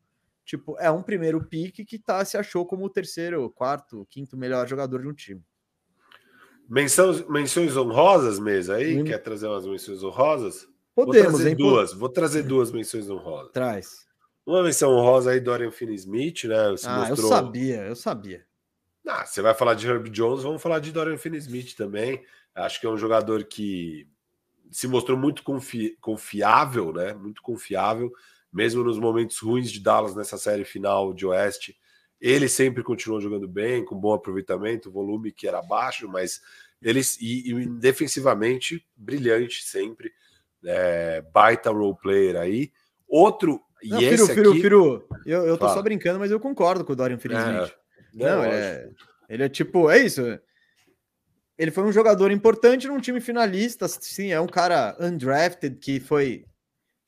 [0.45, 4.67] tipo, é um primeiro pique que tá, se achou como o terceiro, quarto, quinto melhor
[4.67, 5.43] jogador de um time.
[6.69, 9.01] Menções, menções honrosas, mesa aí?
[9.01, 9.05] Hum.
[9.05, 10.69] Quer trazer umas menções honrosas?
[10.95, 11.93] Podemos, Vou trazer hein, duas.
[11.95, 13.53] Vou trazer duas menções honrosas.
[13.53, 14.07] Traz.
[14.45, 16.77] Uma menção honrosa aí, Dorian Finney-Smith, né?
[16.77, 17.31] Se ah, mostrou...
[17.31, 18.47] eu sabia, eu sabia.
[19.07, 22.23] Ah, você vai falar de Herb Jones, vamos falar de Dorian Finney-Smith também.
[22.55, 24.07] Acho que é um jogador que
[24.71, 27.15] se mostrou muito confi confiável, né?
[27.15, 28.13] Muito confiável,
[28.53, 31.79] mesmo nos momentos ruins de Dallas nessa série final de Oeste.
[32.21, 36.41] Ele sempre continuou jogando bem, com bom aproveitamento, volume que era baixo, mas
[36.83, 40.13] ele e, e defensivamente brilhante sempre.
[40.65, 42.73] É, baita role player aí.
[43.07, 43.61] Outro.
[43.85, 44.61] Não, e Firu, esse Firu, aqui...
[44.61, 45.75] Firu, eu, eu tô Fala.
[45.75, 47.71] só brincando, mas eu concordo com o Dorian Finney-Smith.
[47.71, 47.77] É,
[48.13, 48.91] não, é,
[49.29, 50.23] ele é tipo, é isso
[51.59, 56.45] ele foi um jogador importante num time finalista, sim, é um cara undrafted que foi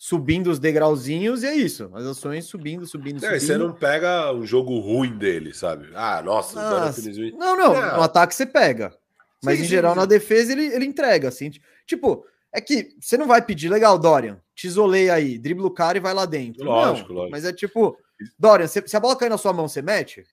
[0.03, 1.91] subindo os degrauzinhos e é isso.
[1.93, 3.39] As ações subindo, subindo, subindo.
[3.39, 5.91] você não pega um jogo ruim dele, sabe?
[5.95, 7.03] Ah, nossa, nossa.
[7.37, 7.97] Não, não, é.
[7.97, 8.97] no ataque você pega.
[9.45, 10.01] Mas sim, em geral, sim.
[10.01, 11.51] na defesa, ele, ele entrega, assim.
[11.87, 15.99] Tipo, é que você não vai pedir, legal, Dorian, te isolei aí, dribla o cara
[15.99, 16.65] e vai lá dentro.
[16.65, 17.33] Lógico, não, lógico.
[17.33, 17.95] Mas é tipo,
[18.39, 20.25] Dorian, se, se a bola cair na sua mão, você mete?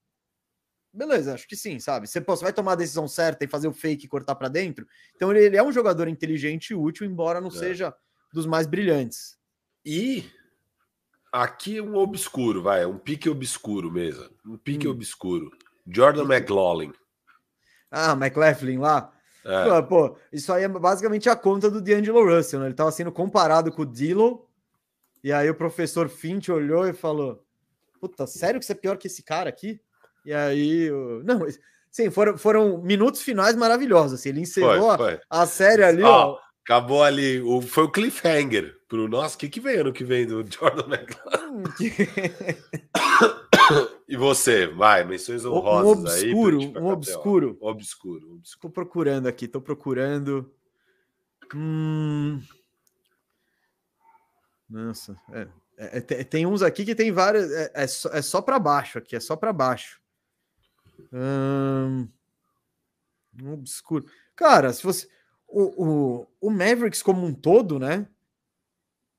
[0.94, 2.08] Beleza, acho que sim, sabe?
[2.08, 4.48] Você, pô, você vai tomar a decisão certa e fazer o fake e cortar para
[4.48, 4.88] dentro.
[5.14, 7.52] Então ele, ele, é um jogador inteligente e útil, embora não é.
[7.52, 7.94] seja
[8.34, 9.37] dos mais brilhantes.
[9.90, 10.30] E
[11.32, 14.30] aqui um obscuro, vai, um pique obscuro mesmo.
[14.46, 14.92] Um pique hum.
[14.92, 15.50] obscuro.
[15.88, 16.92] Jordan McLaughlin.
[17.90, 19.14] Ah, McLaughlin lá.
[19.46, 19.82] É.
[19.84, 22.66] Pô, isso aí é basicamente a conta do D'Angelo Russell, né?
[22.66, 24.46] Ele tava sendo comparado com o Dilo.
[25.24, 27.42] E aí o professor Finch olhou e falou:
[28.02, 29.80] Puta, sério que você é pior que esse cara aqui?
[30.26, 30.92] E aí,
[31.24, 31.48] não,
[31.90, 34.20] sim, foram, foram minutos finais maravilhosos.
[34.20, 35.20] Assim, ele encerrou foi, foi.
[35.30, 36.04] a série ali.
[36.04, 39.36] Ó, ó, acabou ali, o, foi o cliffhanger pro nosso.
[39.36, 41.64] O que, que vem ano que vem do Jordan McLaren?
[44.08, 46.78] e você, vai, menções honrosas um obscuro, aí.
[46.78, 47.62] Um obscuro, obscuro.
[47.62, 50.52] Obscuro, Tô procurando aqui, tô procurando.
[51.54, 52.42] Hum...
[54.70, 55.48] Nossa, é,
[55.78, 57.50] é, tem uns aqui que tem vários.
[57.52, 60.02] É, é só, é só para baixo aqui, é só para baixo.
[61.14, 62.10] Hum,
[63.54, 64.06] obscuro.
[64.36, 65.08] Cara, se você.
[65.48, 68.06] O, o, o Mavericks como um todo, né?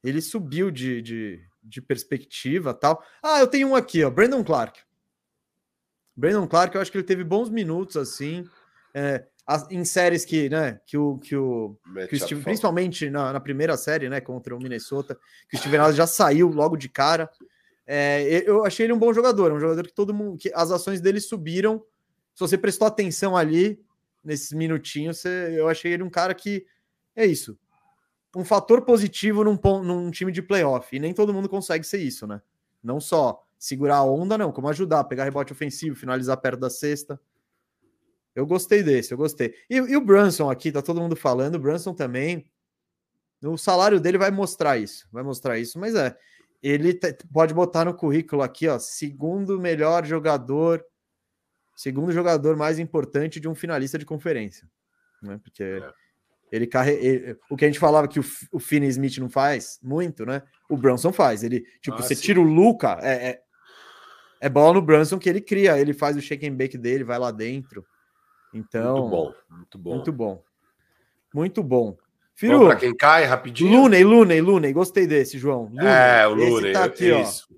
[0.02, 3.02] Ele subiu de, de, de perspectiva tal.
[3.22, 4.10] Ah, eu tenho um aqui, ó.
[4.10, 4.80] Brandon Clark.
[6.16, 8.44] Brandon Clark, eu acho que ele teve bons minutos assim.
[8.94, 9.24] É,
[9.70, 13.76] em séries que, né, que o, que o, que o Steve, principalmente na, na, primeira
[13.76, 15.18] série, né, contra o Minnesota,
[15.48, 17.30] que o Steven Adams já saiu logo de cara.
[17.86, 21.00] É, eu achei ele um bom jogador, um jogador que todo mundo, que as ações
[21.00, 21.82] dele subiram.
[22.34, 23.80] Se você prestou atenção ali
[24.22, 26.66] nesses minutinhos, você, eu achei ele um cara que
[27.16, 27.58] é isso,
[28.36, 30.94] um fator positivo num, num time de playoff.
[30.94, 32.40] E nem todo mundo consegue ser isso, né?
[32.82, 37.20] Não só segurar a onda, não, como ajudar, pegar rebote ofensivo, finalizar perto da cesta.
[38.34, 39.54] Eu gostei desse, eu gostei.
[39.68, 42.48] E, e o Brunson aqui, tá todo mundo falando, o Brunson também.
[43.42, 46.16] O salário dele vai mostrar isso, vai mostrar isso, mas é.
[46.60, 46.92] Ele
[47.32, 50.84] pode botar no currículo aqui, ó, segundo melhor jogador,
[51.74, 54.68] segundo jogador mais importante de um finalista de conferência,
[55.22, 55.38] né?
[55.42, 55.92] Porque é.
[56.50, 57.38] Ele carrega.
[57.50, 60.42] O que a gente falava que o, o Finney Smith não faz muito, né?
[60.68, 61.42] O Brunson faz.
[61.42, 62.22] Ele, tipo, ah, você sim.
[62.22, 63.40] tira o Luca, é, é,
[64.40, 67.18] é bola no Brunson que ele cria, ele faz o shake and bake dele, vai
[67.18, 67.84] lá dentro.
[68.52, 69.94] Então, muito bom, muito bom.
[69.94, 70.44] Muito bom.
[71.34, 71.96] Muito bom.
[72.34, 73.80] Firu, para quem cai rapidinho.
[73.80, 75.70] Looney, Looney, Looney, gostei desse, João.
[75.80, 77.48] É, o Looney, tá aqui, é isso.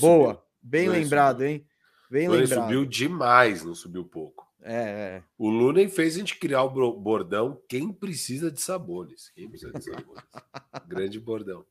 [0.00, 1.48] Boa, bem lembrado, subiu.
[1.48, 1.66] hein?
[2.08, 2.62] Bem Looney lembrado.
[2.62, 4.45] subiu demais, não subiu pouco.
[4.68, 5.22] É, é.
[5.38, 9.30] O Looney fez a gente criar o bordão quem precisa de sabores.
[9.34, 10.24] Quem precisa de sabores?
[10.88, 11.64] Grande bordão.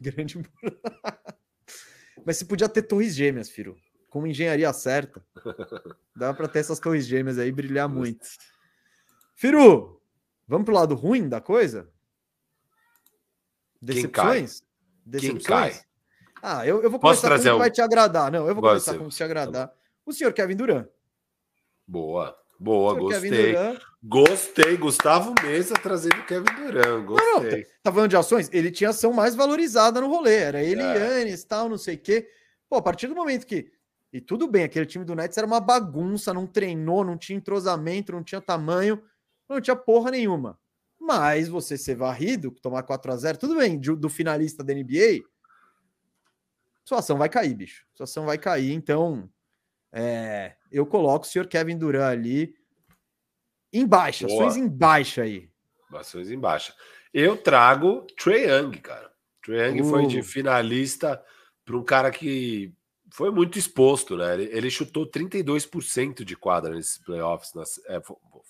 [0.00, 0.80] Grande bordão.
[2.24, 3.76] Mas você podia ter torres gêmeas, Firo
[4.10, 5.24] com engenharia certa,
[6.14, 8.26] dá para ter essas torres gêmeas aí brilhar muito.
[9.36, 10.02] Firu,
[10.46, 11.88] vamos pro lado ruim da coisa?
[13.80, 14.62] Decepções?
[15.06, 15.46] Decepções?
[15.46, 15.80] Quem cai?
[16.42, 18.32] Ah, eu, eu vou começar com o que vai te agradar.
[18.32, 19.72] Não, eu vou começar com o que te agradar.
[20.04, 20.86] O senhor Kevin Durant.
[21.90, 22.38] Boa.
[22.56, 23.54] Boa, gostei.
[24.00, 24.76] Gostei.
[24.76, 27.04] Gustavo Mesa trazendo Kevin Durant.
[27.04, 27.32] Gostei.
[27.32, 28.48] Não, não, tá falando de ações?
[28.52, 30.36] Ele tinha ação mais valorizada no rolê.
[30.36, 31.18] Era ele, é.
[31.18, 32.28] Yannis, tal, não sei o quê.
[32.68, 33.72] Pô, a partir do momento que
[34.12, 38.12] e tudo bem, aquele time do Nets era uma bagunça, não treinou, não tinha entrosamento,
[38.12, 39.02] não tinha tamanho,
[39.48, 40.58] não tinha porra nenhuma.
[40.98, 45.24] Mas você ser varrido, tomar 4 a 0 tudo bem, do, do finalista da NBA,
[46.84, 47.84] sua ação vai cair, bicho.
[47.94, 49.28] Sua ação vai cair, então
[49.92, 52.54] é, eu coloco o senhor Kevin Durant ali
[53.72, 54.46] em baixa, Boa.
[54.46, 55.48] ações em baixa aí.
[55.92, 56.74] Ações em baixa.
[57.12, 59.10] Eu trago Trey Young, cara.
[59.42, 59.84] Trey Young uh.
[59.84, 60.24] foi de uh.
[60.24, 61.22] finalista
[61.64, 62.72] para um cara que
[63.12, 64.34] foi muito exposto, né?
[64.34, 67.52] Ele, ele chutou 32% de quadra nesses playoffs.
[67.54, 68.00] Nas, é,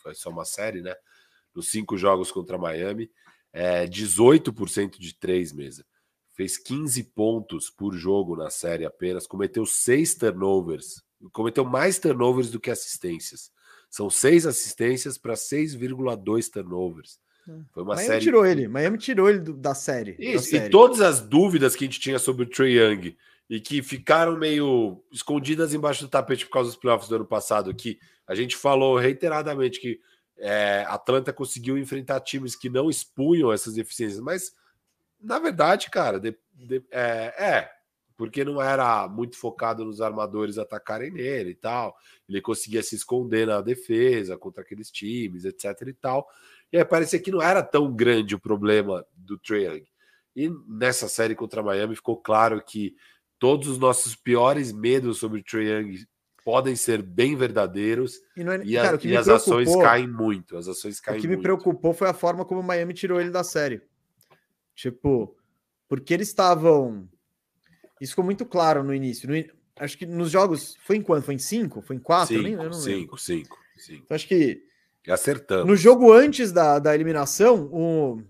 [0.03, 0.95] foi só uma série, né?
[1.55, 3.11] Nos cinco jogos contra Miami.
[3.53, 5.85] É, 18% de três mesa.
[6.35, 9.27] Fez 15 pontos por jogo na série apenas.
[9.27, 11.03] Cometeu seis turnovers.
[11.33, 13.51] Cometeu mais turnovers do que assistências.
[13.89, 17.19] São seis assistências para 6,2 turnovers.
[17.49, 17.65] Hum.
[17.73, 18.25] Foi uma Miami série.
[18.25, 18.69] tirou ele.
[18.69, 20.17] Miami tirou ele do, da série.
[20.19, 20.67] Isso, da série.
[20.67, 23.17] E todas as dúvidas que a gente tinha sobre o Trey Young
[23.49, 27.75] e que ficaram meio escondidas embaixo do tapete por causa dos playoffs do ano passado,
[27.75, 30.01] que a gente falou reiteradamente que
[30.39, 34.55] é, Atlanta conseguiu enfrentar times que não expunham essas deficiências, mas
[35.21, 37.71] na verdade, cara, de, de, é, é,
[38.21, 41.97] porque não era muito focado nos armadores atacarem nele e tal,
[42.29, 46.29] ele conseguia se esconder na defesa contra aqueles times, etc e tal,
[46.71, 49.87] e aí parecia que não era tão grande o problema do Trae Young.
[50.37, 52.95] E nessa série contra Miami ficou claro que
[53.39, 56.05] todos os nossos piores medos sobre o Trae Young
[56.45, 60.59] podem ser bem verdadeiros e, é, e, cara, a, e as ações caem muito.
[60.59, 61.39] As ações caem O que muito.
[61.39, 63.81] me preocupou foi a forma como o Miami tirou ele da série.
[64.75, 65.35] Tipo,
[65.89, 67.09] porque eles estavam.
[68.01, 69.29] Isso ficou muito claro no início.
[69.29, 69.35] No...
[69.79, 70.77] Acho que nos jogos.
[70.85, 71.25] Foi em quanto?
[71.25, 71.83] Foi em cinco?
[71.83, 72.35] Foi em quatro?
[72.35, 74.03] Cinco, Nem, cinco, cinco, cinco.
[74.05, 74.63] Então, acho que.
[75.09, 75.67] Acertamos.
[75.67, 78.23] No jogo antes da, da eliminação, o,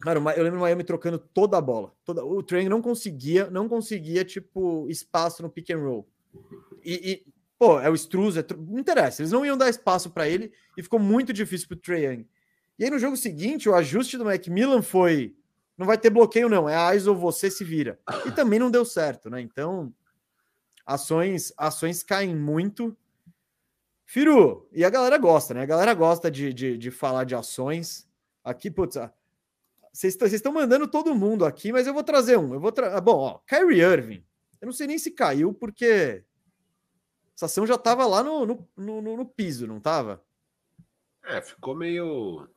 [0.00, 1.92] Cara, eu lembro o Miami trocando toda a bola.
[2.04, 2.24] Toda...
[2.24, 6.08] O Trey não conseguia, não conseguia, tipo, espaço no pick and roll.
[6.84, 7.26] E, e
[7.58, 8.44] pô, é o Struz, é...
[8.56, 9.22] não interessa.
[9.22, 12.26] Eles não iam dar espaço para ele e ficou muito difícil pro Trey Young.
[12.78, 15.34] E aí no jogo seguinte, o ajuste do Macmillan foi:
[15.78, 16.68] não vai ter bloqueio, não.
[16.68, 17.98] É a ISO, você se vira.
[18.26, 19.40] E também não deu certo, né?
[19.40, 19.94] Então,
[20.84, 22.96] ações, ações caem muito.
[24.04, 25.62] Firu, e a galera gosta, né?
[25.62, 28.08] A galera gosta de, de, de falar de ações.
[28.42, 28.96] Aqui, putz,
[29.92, 32.54] vocês estão mandando todo mundo aqui, mas eu vou trazer um.
[32.54, 32.96] Eu vou tra...
[32.96, 34.24] Ah, bom, ó, Kyrie Irving.
[34.60, 36.24] Eu não sei nem se caiu, porque
[37.36, 40.24] essa ação já estava lá no, no, no, no, piso, não estava?
[41.24, 42.48] É, ficou meio.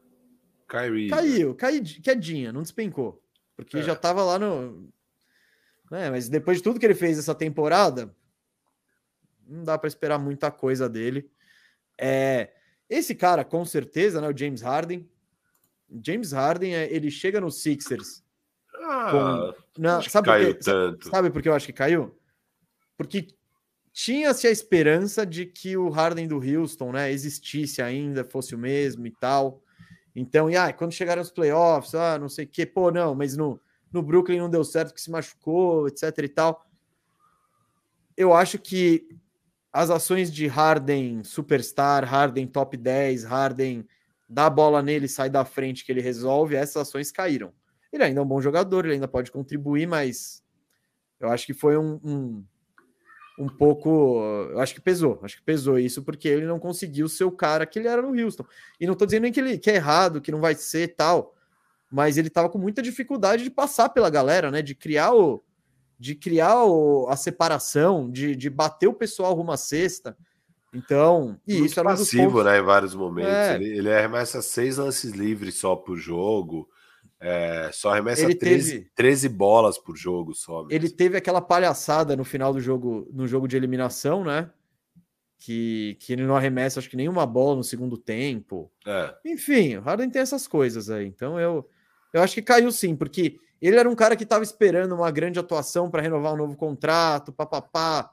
[0.71, 1.09] Kyrie.
[1.09, 3.21] Caiu, caiu, quedinha, não despencou.
[3.57, 3.83] Porque é.
[3.83, 4.89] já estava lá no.
[5.91, 8.15] É, mas depois de tudo que ele fez essa temporada,
[9.45, 11.29] não dá para esperar muita coisa dele.
[11.99, 12.53] É,
[12.89, 15.09] esse cara, com certeza, né, o James Harden,
[16.03, 18.23] James Harden, é, ele chega no Sixers.
[18.73, 19.81] Ah, com...
[19.81, 21.09] Não, sabe, caiu por tanto.
[21.09, 22.17] sabe por que eu acho que caiu?
[22.95, 23.27] Porque
[23.91, 29.05] tinha-se a esperança de que o Harden do Houston, né, existisse ainda, fosse o mesmo
[29.05, 29.61] e tal.
[30.15, 33.37] Então, e ah, quando chegaram os playoffs, ah, não sei o que, pô, não, mas
[33.37, 33.59] no,
[33.91, 36.65] no Brooklyn não deu certo, que se machucou, etc e tal.
[38.17, 39.07] Eu acho que
[39.71, 43.87] as ações de Harden superstar, Harden top 10, Harden
[44.27, 47.53] dá a bola nele, sai da frente que ele resolve, essas ações caíram.
[47.91, 50.43] Ele ainda é um bom jogador, ele ainda pode contribuir, mas
[51.19, 52.45] eu acho que foi um, um,
[53.41, 54.21] um pouco.
[54.51, 57.65] Eu acho que pesou, acho que pesou isso, porque ele não conseguiu ser o cara
[57.65, 58.45] que ele era no Houston.
[58.79, 61.35] E não tô dizendo nem que ele que é errado, que não vai ser tal,
[61.91, 64.61] mas ele tava com muita dificuldade de passar pela galera, né?
[64.61, 65.43] De criar o.
[65.97, 70.17] De criar o, a separação, de, de bater o pessoal rumo à cesta.
[70.73, 72.45] Então, e Muito isso era passivo, um pontos...
[72.45, 72.59] né?
[72.59, 73.31] Em vários momentos.
[73.31, 73.55] É.
[73.55, 76.67] Ele, ele arremessa seis lances livres só por jogo.
[77.23, 80.65] É, só arremessa ele 13, teve, 13 bolas por jogo só.
[80.71, 84.49] Ele teve aquela palhaçada no final do jogo, no jogo de eliminação, né?
[85.37, 88.71] Que, que ele não arremessa, acho que nenhuma bola no segundo tempo.
[88.85, 89.15] É.
[89.23, 91.05] Enfim, o Harden tem essas coisas aí.
[91.05, 91.69] Então eu,
[92.11, 95.39] eu acho que caiu sim, porque ele era um cara que estava esperando uma grande
[95.39, 98.11] atuação para renovar um novo contrato, papapá.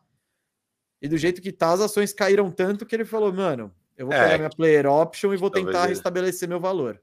[1.00, 4.14] E do jeito que tá, as ações caíram tanto que ele falou, mano, eu vou
[4.14, 5.94] é, pegar minha player option e vou tentar ele...
[5.94, 7.00] restabelecer meu valor.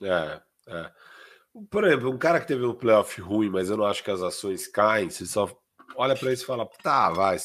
[0.00, 0.90] É, é.
[1.70, 4.22] Por exemplo, um cara que teve um playoff ruim, mas eu não acho que as
[4.22, 5.50] ações caem, você só
[5.96, 7.36] olha para isso e fala, tá, vai,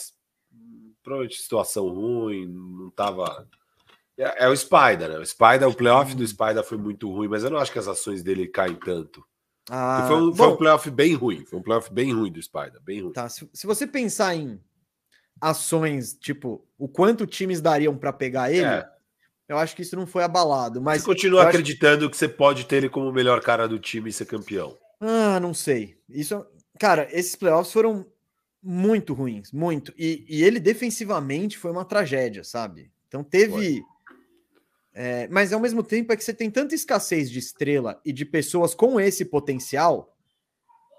[1.04, 3.48] provavelmente situação ruim, não tava.
[4.18, 5.18] É, é, o Spider, né?
[5.18, 7.88] O Spider, o playoff do Spider foi muito ruim, mas eu não acho que as
[7.88, 9.24] ações dele caem tanto.
[9.70, 12.82] Ah, foi, um, foi um playoff bem ruim, foi um playoff bem ruim do Spider,
[12.82, 13.14] bem ruim.
[13.14, 14.62] Tá, se, se você pensar em
[15.40, 18.93] ações, tipo, o quanto times dariam para pegar ele, é.
[19.48, 20.82] Eu acho que isso não foi abalado.
[20.82, 22.12] Mas você continua acreditando acho...
[22.12, 24.78] que você pode ter ele como o melhor cara do time e ser campeão?
[25.00, 25.98] Ah, não sei.
[26.10, 26.46] Isso,
[26.80, 28.06] cara, esses playoffs foram
[28.62, 29.94] muito ruins, muito.
[29.98, 32.90] E, e ele defensivamente foi uma tragédia, sabe?
[33.08, 33.84] Então teve.
[34.96, 38.24] É, mas ao mesmo tempo é que você tem tanta escassez de estrela e de
[38.24, 40.16] pessoas com esse potencial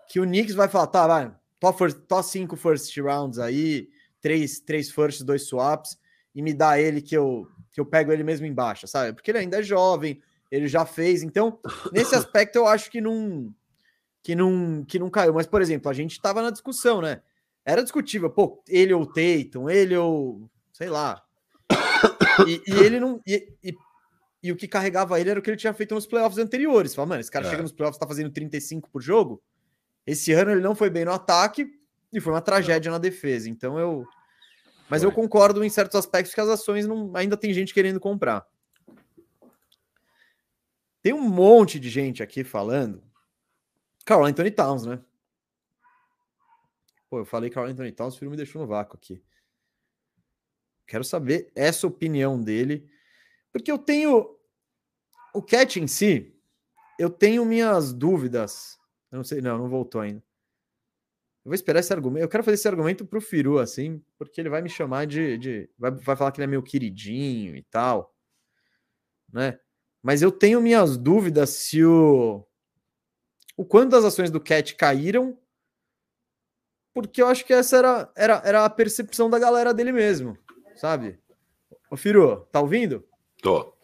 [0.08, 3.88] que o Knicks vai falar, tá, vai, top, first, top cinco first rounds aí,
[4.20, 5.96] três, três firsts, dois swaps,
[6.34, 9.12] e me dá ele que eu que eu pego ele mesmo embaixo, sabe?
[9.12, 11.24] Porque ele ainda é jovem, ele já fez.
[11.24, 11.58] Então,
[11.92, 13.52] nesse aspecto, eu acho que não,
[14.22, 15.34] que não, que não caiu.
[15.34, 17.20] Mas, por exemplo, a gente estava na discussão, né?
[17.64, 21.20] Era discutível, pô, ele ou o Tatum, ele ou sei lá.
[22.46, 23.20] E, e ele não.
[23.26, 23.74] E, e,
[24.42, 26.94] e, o que carregava ele era o que ele tinha feito nos playoffs anteriores.
[26.94, 27.50] Fala, mano, esse cara é.
[27.50, 29.42] chega nos playoffs, tá fazendo 35 por jogo.
[30.06, 31.66] Esse ano ele não foi bem no ataque
[32.12, 33.48] e foi uma tragédia na defesa.
[33.48, 34.06] Então eu
[34.88, 35.10] mas Foi.
[35.10, 38.46] eu concordo em certos aspectos que as ações não, ainda tem gente querendo comprar.
[41.02, 43.02] Tem um monte de gente aqui falando.
[44.04, 45.02] Carl Anthony Towns, né?
[47.08, 49.22] Pô, eu falei Carl Anthony Towns, o filho me deixou no vácuo aqui.
[50.86, 52.90] Quero saber essa opinião dele,
[53.52, 54.38] porque eu tenho
[55.32, 56.34] o Cat em si,
[56.98, 58.78] eu tenho minhas dúvidas.
[59.10, 60.22] Eu não sei, não, não voltou ainda.
[61.44, 62.22] Eu vou esperar esse argumento.
[62.22, 65.36] Eu quero fazer esse argumento pro Firu, assim, porque ele vai me chamar de.
[65.36, 68.14] de vai, vai falar que ele é meu queridinho e tal.
[69.30, 69.58] Né?
[70.02, 72.46] Mas eu tenho minhas dúvidas se o.
[73.56, 75.38] O quanto as ações do Cat caíram.
[76.94, 80.38] Porque eu acho que essa era, era, era a percepção da galera dele mesmo,
[80.76, 81.18] sabe?
[81.90, 83.04] Ô, Firu, tá ouvindo?
[83.42, 83.74] Tô.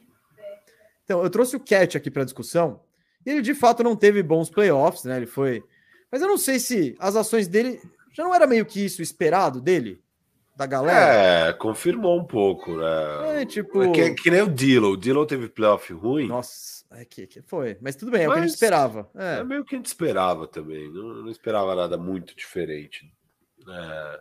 [1.05, 2.85] Então, eu trouxe o Cat aqui para discussão.
[3.27, 5.17] E ele de fato não teve bons playoffs, né?
[5.17, 5.63] Ele foi
[6.11, 7.81] mas eu não sei se as ações dele
[8.13, 10.03] já não era meio que isso esperado dele,
[10.57, 11.49] da galera.
[11.49, 13.43] É, confirmou um pouco, né?
[13.43, 13.83] É, tipo.
[13.83, 14.93] É que, que, nem o Dillon.
[14.93, 16.29] O Dillon teve playoff ruim.
[16.29, 17.79] Nossa, é que, que foi.
[17.81, 19.11] Mas tudo bem, é Mas o que a gente esperava.
[19.15, 19.39] É.
[19.39, 20.93] é meio que a gente esperava também.
[20.93, 23.11] Não, não esperava nada muito diferente.
[23.69, 24.21] É.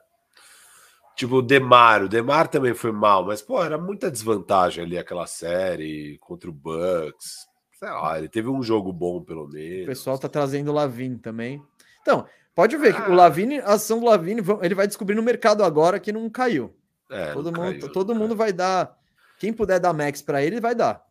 [1.20, 5.28] Tipo, o Demar, o Demar também foi mal, mas, pô, era muita desvantagem ali aquela
[5.28, 7.46] série contra o Bucks.
[7.74, 9.84] Sei lá, ele teve um jogo bom, pelo menos.
[9.84, 11.62] O pessoal tá trazendo o Lavin também.
[12.10, 12.26] Então,
[12.56, 13.16] pode ver que o ah.
[13.16, 16.76] Lavine, a ação do Lavine, ele vai descobrir no mercado agora que não caiu.
[17.08, 18.98] É, todo não mundo, caiu, todo mundo vai dar.
[19.38, 21.06] Quem puder dar max para ele, vai dar.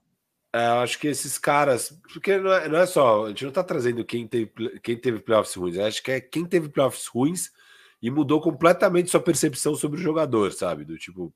[0.52, 3.52] É, eu acho que esses caras, porque não é, não é, só, a gente não
[3.52, 4.50] tá trazendo quem teve,
[4.82, 7.52] quem teve playoffs ruins, eu acho que é quem teve playoffs ruins
[8.02, 10.84] e mudou completamente sua percepção sobre o jogador, sabe?
[10.84, 11.32] Do tipo,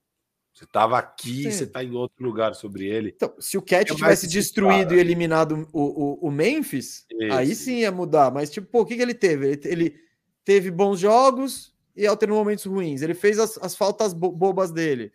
[0.53, 1.51] você estava aqui, Sim.
[1.51, 3.12] você está em outro lugar sobre ele.
[3.16, 7.33] Então, se o Cat é tivesse destruído e eliminado o, o, o Memphis, Isso.
[7.33, 8.31] aí sim ia mudar.
[8.31, 9.47] Mas, tipo, pô, o que, que ele teve?
[9.47, 10.01] Ele, ele
[10.45, 13.01] teve bons jogos e alternou momentos ruins.
[13.01, 15.11] Ele fez as, as faltas bo bobas dele.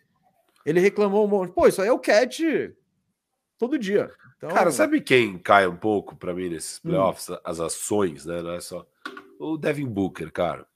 [0.66, 1.52] Ele reclamou um monte.
[1.52, 2.74] Pô, isso aí é o Cat
[3.56, 4.10] todo dia.
[4.36, 6.90] Então, Cara, sabe quem cai um pouco para mim nesses hum.
[6.90, 7.28] playoffs?
[7.28, 7.38] Hum.
[7.44, 8.42] As ações, né?
[8.42, 8.84] Não é só.
[9.38, 10.66] O Devin Booker, cara.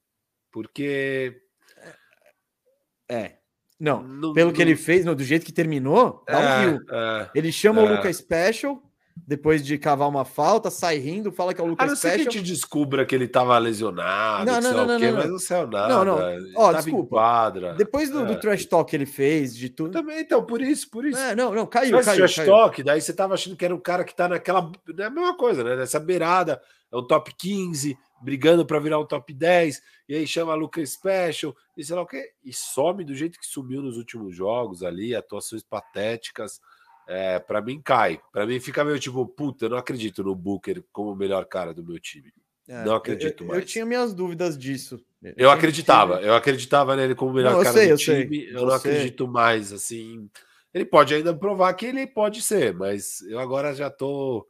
[0.53, 1.43] Porque
[3.09, 3.41] É.
[3.83, 4.55] Não, no, pelo no...
[4.55, 7.85] que ele fez, no, do jeito que terminou, dá é, um É, ele chama é.
[7.85, 8.81] o Lucas Special,
[9.27, 12.17] depois de cavar uma falta, sai rindo, fala que é o Lucas ah, não Special.
[12.17, 15.31] que a gente descubra que ele tava lesionado, não, não, não, não, quê, não, mas
[15.31, 15.89] não saiu nada.
[15.89, 16.19] Não, não.
[16.55, 17.17] Ó, desculpa.
[17.17, 17.75] Quadra.
[17.75, 18.25] Depois do, é.
[18.25, 19.91] do trash talk que ele fez, de tudo.
[19.91, 21.19] Também, então, por isso, por isso.
[21.19, 22.19] É, não, não, caiu, caiu.
[22.19, 22.47] trash caiu.
[22.47, 24.71] talk, daí você tava achando que era um cara que tá naquela.
[24.97, 25.75] É a mesma coisa, né?
[25.75, 30.55] Nessa beirada, é um top 15, brigando para virar um top 10, e aí chama
[30.55, 34.36] Lucas Special, e sei lá o quê, e some do jeito que sumiu nos últimos
[34.36, 36.60] jogos ali, atuações patéticas
[37.06, 38.20] é, para mim cai.
[38.32, 41.74] Para mim fica meio tipo, puta, eu não acredito no Booker como o melhor cara
[41.74, 42.32] do meu time.
[42.69, 43.60] É, não acredito eu, mais.
[43.60, 45.05] Eu tinha minhas dúvidas disso.
[45.23, 48.47] Eu, eu acreditava, eu acreditava nele como o melhor não, cara sei, do time.
[48.47, 50.28] Eu, eu não acredito mais, assim.
[50.73, 54.47] Ele pode ainda provar que ele pode ser, mas eu agora já tô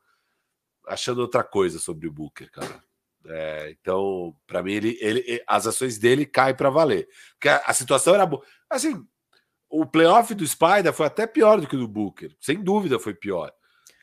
[0.86, 2.82] achando outra coisa sobre o Booker, cara.
[3.26, 7.08] É, então, para mim, ele, ele, as ações dele caem para valer.
[7.34, 8.42] Porque a, a situação era boa.
[8.68, 9.06] Assim,
[9.70, 13.14] o playoff do Spider foi até pior do que o do Booker, sem dúvida foi
[13.14, 13.52] pior.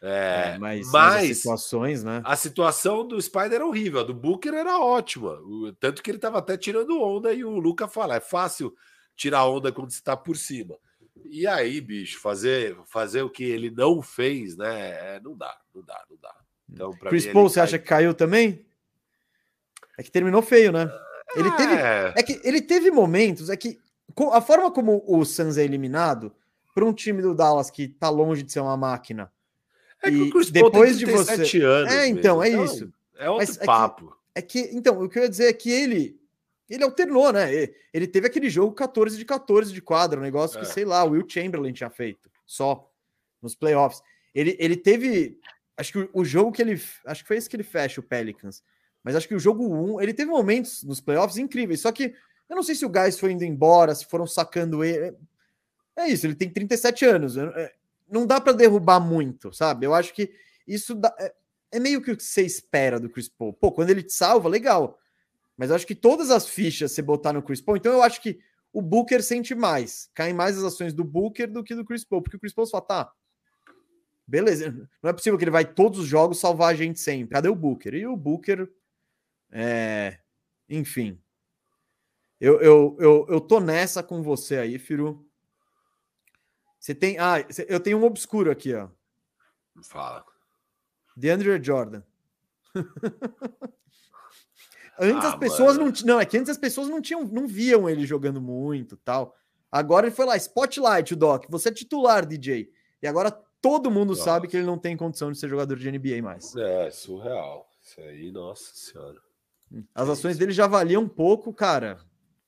[0.01, 2.21] É, é, mas, mas, mas situações, né?
[2.23, 5.37] A situação do Spider era horrível, a do Booker era ótima.
[5.79, 8.73] Tanto que ele estava até tirando onda e o Luca fala: é fácil
[9.15, 10.77] tirar onda quando você está por cima.
[11.25, 15.15] E aí, bicho, fazer, fazer o que ele não fez, né?
[15.15, 16.33] É, não dá, não dá, não dá.
[16.71, 17.63] Então, Chris mim, Paul, você cai...
[17.63, 18.65] acha que caiu também?
[19.97, 20.89] É que terminou feio, né?
[21.35, 21.73] Ele teve.
[21.73, 23.79] É, é que ele teve momentos, é que
[24.31, 26.33] a forma como o Suns é eliminado
[26.73, 29.31] para um time do Dallas que tá longe de ser uma máquina.
[30.01, 32.91] É que o depois de você anos É, então, é isso.
[33.17, 34.15] É outro Mas papo.
[34.33, 36.19] É que, é que, então, o que eu ia dizer é que ele
[36.69, 37.49] ele alternou, né?
[37.91, 40.61] Ele teve aquele jogo 14 de 14 de quadra, um negócio é.
[40.61, 42.87] que, sei lá, o Will Chamberlain tinha feito, só
[43.41, 44.03] nos playoffs.
[44.35, 45.39] Ele, ele teve,
[45.79, 48.61] acho que o, jogo que ele, acho que foi esse que ele fecha o Pelicans,
[49.03, 49.65] mas acho que o jogo
[49.95, 52.13] 1, ele teve momentos nos playoffs incríveis, só que
[52.49, 55.15] eu não sei se o Gás foi indo embora, se foram sacando ele.
[55.95, 57.37] É isso, ele tem 37 anos.
[57.37, 57.73] É,
[58.09, 59.85] não dá para derrubar muito, sabe?
[59.85, 60.33] Eu acho que
[60.67, 61.33] isso dá, é,
[61.71, 63.53] é, meio que o que você espera do Chris Paul.
[63.53, 64.99] Pô, quando ele te salva, legal.
[65.55, 68.21] Mas eu acho que todas as fichas você botar no Chris Paul, então eu acho
[68.21, 68.39] que
[68.73, 70.09] o Booker sente mais.
[70.13, 72.67] Caem mais as ações do Booker do que do Chris Paul, porque o Chris Paul
[72.67, 73.11] fala, tá,
[74.29, 77.33] beleza, não é possível que ele vai todos os jogos salvar a gente sempre.
[77.33, 77.93] Cadê o Booker?
[77.93, 78.71] E o Booker,
[79.51, 80.19] é,
[80.69, 81.19] enfim,
[82.39, 85.25] eu, eu, eu, eu tô nessa com você aí, Firu.
[86.79, 87.19] Você tem.
[87.19, 88.87] Ah, eu tenho um obscuro aqui, ó.
[89.83, 90.23] Fala.
[91.17, 92.01] DeAndre Jordan.
[94.99, 95.91] antes ah, as pessoas mano.
[95.91, 99.35] não não é que antes as pessoas não tinham não viam ele jogando muito tal
[99.71, 103.31] agora ele foi lá spotlight o doc você é titular DJ e agora
[103.61, 104.23] todo mundo nossa.
[104.23, 107.99] sabe que ele não tem condição de ser jogador de NBA mais é surreal isso
[108.01, 109.19] aí nossa senhora
[109.93, 111.99] as ações dele já valiam um pouco cara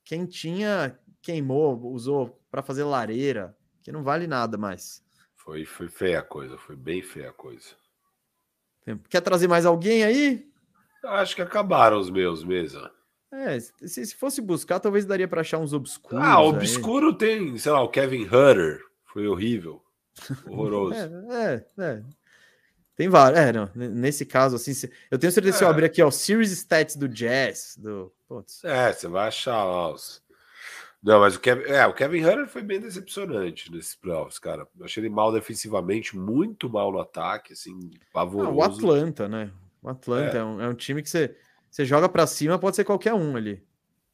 [0.03, 5.03] quem tinha, queimou, usou para fazer lareira, que não vale nada mais.
[5.35, 7.69] Foi, foi feia a coisa, foi bem feia a coisa.
[9.09, 10.51] Quer trazer mais alguém aí?
[11.03, 12.89] Acho que acabaram os meus mesmo.
[13.31, 16.19] É, se, se fosse buscar, talvez daria para achar uns obscuros.
[16.21, 17.17] Ah, obscuro aí.
[17.17, 19.81] tem, sei lá, o Kevin Hutter, foi horrível,
[20.47, 20.93] horroroso.
[20.93, 22.01] é, é, é,
[22.95, 23.39] Tem vários.
[23.39, 24.71] É, não, nesse caso, assim,
[25.09, 25.51] eu tenho certeza é.
[25.53, 28.63] que se eu abrir aqui, ó, Series Stats do Jazz, do Putz.
[28.63, 30.21] É, você vai achar lá os.
[31.03, 34.67] Não, mas o Kevin, é, o Kevin Hunter foi bem decepcionante nesses playoffs, cara.
[34.77, 38.51] Eu achei ele mal defensivamente, muito mal no ataque, assim, pavoroso.
[38.51, 39.51] Ah, o Atlanta, né?
[39.81, 41.35] O Atlanta é, é, um, é um, time que você,
[41.69, 43.63] você joga para cima, pode ser qualquer um ali.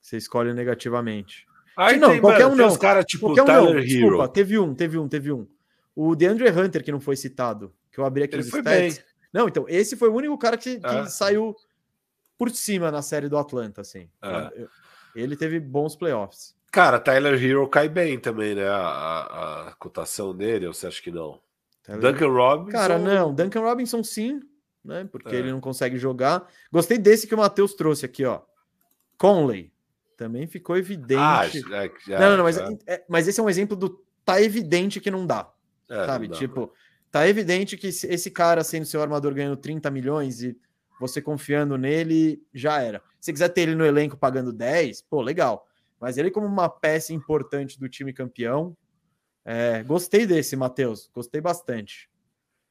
[0.02, 1.46] Você escolhe negativamente.
[1.76, 2.68] Aí não, tem, qualquer mano, um não.
[2.70, 3.82] Os cara, tipo qualquer um não.
[3.82, 5.48] Desculpa, teve um, teve um, teve um.
[6.00, 8.98] O DeAndre Hunter, que não foi citado, que eu abri aqui ele os foi stats.
[8.98, 9.06] Bem.
[9.34, 11.06] Não, então, esse foi o único cara que, que é.
[11.08, 11.56] saiu
[12.38, 14.08] por cima na série do Atlanta, assim.
[14.22, 14.68] É.
[15.16, 16.56] Ele teve bons playoffs.
[16.72, 18.68] Cara, Tyler Hero cai bem também, né?
[18.68, 21.42] A, a, a cotação dele, ou você acha que não?
[21.82, 22.14] Tyler...
[22.14, 22.72] Duncan Robinson.
[22.78, 23.34] Cara, não.
[23.34, 24.40] Duncan Robinson sim,
[24.86, 25.10] né?
[25.12, 25.40] Porque é.
[25.40, 26.48] ele não consegue jogar.
[26.72, 28.42] Gostei desse que o Matheus trouxe aqui, ó.
[29.18, 29.74] Conley.
[30.16, 31.20] Também ficou evidente.
[31.20, 32.78] Ah, é, é, não, não, não, mas, é.
[32.86, 33.04] é.
[33.10, 35.52] mas esse é um exemplo do tá evidente que não dá.
[35.90, 36.28] É, sabe?
[36.30, 36.72] Tipo,
[37.12, 40.58] tá evidente que esse cara sendo seu armador ganhando 30 milhões e
[41.00, 43.02] você confiando nele, já era.
[43.20, 45.68] Se quiser ter ele no elenco pagando 10, pô, legal.
[46.00, 48.76] Mas ele, como uma peça importante do time campeão,
[49.44, 51.10] é, gostei desse, Matheus.
[51.14, 52.10] Gostei bastante.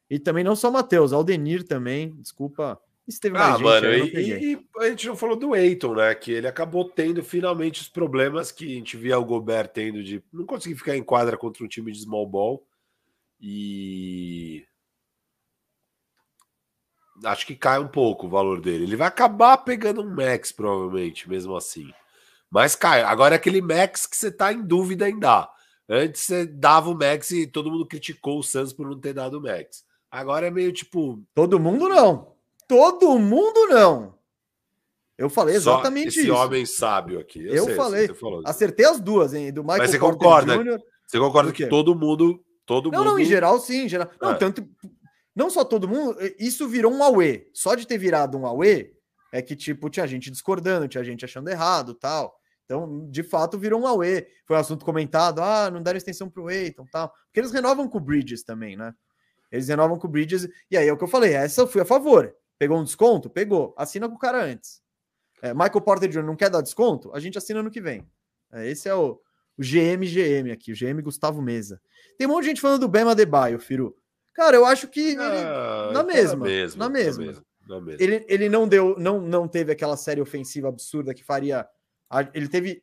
[0.08, 2.80] E também não só Matheus, Aldenir também, desculpa.
[3.08, 6.12] Esteve ah, gente, mano, e, e, a gente não falou do Eiton, né?
[6.14, 10.22] Que ele acabou tendo finalmente os problemas que a gente via o Gobert tendo de
[10.32, 12.66] não conseguir ficar em quadra contra um time de small ball.
[13.40, 14.64] E
[17.24, 18.84] acho que cai um pouco o valor dele.
[18.84, 21.90] Ele vai acabar pegando um max, provavelmente, mesmo assim.
[22.50, 23.02] Mas cai.
[23.02, 25.50] Agora é aquele Max que você tá em dúvida em dar.
[25.88, 29.38] Antes você dava o Max e todo mundo criticou o Suns por não ter dado
[29.38, 29.84] o Max.
[30.10, 31.22] Agora é meio tipo.
[31.34, 32.32] Todo mundo não.
[32.66, 34.16] Todo mundo não.
[35.16, 36.32] Eu falei exatamente esse isso.
[36.32, 37.44] Esse homem sábio aqui.
[37.46, 38.10] Eu, eu sei, falei.
[38.44, 39.52] Acertei as duas, hein?
[39.52, 40.58] Do Michael Mas você Porter concorda?
[40.58, 40.82] Jr.
[41.06, 42.42] Você concorda que todo mundo.
[42.66, 43.10] Todo não, mundo...
[43.12, 43.84] não, em geral, sim.
[43.84, 44.10] Em geral.
[44.20, 44.34] Não, é.
[44.34, 44.68] tanto.
[45.34, 46.16] Não só todo mundo.
[46.38, 47.48] Isso virou um Aue.
[47.54, 48.92] Só de ter virado um Aue
[49.32, 52.36] é que, tipo, tinha gente discordando, tinha gente achando errado tal.
[52.64, 54.26] Então, de fato, virou um Aue.
[54.44, 55.40] Foi um assunto comentado.
[55.40, 57.08] Ah, não deram extensão pro Eiton tal.
[57.26, 58.92] Porque eles renovam com o Bridges também, né?
[59.52, 60.48] Eles renovam com o Bridges.
[60.70, 61.34] E aí é o que eu falei.
[61.34, 62.34] Essa eu fui a favor.
[62.58, 63.30] Pegou um desconto?
[63.30, 63.74] Pegou.
[63.76, 64.82] Assina com o cara antes.
[65.42, 66.22] É, Michael Porter Jr.
[66.22, 67.14] não quer dar desconto?
[67.14, 68.10] A gente assina no que vem.
[68.52, 69.20] É, esse é o,
[69.58, 71.80] o GM GM aqui, o GM Gustavo Mesa.
[72.18, 73.96] Tem um monte de gente falando do Bema Debaio, Firu.
[74.34, 77.44] Cara, eu acho que ele, ah, na, mesma, mesmo, na mesma, na mesma.
[77.66, 78.02] Na mesma.
[78.02, 81.66] Ele, ele não deu, não, não teve aquela série ofensiva absurda que faria.
[82.34, 82.82] Ele teve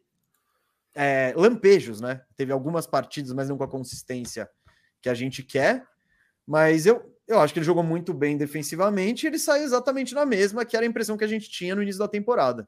[0.95, 2.21] é, lampejos, né?
[2.35, 4.49] Teve algumas partidas, mas não com a consistência
[5.01, 5.85] que a gente quer.
[6.45, 10.25] Mas eu, eu acho que ele jogou muito bem defensivamente e ele saiu exatamente na
[10.25, 12.67] mesma, que era a impressão que a gente tinha no início da temporada.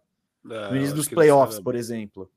[0.49, 2.31] É, no início dos playoffs, por exemplo.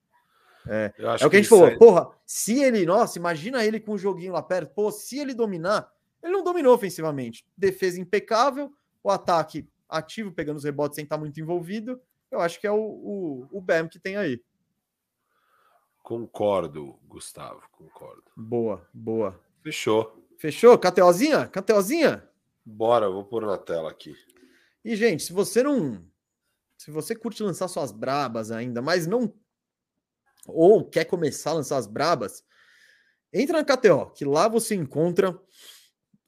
[0.68, 1.78] É, é o que, que a gente falou, sai...
[1.78, 5.92] porra, se ele, nossa, imagina ele com o joguinho lá perto, pô, se ele dominar,
[6.22, 7.46] ele não dominou ofensivamente.
[7.56, 8.72] Defesa impecável,
[9.02, 12.00] o ataque ativo, pegando os rebotes sem estar muito envolvido.
[12.30, 14.42] Eu acho que é o, o, o Bam que tem aí.
[16.02, 18.24] Concordo, Gustavo, concordo.
[18.36, 19.38] Boa, boa.
[19.62, 20.24] Fechou.
[20.38, 20.78] Fechou?
[20.78, 21.46] Cateozinha?
[21.46, 22.26] Cateozinha?
[22.64, 24.14] Bora, vou pôr na tela aqui.
[24.84, 26.02] E, gente, se você não.
[26.76, 29.32] Se você curte lançar suas brabas ainda, mas não.
[30.48, 32.44] Ou quer começar a lançar as brabas,
[33.32, 35.38] entra na KTO, que lá você encontra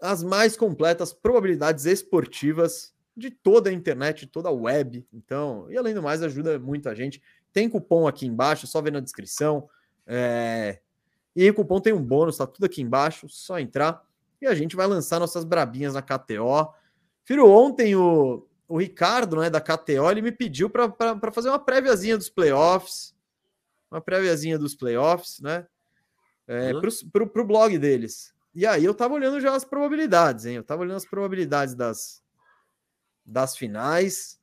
[0.01, 5.06] as mais completas probabilidades esportivas de toda a internet, de toda a web.
[5.12, 7.22] Então, e além do mais, ajuda muito a gente.
[7.52, 9.68] Tem cupom aqui embaixo, só ver na descrição.
[10.06, 10.80] É,
[11.34, 14.02] e o cupom tem um bônus, tá tudo aqui embaixo, só entrar.
[14.40, 16.72] E a gente vai lançar nossas brabinhas na KTO.
[17.24, 20.90] Firo, ontem o, o Ricardo, né, da KTO, ele me pediu para
[21.32, 23.14] fazer uma préviazinha dos playoffs.
[23.90, 25.66] Uma préviazinha dos playoffs, né?
[26.46, 26.80] É, uhum.
[27.12, 28.34] pro, pro, blog deles.
[28.54, 30.56] E aí eu tava olhando já as probabilidades, hein?
[30.56, 32.22] Eu tava olhando as probabilidades das,
[33.24, 34.40] das finais.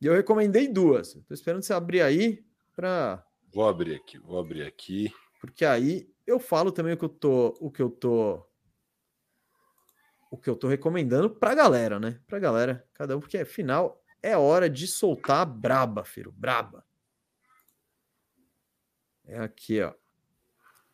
[0.00, 1.14] E eu recomendei duas.
[1.26, 2.44] Tô esperando você abrir aí
[2.74, 3.24] para.
[3.52, 5.12] Vou abrir aqui, vou abrir aqui.
[5.40, 8.44] Porque aí eu falo também o que eu tô, o que eu tô
[10.30, 12.20] o que eu tô recomendando pra galera, né?
[12.26, 16.84] Pra galera, cada um, porque afinal é hora de soltar a braba, filho, braba.
[19.28, 19.92] É aqui, ó.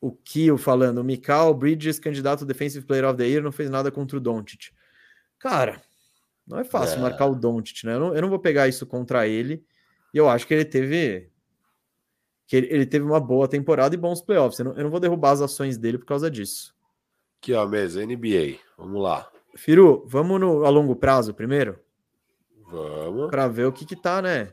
[0.00, 3.90] O Kio falando, o Mikal Bridges, candidato Defensive Player of the Year, não fez nada
[3.90, 4.70] contra o Doncic.
[5.38, 5.80] Cara,
[6.46, 7.02] não é fácil é.
[7.02, 7.94] marcar o Doncic, né?
[7.94, 9.64] Eu não, eu não vou pegar isso contra ele.
[10.12, 11.30] E eu acho que ele teve
[12.46, 14.58] que ele, ele, teve uma boa temporada e bons playoffs.
[14.58, 16.74] Eu não, eu não, vou derrubar as ações dele por causa disso.
[17.40, 18.58] Aqui, ó, mesa, NBA.
[18.76, 19.30] Vamos lá.
[19.56, 21.78] Firu, vamos no, a longo prazo primeiro?
[22.66, 23.30] Vamos.
[23.30, 24.52] Para ver o que que tá, né?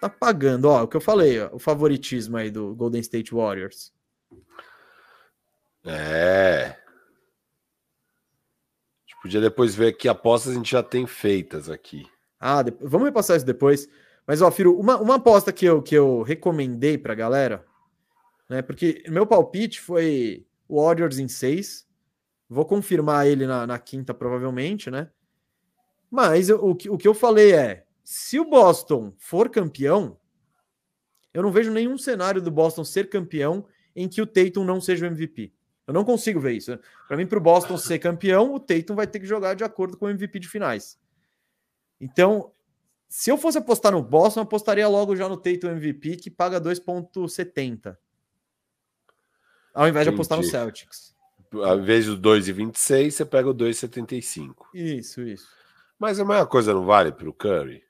[0.00, 0.66] Tá pagando?
[0.66, 3.92] Ó, o que eu falei, ó, o favoritismo aí do Golden State Warriors.
[5.84, 6.76] É.
[8.96, 12.06] A gente podia depois ver que apostas a gente já tem feitas aqui.
[12.38, 13.88] Ah, vamos repassar isso depois.
[14.26, 17.64] Mas, ó, Firo, uma, uma aposta que eu, que eu recomendei pra galera,
[18.48, 18.62] né?
[18.62, 21.86] Porque meu palpite foi Warriors em 6.
[22.48, 25.10] Vou confirmar ele na, na quinta, provavelmente, né?
[26.10, 30.18] Mas eu, o, que, o que eu falei é: se o Boston for campeão,
[31.32, 35.06] eu não vejo nenhum cenário do Boston ser campeão em que o Tatum não seja
[35.06, 35.52] o MVP.
[35.86, 36.78] Eu não consigo ver isso.
[37.08, 39.96] Para mim, para o Boston ser campeão, o Tatum vai ter que jogar de acordo
[39.96, 40.98] com o MVP de finais.
[42.00, 42.52] Então,
[43.08, 46.60] se eu fosse apostar no Boston, eu apostaria logo já no Tatum MVP, que paga
[46.60, 47.96] 2,70.
[49.74, 50.10] Ao invés Entendi.
[50.10, 51.14] de apostar no Celtics.
[51.52, 54.66] Ao invés do 2,26, você pega o 2,75.
[54.72, 55.48] Isso, isso.
[55.98, 57.82] Mas a mesma coisa não vale para o Curry?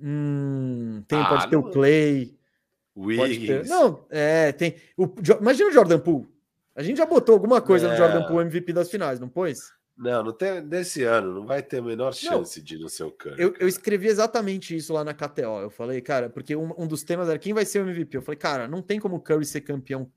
[0.00, 1.62] Hum, tem, ah, pode ter não...
[1.62, 2.38] o Clay.
[2.96, 3.46] Wiggins.
[3.46, 3.66] Ter...
[3.66, 4.76] Não, é, tem.
[4.96, 5.08] O...
[5.40, 6.28] Imagina o Jordan Poole.
[6.74, 7.90] A gente já botou alguma coisa é...
[7.90, 9.58] no Jordan Poole MVP das finais, não pôs?
[9.98, 12.88] Não, não tem desse ano, não vai ter a menor chance não, de ir no
[12.88, 13.34] seu Curry.
[13.36, 15.60] Eu, eu, escrevi exatamente isso lá na KTO.
[15.60, 18.16] Eu falei, cara, porque um, um, dos temas era quem vai ser o MVP.
[18.16, 20.08] Eu falei, cara, não tem como o Curry ser campeão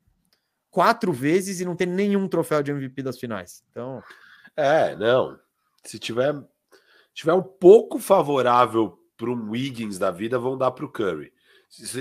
[0.69, 3.63] quatro vezes e não ter nenhum troféu de MVP das finais.
[3.71, 4.03] Então.
[4.55, 5.39] É, não.
[5.83, 6.35] Se tiver,
[7.11, 11.31] tiver um pouco favorável para um Wiggins da vida, vão dar para o Curry.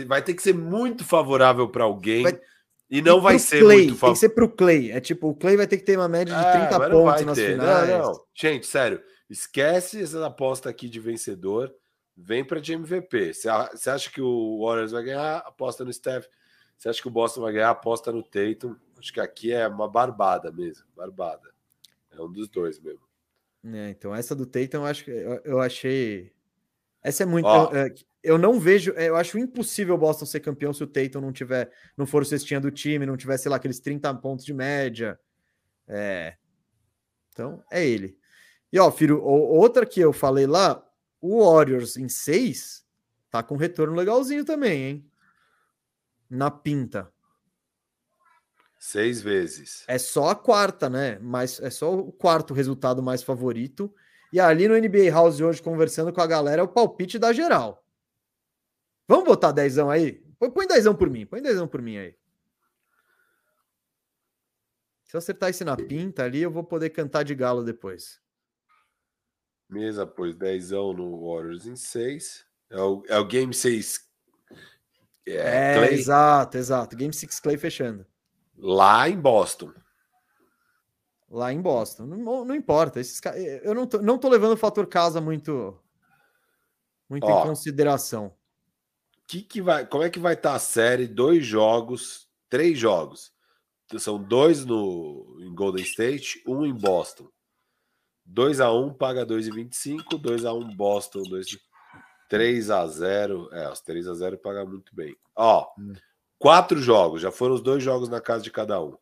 [0.07, 2.23] Vai ter que ser muito favorável para alguém.
[2.23, 2.41] Vai
[2.91, 4.91] e não e vai ser Clay, muito Tem que ser pro Clay.
[4.91, 7.39] É tipo, o Clay vai ter que ter uma média de 30 é, pontos nas
[7.39, 7.53] ter.
[7.53, 7.89] finais.
[7.89, 8.25] Não, não.
[8.35, 11.73] Gente, sério, esquece essa aposta aqui de vencedor.
[12.17, 13.35] vem para de MVP.
[13.35, 13.49] Você
[13.91, 15.37] acha que o Warriors vai ganhar?
[15.39, 16.27] Aposta no Steph.
[16.77, 17.71] Você acha que o Boston vai ganhar?
[17.71, 18.75] Aposta no Tatum.
[18.99, 20.87] Acho que aqui é uma barbada mesmo.
[20.97, 21.51] Barbada.
[22.11, 23.03] É um dos dois mesmo.
[23.67, 25.11] É, então, essa do Tatum, eu, acho,
[25.45, 26.33] eu achei.
[27.03, 27.49] Essa é muito.
[27.49, 28.93] Eu, é, eu, não vejo.
[28.97, 31.71] É, eu acho impossível o Boston ser campeão se o Tatum não tiver.
[31.97, 35.19] Não for o cestinha do time, não tivesse, sei lá, aqueles 30 pontos de média.
[35.89, 36.37] É.
[37.33, 38.19] Então, é ele.
[38.73, 40.85] E, ó, filho, outra que eu falei lá,
[41.21, 42.85] o Warriors em 6
[43.31, 45.11] tá com retorno legalzinho também, hein?
[46.29, 47.11] Na pinta.
[48.79, 49.85] Seis vezes.
[49.87, 51.19] É só a quarta, né?
[51.21, 53.95] Mas é só o quarto resultado mais favorito.
[54.33, 57.85] E ali no NBA House hoje, conversando com a galera, é o palpite da geral.
[59.09, 60.23] Vamos botar dezão aí?
[60.39, 62.15] Põe, dezão por mim, põe dezão por mim aí.
[65.05, 68.21] Se eu acertar esse na pinta ali, eu vou poder cantar de galo depois.
[69.69, 72.47] Mesa pôs dezão no Warriors em seis.
[72.71, 74.09] É o, é o Game 6.
[75.27, 76.97] É, é exato, exato.
[76.97, 78.07] Game 6 Clay fechando.
[78.57, 79.73] Lá em Boston.
[81.31, 82.07] Lá em Boston.
[82.07, 82.99] Não, não importa.
[82.99, 83.21] Esses,
[83.63, 85.79] eu não tô, não tô levando o fator casa muito,
[87.09, 88.35] muito Ó, em consideração.
[89.29, 91.07] Que que vai, como é que vai estar tá a série?
[91.07, 93.33] Dois jogos, três jogos.
[93.99, 97.29] São dois no, em Golden State, um em Boston.
[98.25, 101.59] 2 a 1 paga 2,25, 2 a 1 Boston, 2
[102.29, 103.49] 3 a 0.
[103.53, 105.17] É, os 3 a 0 paga muito bem.
[105.35, 105.93] Ó, hum.
[106.39, 108.97] Quatro jogos, já foram os dois jogos na casa de cada um.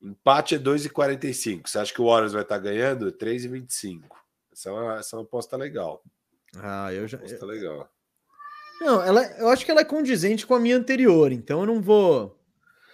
[0.00, 1.68] Empate é 2,45.
[1.68, 3.10] Você acha que o Warriors vai estar ganhando?
[3.12, 4.02] 3,25.
[4.52, 6.02] Essa é uma, essa é uma aposta legal.
[6.56, 7.18] Ah, eu já.
[7.18, 7.88] Aposta legal.
[8.80, 11.80] Não, ela, eu acho que ela é condizente com a minha anterior, então eu não
[11.80, 12.38] vou.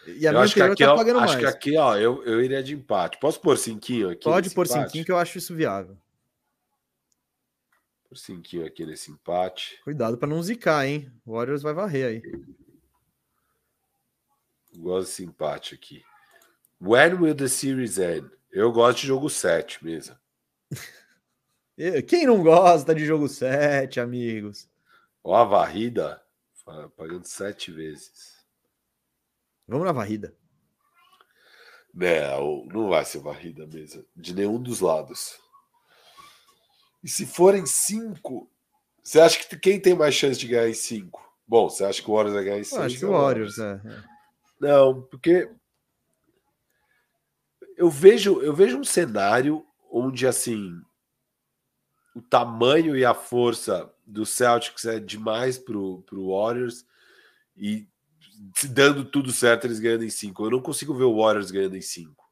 [0.06, 1.44] E a eu minha anterior aqui, tá pagando acho mais.
[1.44, 3.18] Acho que aqui, ó, eu, eu iria de empate.
[3.18, 4.24] Posso pôr cinquinho aqui?
[4.24, 4.86] Pode pôr empate?
[4.86, 5.96] cinquinho, que eu acho isso viável.
[8.08, 9.78] Por cinquinho aqui nesse empate.
[9.84, 11.12] Cuidado para não zicar, hein?
[11.24, 12.22] O Warriors vai varrer aí.
[14.76, 16.02] Gosto desse empate aqui.
[16.84, 18.30] When will the series end?
[18.52, 20.14] Eu gosto de jogo 7 mesmo.
[22.06, 24.68] Quem não gosta de jogo 7, amigos?
[25.22, 26.22] Ó, a varrida,
[26.94, 28.44] pagando 7 vezes.
[29.66, 30.36] Vamos na varrida.
[31.94, 34.04] Não, não vai ser varrida mesmo.
[34.14, 35.38] De nenhum dos lados.
[37.02, 38.46] E se forem 5,
[39.02, 41.34] você acha que quem tem mais chance de ganhar em 5?
[41.48, 42.82] Bom, você acha que o Warriors vai ganhar em 6?
[42.82, 43.72] Acho que o Warriors, é.
[43.72, 44.04] é.
[44.60, 45.50] Não, porque
[47.76, 50.80] eu vejo, eu vejo um cenário onde assim
[52.14, 56.86] o tamanho e a força do Celtics é demais pro, pro Warriors
[57.56, 57.88] e
[58.54, 60.44] se dando tudo certo eles ganhando em 5.
[60.44, 62.24] Eu não consigo ver o Warriors ganhando em 5.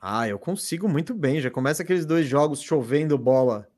[0.00, 1.40] Ah, eu consigo muito bem.
[1.40, 3.68] Já começa aqueles dois jogos chovendo bola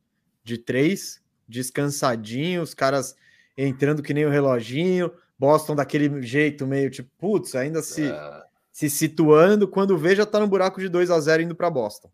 [0.44, 3.16] de três, descansadinho, os caras
[3.56, 8.42] entrando que nem o reloginho, Boston daquele jeito meio tipo, putz, ainda se, é.
[8.72, 12.10] Se situando, quando vê já tá no buraco de 2 a 0 indo para Boston.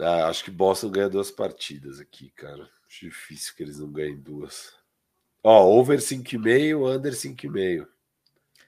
[0.00, 2.66] Ah, acho que Boston ganha duas partidas aqui, cara.
[2.88, 4.74] Acho difícil que eles não ganhem duas.
[5.44, 7.86] Ó, over 5,5, under 5,5.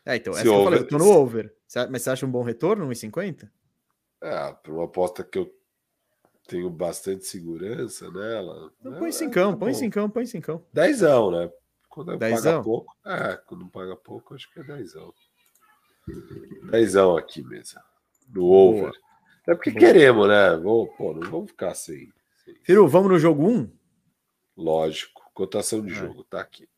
[0.05, 0.61] É, então, se essa over...
[0.61, 1.55] eu falei, eu tô no over.
[1.91, 3.51] Mas você acha um bom retorno, 1,50?
[4.23, 5.55] É, para uma aposta que eu
[6.47, 8.71] tenho bastante segurança nela.
[8.81, 8.99] Então, né?
[8.99, 10.65] põe cincão, é, põe cincão, põe cincão.
[10.73, 11.51] Dezão, né?
[11.89, 12.53] Quando dezão?
[12.53, 12.97] paga pouco.
[13.07, 15.15] É, quando paga pouco, acho que é dezão.
[16.71, 17.81] Dezão aqui mesmo.
[18.29, 18.83] No over.
[18.83, 18.93] Boa.
[19.47, 19.81] É porque Boa.
[19.81, 20.57] queremos, né?
[20.57, 22.13] Vou, pô, não vamos ficar sem.
[22.45, 22.55] sem...
[22.63, 23.71] Firu, vamos no jogo 1?
[24.57, 25.23] Lógico.
[25.35, 25.95] Cotação de é.
[25.97, 26.69] jogo, tá aqui.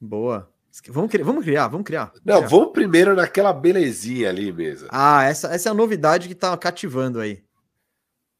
[0.00, 0.52] Boa.
[0.88, 2.12] Vamos criar, vamos criar, vamos criar.
[2.24, 2.48] Não, criar.
[2.48, 4.88] vamos primeiro naquela belezinha ali mesmo.
[4.90, 7.44] Ah, essa, essa é a novidade que tá cativando aí.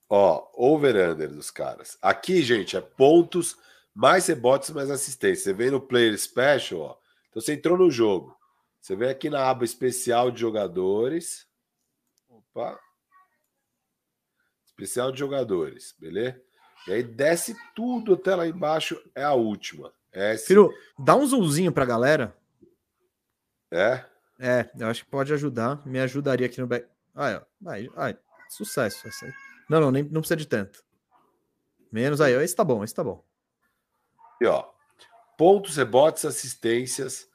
[0.09, 1.99] Ó, over-under dos caras.
[2.01, 3.57] Aqui, gente, é pontos
[3.95, 5.45] mais rebotes, mais assistência.
[5.45, 6.97] Você vem no Player Special, ó.
[7.31, 8.37] Então você entrou no jogo.
[8.83, 11.49] Você vem aqui na aba especial de jogadores.
[12.29, 12.81] Opa.
[14.67, 16.43] Especial de jogadores, beleza?
[16.89, 19.95] E aí desce tudo até lá embaixo, é a última.
[20.11, 20.47] S.
[20.47, 22.37] Filho, dá um zoomzinho pra galera.
[23.71, 24.05] É?
[24.41, 25.87] É, eu acho que pode ajudar.
[25.87, 26.89] Me ajudaria aqui no back.
[27.15, 27.43] Ai, ó.
[27.71, 28.19] Ai, ai,
[28.49, 29.07] sucesso.
[29.71, 30.85] Não, não, nem, não precisa de tanto.
[31.93, 33.25] Menos aí, esse tá bom, esse tá bom.
[34.35, 34.69] Aqui, ó.
[35.39, 37.31] Pontos, rebotes, assistências,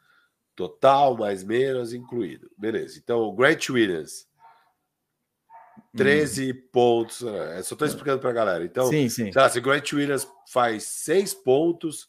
[0.58, 2.50] total, mais menos, incluído.
[2.58, 2.98] Beleza.
[2.98, 4.28] Então, o Grant Williams,
[5.96, 6.70] 13 hum.
[6.74, 7.22] pontos.
[7.22, 7.62] Né?
[7.62, 8.66] Só estou explicando para a galera.
[8.66, 9.32] Então, sim, sim.
[9.34, 12.08] Lá, se o Grant Williams faz 6 pontos,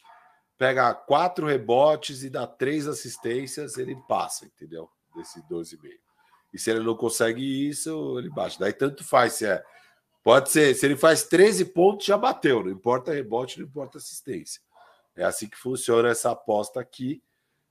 [0.56, 4.88] pega 4 rebotes e dá 3 assistências, ele passa, entendeu?
[5.14, 5.78] Desse 12,5.
[6.52, 8.58] E se ele não consegue isso, ele baixa.
[8.58, 9.62] Daí tanto faz se é.
[10.24, 14.60] Pode ser, se ele faz 13 pontos, já bateu, não importa rebote, não importa assistência.
[15.14, 17.22] É assim que funciona essa aposta aqui.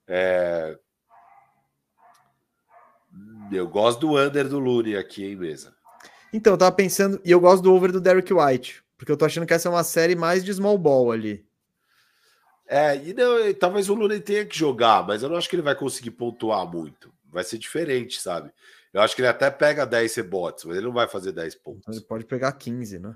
[0.08, 0.78] É...
[3.52, 5.74] Eu gosto do under do Looney aqui, em mesa?
[6.34, 9.26] Então, eu tava pensando, e eu gosto do over do Derek White, porque eu tô
[9.26, 11.46] achando que essa é uma série mais de small ball ali.
[12.68, 15.64] É, e não, talvez o Looney tenha que jogar, mas eu não acho que ele
[15.64, 17.12] vai conseguir pontuar muito.
[17.32, 18.52] Vai ser diferente, sabe?
[18.94, 21.96] Eu acho que ele até pega 10 rebotes, mas ele não vai fazer 10 pontos.
[21.96, 23.16] Ele pode pegar 15, né?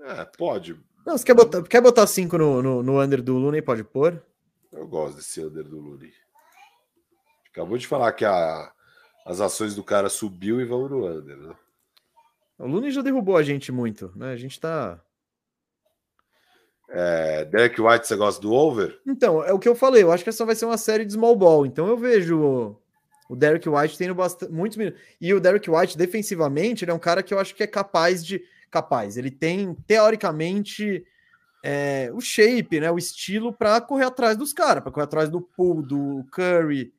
[0.00, 0.78] É, pode.
[1.04, 3.60] Não, você quer botar, quer botar 5 no, no, no under do Looney?
[3.60, 4.22] Pode pôr?
[4.72, 6.12] Eu gosto desse under do Looney.
[7.50, 8.72] Acabou de falar que a,
[9.24, 11.54] as ações do cara subiu e vão no under, né?
[12.58, 14.32] O Looney já derrubou a gente muito, né?
[14.32, 15.00] A gente tá.
[16.90, 19.00] É, Derek White, você gosta do over?
[19.06, 20.02] Então, é o que eu falei.
[20.02, 21.66] Eu acho que essa vai ser uma série de small ball.
[21.66, 22.78] Então eu vejo
[23.28, 25.00] o Derek White tendo bastante, muitos minutos.
[25.20, 28.24] E o Derek White, defensivamente, ele é um cara que eu acho que é capaz
[28.24, 29.16] de capaz.
[29.16, 31.04] Ele tem, teoricamente,
[31.62, 35.40] é, o shape, né, o estilo para correr atrás dos caras, para correr atrás do
[35.40, 36.92] Pool, do Curry.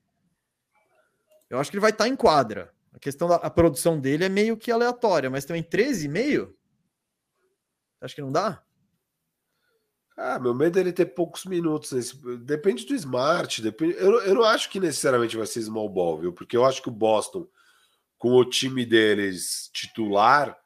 [1.49, 2.73] Eu acho que ele vai estar tá em quadra.
[2.94, 6.53] A questão da a produção dele é meio que aleatória, mas também 13,5?
[8.02, 8.64] Acho que não dá?
[10.22, 11.94] Ah, meu medo é ele ter poucos minutos.
[11.94, 12.18] Nesse...
[12.40, 13.61] Depende do Smart.
[13.61, 13.95] Depende...
[13.98, 16.34] Eu, eu não acho que necessariamente vai ser small ball, viu?
[16.34, 17.48] Porque eu acho que o Boston,
[18.18, 20.57] com o time deles titular,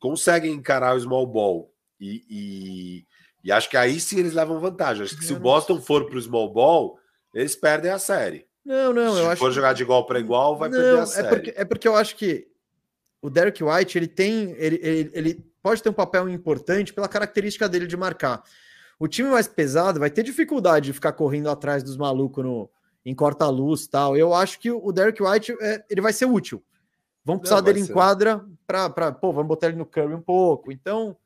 [0.00, 1.74] conseguem encarar o small ball.
[1.98, 3.06] E, e,
[3.42, 5.04] e acho que aí sim eles levam vantagem.
[5.04, 6.98] Acho que se o Boston for para o small ball,
[7.34, 8.46] eles perdem a série.
[8.64, 9.36] Não, não, se eu acho.
[9.36, 11.28] Se for jogar de igual para igual, vai não, perder a é série.
[11.28, 12.48] Porque, é porque eu acho que
[13.22, 14.52] o Derek White ele tem.
[14.58, 18.42] Ele, ele, ele pode ter um papel importante pela característica dele de marcar.
[18.98, 22.70] O time mais pesado vai ter dificuldade de ficar correndo atrás dos malucos no,
[23.04, 24.16] em corta-luz tal.
[24.16, 26.62] Eu acho que o Derek White é, ele vai ser útil.
[27.24, 27.90] Vamos precisar não, dele ser.
[27.90, 30.70] em quadra para, pô, vamos botar ele no Curry um pouco.
[30.70, 31.16] Então,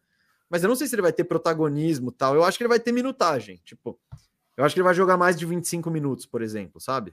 [0.54, 2.36] mas eu não sei se ele vai ter protagonismo tal.
[2.36, 3.60] Eu acho que ele vai ter minutagem.
[3.64, 3.98] Tipo,
[4.56, 7.12] eu acho que ele vai jogar mais de 25 minutos, por exemplo, sabe?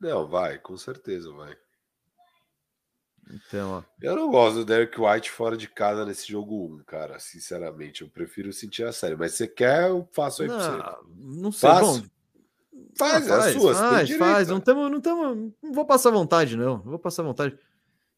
[0.00, 1.56] Não, vai, com certeza vai.
[3.30, 3.82] Então, ó.
[4.02, 7.20] Eu não gosto do Derek White fora de casa nesse jogo 1, cara.
[7.20, 9.14] Sinceramente, eu prefiro sentir a série.
[9.14, 11.08] Mas você quer, eu faço aí não, pra você.
[11.16, 11.70] Não sei.
[11.70, 12.02] Faço.
[12.02, 12.08] Bom,
[12.98, 13.78] faz, ah, faz, as suas.
[13.78, 14.48] Faz, faz.
[14.48, 16.78] Não, tamo, não, tamo, não vou passar vontade, não.
[16.78, 17.56] Não vou passar vontade.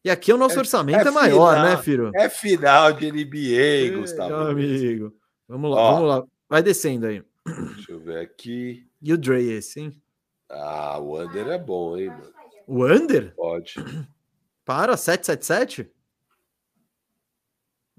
[0.03, 2.11] E aqui o nosso é, orçamento é, é maior, final, né, filho?
[2.15, 4.29] É final de NBA, Gustavo.
[4.29, 5.13] Meu amigo.
[5.47, 6.23] Vamos lá, Ó, vamos lá.
[6.49, 7.23] Vai descendo aí.
[7.45, 8.87] Deixa eu ver aqui.
[9.01, 10.01] E o Dre esse, hein?
[10.49, 12.33] Ah, o Under é bom, hein, mano?
[12.65, 13.33] O Under?
[13.35, 13.75] Pode.
[14.65, 15.89] Para, 777?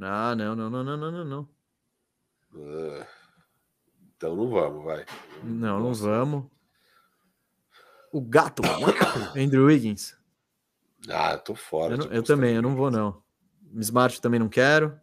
[0.00, 1.48] Ah, não, não, não, não, não, não.
[2.54, 3.04] Uh,
[4.16, 5.04] então não vamos, vai.
[5.42, 6.44] Não, não vamos.
[8.12, 8.62] O gato,
[9.36, 10.17] Andrew Wiggins.
[11.08, 11.94] Ah, eu tô fora.
[11.94, 13.22] Eu, não, eu também, eu não vou, não.
[13.76, 14.98] Smart também não quero.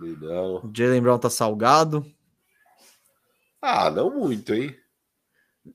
[0.00, 0.70] Não.
[0.74, 2.04] Jalen Brown tá salgado.
[3.60, 4.74] Ah, não muito, hein?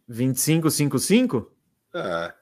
[0.08, 1.52] 25, 5, 5?
[1.94, 2.34] É.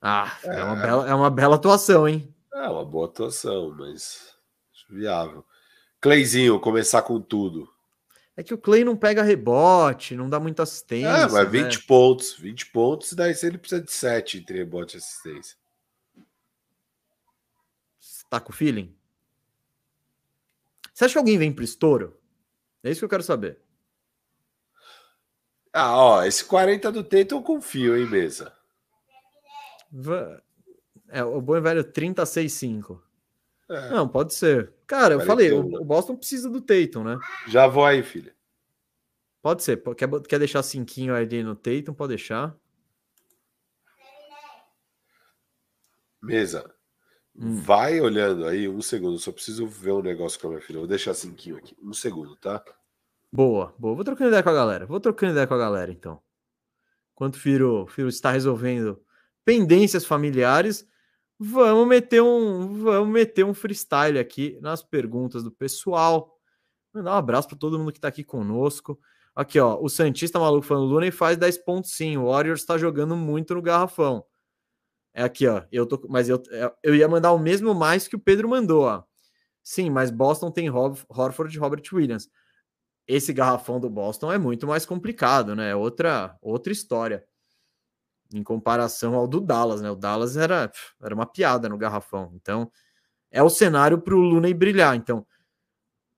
[0.00, 0.60] Ah, é.
[0.60, 0.64] é.
[0.64, 2.34] uma, bela, é uma bela atuação, hein?
[2.52, 4.34] É uma boa atuação, mas
[4.88, 5.44] viável.
[6.00, 7.68] Cleizinho, começar com tudo.
[8.36, 11.08] É que o Clay não pega rebote, não dá muita assistência.
[11.08, 11.82] É, mas 20 né?
[11.86, 12.34] pontos.
[12.38, 15.56] 20 pontos, daí se ele precisa de 7 entre rebote e assistência.
[18.30, 18.96] Tá com feeling?
[20.94, 22.16] Você acha que alguém vem pro estouro?
[22.82, 23.58] É isso que eu quero saber.
[25.72, 28.56] Ah, ó, esse 40 do Tatum eu confio, hein, mesa.
[31.08, 33.00] É, o bom e velho 36-5.
[33.68, 33.90] É.
[33.90, 34.72] Não, pode ser.
[34.86, 37.18] Cara, eu falei, o, Boston precisa do Tatum, né?
[37.48, 38.34] Já vou aí, filha.
[39.42, 39.82] Pode ser.
[39.94, 41.94] Quer, quer deixar cinquinho ali no Tatum?
[41.94, 42.56] Pode deixar.
[46.22, 46.72] Mesa.
[47.36, 47.56] Hum.
[47.60, 49.18] Vai olhando aí, um segundo.
[49.18, 50.78] Só preciso ver um negócio com a minha filha.
[50.78, 51.76] Vou deixar cinquinho aqui.
[51.82, 52.62] Um segundo, tá?
[53.32, 53.94] Boa, boa.
[53.94, 54.86] Vou trocando ideia com a galera.
[54.86, 56.20] Vou trocando ideia com a galera, então.
[57.14, 59.00] Enquanto o Firo, Firo está resolvendo
[59.44, 60.86] pendências familiares,
[61.38, 66.34] vamos meter um, vamos meter um freestyle aqui nas perguntas do pessoal.
[66.94, 68.98] Mandar um abraço para todo mundo que está aqui conosco.
[69.34, 72.16] Aqui, ó, o Santista maluco falando, Luna e faz 10 pontos sim.
[72.16, 74.24] O Warriors está jogando muito no garrafão.
[75.14, 75.62] É aqui, ó.
[75.72, 78.84] Eu tô, mas eu, é, eu ia mandar o mesmo mais que o Pedro mandou,
[78.84, 79.02] ó.
[79.62, 82.28] Sim, mas Boston tem Rob, Horford e Robert Williams
[83.10, 85.70] esse garrafão do Boston é muito mais complicado, né?
[85.70, 87.24] É outra, outra história.
[88.32, 89.90] Em comparação ao do Dallas, né?
[89.90, 90.70] O Dallas era,
[91.02, 92.30] era uma piada no garrafão.
[92.36, 92.70] Então,
[93.30, 94.94] é o cenário para o Looney brilhar.
[94.94, 95.26] Então,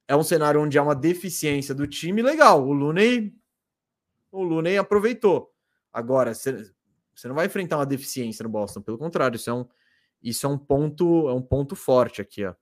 [0.07, 2.63] é um cenário onde há uma deficiência do time legal.
[2.63, 3.35] O Looney,
[4.31, 5.51] o aproveitou.
[5.91, 6.35] Agora,
[7.15, 9.67] você não vai enfrentar uma deficiência no Boston, pelo contrário, isso é um,
[10.23, 12.55] isso é um ponto, é um ponto forte aqui, ó.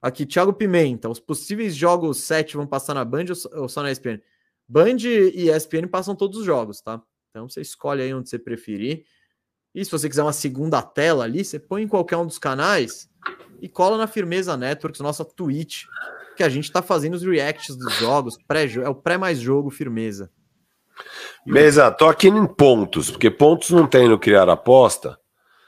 [0.00, 1.08] Aqui, Thiago Pimenta.
[1.08, 3.24] Os possíveis jogos 7 vão passar na Band
[3.54, 4.20] ou só na ESPN?
[4.68, 7.02] Band e ESPN passam todos os jogos, tá?
[7.30, 9.06] Então você escolhe aí onde você preferir.
[9.74, 13.08] E se você quiser uma segunda tela ali, você põe em qualquer um dos canais
[13.62, 15.84] e cola na Firmeza Networks, nossa Twitch,
[16.36, 19.70] que a gente tá fazendo os reacts dos jogos, pré é o pré mais jogo
[19.70, 20.30] Firmeza.
[21.46, 25.18] Mesa, tô aqui em pontos, porque pontos não tem no criar aposta.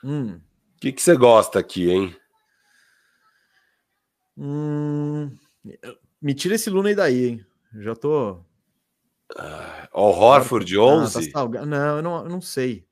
[0.03, 0.41] O hum.
[0.81, 2.17] que, que você gosta aqui, hein?
[4.39, 5.31] Hum,
[6.21, 7.47] me tira esse Luna aí daí, hein?
[7.75, 8.41] Já tô.
[9.37, 11.33] Ah, o Horford 11?
[11.35, 12.87] Ah, tá não, eu não, eu não sei.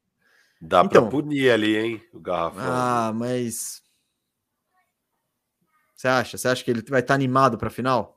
[0.61, 2.03] Dá então, pra punir ali, hein?
[2.13, 2.63] O garrafão.
[2.63, 3.83] Ah, mas.
[5.95, 6.39] Você acha?
[6.39, 8.14] Você acha que ele vai estar tá animado para a final?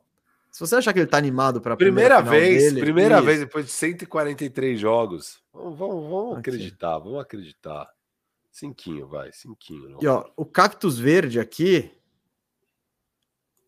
[0.57, 3.25] Se você achar que ele está animado para primeira, primeira vez, dele, primeira isso.
[3.25, 7.87] vez depois de 143 jogos, vamos, vamos, vamos acreditar, vamos acreditar.
[8.49, 9.87] Cinquinho, vai, cinquinho.
[9.89, 9.99] Não.
[10.01, 11.91] E ó, o cactus verde aqui,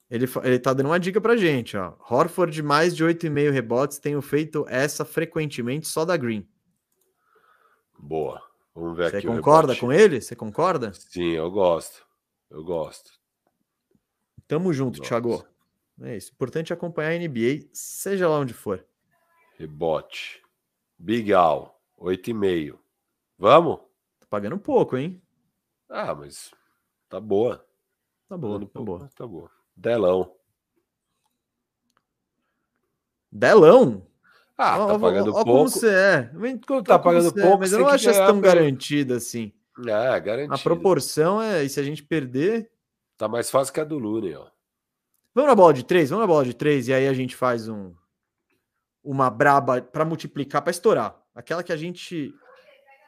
[0.09, 1.93] ele, ele tá dando uma dica pra gente, ó.
[2.09, 6.49] Horford mais de 8,5 rebotes, tenho feito essa frequentemente só da Green.
[7.99, 8.41] Boa.
[8.73, 9.27] Vamos ver Você aqui.
[9.27, 10.19] Você concorda com ele?
[10.19, 10.91] Você concorda?
[10.95, 12.03] Sim, eu gosto.
[12.49, 13.11] Eu gosto.
[14.47, 15.07] Tamo junto, Nossa.
[15.07, 15.45] Thiago.
[16.01, 16.31] É isso.
[16.31, 18.85] Importante acompanhar a NBA, seja lá onde for.
[19.57, 20.41] Rebote.
[20.97, 22.77] Big Al, 8,5.
[23.37, 23.79] Vamos?
[24.19, 25.21] Tá pagando pouco, hein?
[25.89, 26.51] Ah, mas
[27.07, 27.65] tá boa.
[28.27, 29.09] Tá boa, tá, tá boa.
[29.15, 29.51] Tá boa.
[29.75, 30.35] Delão.
[33.31, 34.05] Delão?
[34.57, 35.45] Ah, tá pagando pouco.
[35.45, 36.31] Como você é.
[36.67, 39.53] Quando tá pagando pouco, é, mas eu não acho isso tão garantido assim.
[39.79, 40.53] É, garantido.
[40.53, 42.69] A proporção é, e se a gente perder.
[43.17, 44.47] Tá mais fácil que a do Lune, ó.
[45.39, 47.69] Vamos na bola de três, vamos na bola de três, e aí a gente faz
[47.69, 47.95] um
[49.01, 51.17] uma braba para multiplicar, para estourar.
[51.33, 52.35] Aquela que a gente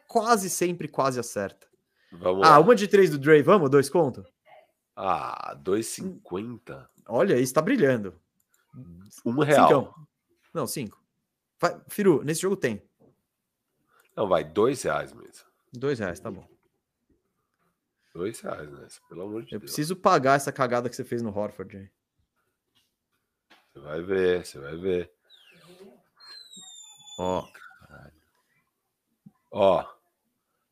[0.08, 1.68] quase sempre quase acerta.
[2.10, 2.60] Vamos ah, lá.
[2.60, 3.70] uma de três do Dre, vamos?
[3.70, 4.26] Dois conto?
[4.96, 6.88] Ah, 2,50.
[7.06, 8.16] Olha, isso tá brilhando.
[9.26, 9.68] Um real.
[9.68, 9.94] Cincão.
[10.54, 11.04] Não, cinco.
[11.60, 12.82] Vai, Firu, nesse jogo tem.
[14.16, 15.46] Não, vai, dois reais mesmo.
[15.74, 16.48] Dois reais, tá bom.
[18.16, 18.88] Dois reais, né?
[19.10, 19.70] Pelo amor de Eu Deus.
[19.70, 21.92] preciso pagar essa cagada que você fez no Horford.
[23.72, 25.12] Você vai ver, você vai ver.
[27.18, 27.48] Ó.
[29.52, 29.86] Ó.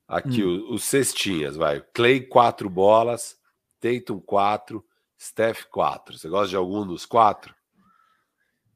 [0.08, 0.74] Aqui hum.
[0.74, 1.82] os, cestinhas, vai.
[1.94, 3.40] Clay, quatro bolas.
[3.80, 4.86] Tatum, quatro.
[5.20, 6.18] Steph, quatro.
[6.18, 7.54] Você gosta de algum dos quatro?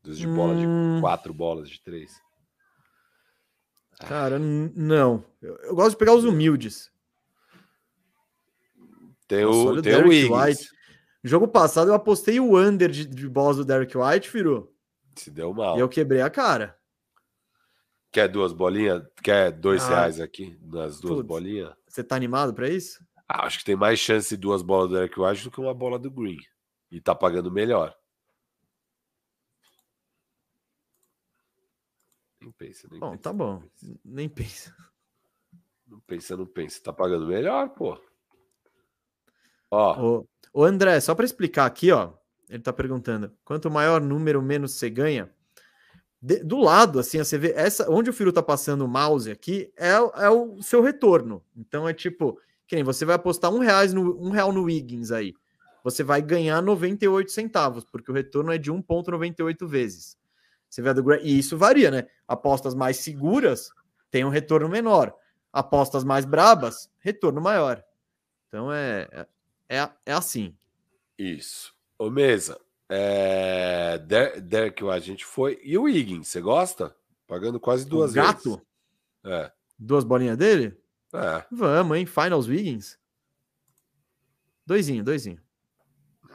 [0.02, 0.96] Dos de bola hum.
[0.96, 2.22] de quatro bolas de três?
[4.00, 5.26] Cara, não.
[5.42, 6.92] Eu, eu, gosto de pegar os humildes.
[9.28, 10.30] Tem o, tem o Wiggins.
[10.30, 10.70] White.
[11.24, 14.76] Jogo passado eu apostei o under de, de bolas do Derek White, Firu.
[15.16, 15.78] Se deu mal.
[15.78, 16.78] E eu quebrei a cara.
[18.12, 19.04] Quer duas bolinhas?
[19.24, 21.74] Quer dois ah, reais aqui nas duas putz, bolinhas?
[21.88, 23.04] Você tá animado para isso?
[23.28, 25.74] Ah, acho que tem mais chance de duas bolas do Derek White do que uma
[25.74, 26.38] bola do Green.
[26.92, 27.96] E tá pagando melhor.
[32.42, 33.24] Nem pensa, nem bom, pensa.
[33.24, 33.62] tá bom.
[33.62, 34.00] Pensa.
[34.04, 34.76] Nem pensa.
[35.88, 36.84] Não pensa, não pensa.
[36.84, 37.98] Tá pagando melhor, pô.
[39.72, 40.26] Ó.
[40.54, 42.14] o André, só para explicar aqui, ó.
[42.50, 45.30] Ele tá perguntando: quanto maior número, menos você ganha.
[46.22, 49.74] De, do lado, assim, você vê essa, onde o Firu tá passando o mouse aqui
[49.76, 51.44] é, é o seu retorno.
[51.56, 55.12] Então é tipo, que nem você vai apostar um, reais no, um real no Wiggins
[55.12, 55.34] aí.
[55.84, 60.18] Você vai ganhar 98 centavos, porque o retorno é de 1,98 vezes.
[60.70, 62.08] Você vê do E isso varia, né?
[62.26, 63.70] Apostas mais seguras
[64.10, 65.14] têm um retorno menor.
[65.52, 67.84] Apostas mais brabas, retorno maior.
[68.48, 69.28] Então é,
[69.70, 70.56] é é, assim.
[71.18, 71.74] Isso.
[71.98, 72.60] Ô, Mesa,
[72.90, 73.98] é...
[73.98, 75.60] Derek a gente foi.
[75.64, 76.96] E o Higgins, você gosta?
[77.28, 78.50] Pagando quase duas o gato?
[78.50, 78.62] vezes.
[79.24, 79.52] É.
[79.78, 80.78] Duas bolinhas dele?
[81.14, 81.46] É.
[81.52, 82.06] Vamos, hein?
[82.06, 82.98] Finals Wiggins.
[84.66, 85.42] Doisinho, doisinho.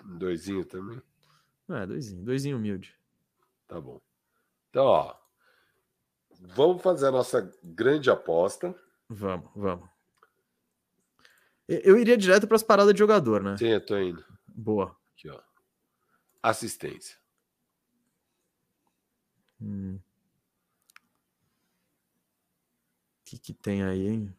[0.05, 1.03] Doisinho também?
[1.69, 2.25] É, doisinho.
[2.25, 2.95] Doisinho humilde.
[3.67, 4.01] Tá bom.
[4.71, 5.15] Então, ó.
[6.41, 8.75] Vamos fazer a nossa grande aposta.
[9.09, 9.89] Vamos, vamos.
[11.69, 13.57] Eu iria direto para as paradas de jogador, né?
[13.59, 14.25] Sim, eu tô indo.
[14.47, 14.97] Boa.
[15.13, 15.39] Aqui, ó.
[16.43, 17.17] Assistência.
[19.61, 19.99] Hum.
[23.21, 24.35] O que, que tem aí, hein?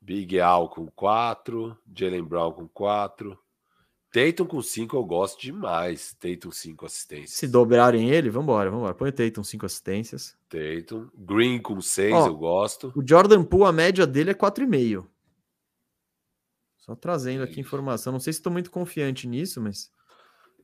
[0.00, 3.38] Big Al com 4, Jalen Brown com 4.
[4.12, 6.16] Tatum com 5 eu gosto demais.
[6.18, 7.32] Tatum 5 assistências.
[7.32, 8.94] Se dobrarem ele, vambora, vambora.
[8.94, 10.36] Põe o Tatum 5 assistências.
[10.48, 11.08] Tatum.
[11.14, 12.92] Green com 6 eu gosto.
[12.96, 15.04] O Jordan Poole, a média dele é 4,5.
[16.86, 18.12] Só trazendo aqui informação.
[18.12, 19.90] Não sei se estou muito confiante nisso, mas.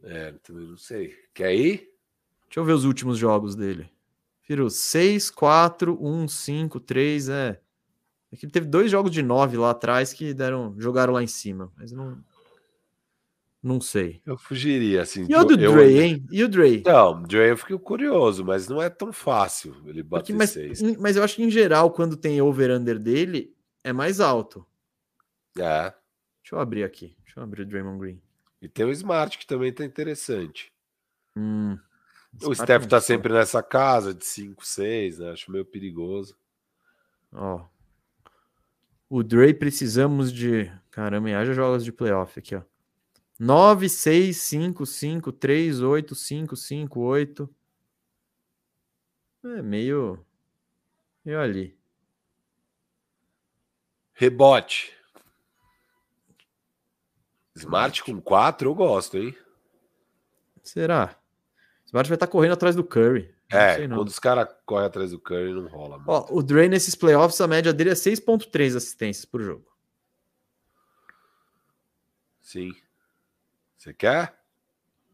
[0.05, 1.13] É, também não sei.
[1.35, 1.93] Quer ir?
[2.47, 3.91] Deixa eu ver os últimos jogos dele.
[4.43, 7.61] Firu, 6, 4, 1, 5, 3, é.
[8.31, 11.73] é que teve dois jogos de 9 lá atrás que deram, jogaram lá em cima,
[11.77, 12.23] mas não.
[13.61, 14.21] Não sei.
[14.27, 15.25] Eu fugiria, assim.
[15.29, 16.27] E o do eu, Dre, hein?
[16.33, 16.83] E o Dre?
[16.85, 20.51] Não, o Dre eu fico curioso, mas não é tão fácil ele bater Porque, mas,
[20.51, 20.83] seis.
[20.99, 23.55] Mas eu acho que, em geral, quando tem over-under dele,
[23.85, 24.67] é mais alto.
[25.57, 25.95] É.
[26.43, 27.17] Deixa eu abrir aqui.
[27.25, 28.23] Deixa eu abrir o Draymond Green.
[28.61, 30.73] E tem o Smart, que também tá interessante.
[31.37, 31.79] Hum,
[32.43, 35.33] o Steph tá sempre nessa casa de 5, 6, né?
[35.33, 36.37] Acho meio perigoso.
[37.33, 37.65] Ó.
[39.09, 40.71] O Dre precisamos de.
[40.91, 42.63] Caramba, e haja jogos de playoff aqui, ó.
[43.39, 47.55] 9, 6, 5, 5, 3, 8, 5, 5, 8.
[49.45, 50.25] É meio.
[51.25, 51.77] meio ali.
[54.13, 55.02] Rebote.
[57.55, 59.37] Smart com 4 eu gosto, hein?
[60.63, 61.17] Será?
[61.85, 63.35] Smart vai estar tá correndo atrás do Curry.
[63.51, 65.99] É, quando os caras correm atrás do Curry, não rola.
[65.99, 66.11] Muito.
[66.11, 69.71] Ó, o Dre nesses playoffs, a média dele é 6,3 assistências por jogo.
[72.41, 72.75] Sim.
[73.77, 74.35] Você quer?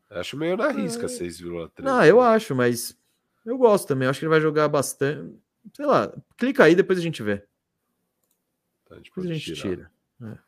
[0.09, 1.09] Eu acho meio na risca, é...
[1.09, 1.83] 6,3.
[1.83, 2.97] Não, eu acho, mas
[3.45, 4.07] eu gosto também.
[4.07, 5.37] Eu acho que ele vai jogar bastante.
[5.75, 7.45] Sei lá, clica aí, depois a gente vê.
[8.85, 9.91] Tá, depois a gente tira.
[10.23, 10.48] É.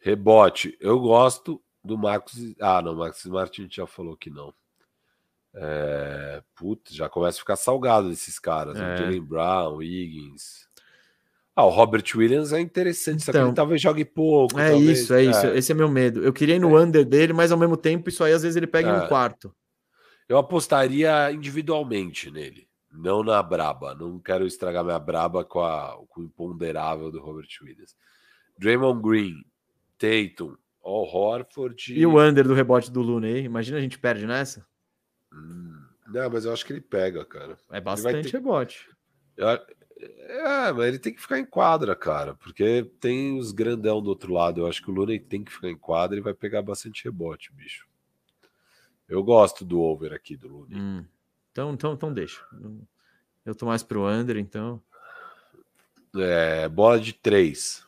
[0.00, 0.76] Rebote.
[0.80, 2.34] Eu gosto do Marcos.
[2.60, 4.52] Ah, não, Marcos Martins já falou que não.
[5.54, 8.78] É, putz, já começa a ficar salgado desses caras.
[8.78, 8.94] Né?
[8.94, 8.96] É.
[8.98, 10.68] Jalen Brown, Wiggins.
[11.56, 14.60] Ah, o Robert Williams é interessante, então, só que ele então, talvez jogue pouco.
[14.60, 15.46] É talvez, isso, é, é, isso.
[15.48, 16.22] Esse é meu medo.
[16.22, 16.82] Eu queria ir no é.
[16.82, 19.00] under dele, mas ao mesmo tempo, isso aí às vezes ele pega é.
[19.00, 19.52] no quarto.
[20.28, 23.92] Eu apostaria individualmente nele, não na braba.
[23.92, 27.96] Não quero estragar minha braba com, a, com o imponderável do Robert Williams.
[28.56, 29.34] Draymond Green,
[29.98, 31.92] Tatum, Al Horford.
[31.92, 34.66] E o under do rebote do Lune Imagina a gente perde nessa.
[35.32, 37.58] Hum, não, mas eu acho que ele pega, cara.
[37.70, 38.38] É bastante ter...
[38.38, 38.88] rebote.
[39.36, 44.32] É, mas ele tem que ficar em quadra, cara, porque tem os grandão do outro
[44.32, 44.60] lado.
[44.60, 47.52] Eu acho que o Lune tem que ficar em quadra e vai pegar bastante rebote,
[47.52, 47.86] bicho.
[49.08, 50.74] Eu gosto do over aqui do Lune.
[50.76, 51.04] Hum.
[51.50, 52.40] Então, então, então deixa.
[53.44, 54.82] Eu tô mais pro under, então.
[56.14, 57.87] É, bola de três.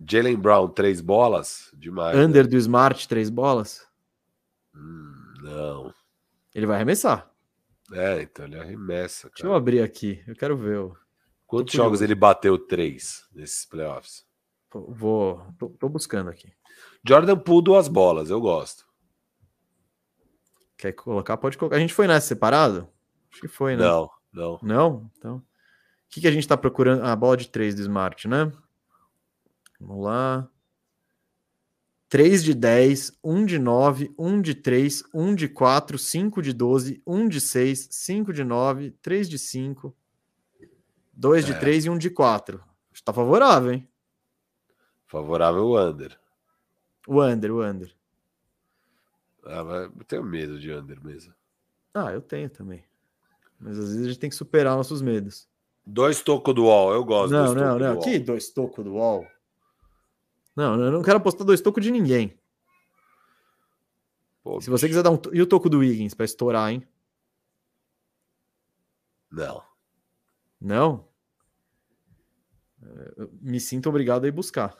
[0.00, 1.70] Jalen Brown, três bolas?
[1.74, 2.16] Demais.
[2.16, 2.50] Under né?
[2.50, 3.86] do Smart, três bolas?
[4.74, 5.34] Hum.
[5.42, 5.94] Não.
[6.54, 7.30] Ele vai arremessar.
[7.92, 9.22] É, então ele arremessa.
[9.24, 9.34] Cara.
[9.34, 10.22] Deixa eu abrir aqui.
[10.26, 10.90] Eu quero ver.
[11.46, 14.24] Quantos jogos ele bateu três nesses playoffs?
[14.72, 15.46] Vou.
[15.58, 16.52] Tô, tô, buscando aqui.
[17.06, 18.30] Jordan Poole, duas bolas.
[18.30, 18.84] Eu gosto.
[20.76, 21.36] Quer colocar?
[21.36, 21.76] Pode colocar.
[21.76, 22.88] A gente foi nessa separado?
[23.30, 23.84] Acho que foi, né?
[23.84, 24.58] Não, não.
[24.62, 25.10] Não?
[25.16, 25.36] Então.
[25.36, 25.42] O
[26.08, 27.04] que, que a gente tá procurando?
[27.04, 28.50] A bola de três do Smart, né?
[29.86, 30.48] Vamos lá.
[32.08, 37.02] 3 de 10, 1 de 9, 1 de 3, 1 de 4, 5 de 12,
[37.06, 39.96] 1 de 6, 5 de 9, 3 de 5,
[41.12, 41.58] 2 de é.
[41.58, 42.62] 3 e 1 de 4.
[42.92, 43.88] Está favorável, hein?
[45.06, 46.18] Favorável o under.
[47.06, 47.94] O under, o under.
[49.44, 51.34] Ah, mas eu tenho medo de under mesmo.
[51.92, 52.84] Ah, eu tenho também.
[53.58, 55.48] Mas às vezes a gente tem que superar nossos medos.
[55.86, 57.32] Dois tocos do wall, eu gosto.
[57.32, 58.00] Não, não, não.
[58.00, 59.26] Que dois tocos do wall?
[60.56, 62.38] Não, eu não quero apostar dois tocos de ninguém.
[64.42, 65.20] Pô, Se você quiser dar um.
[65.32, 66.86] E o toco do Wiggins para estourar, hein?
[69.30, 69.64] Não.
[70.60, 71.08] Não?
[73.16, 74.76] Eu me sinto obrigado a ir buscar.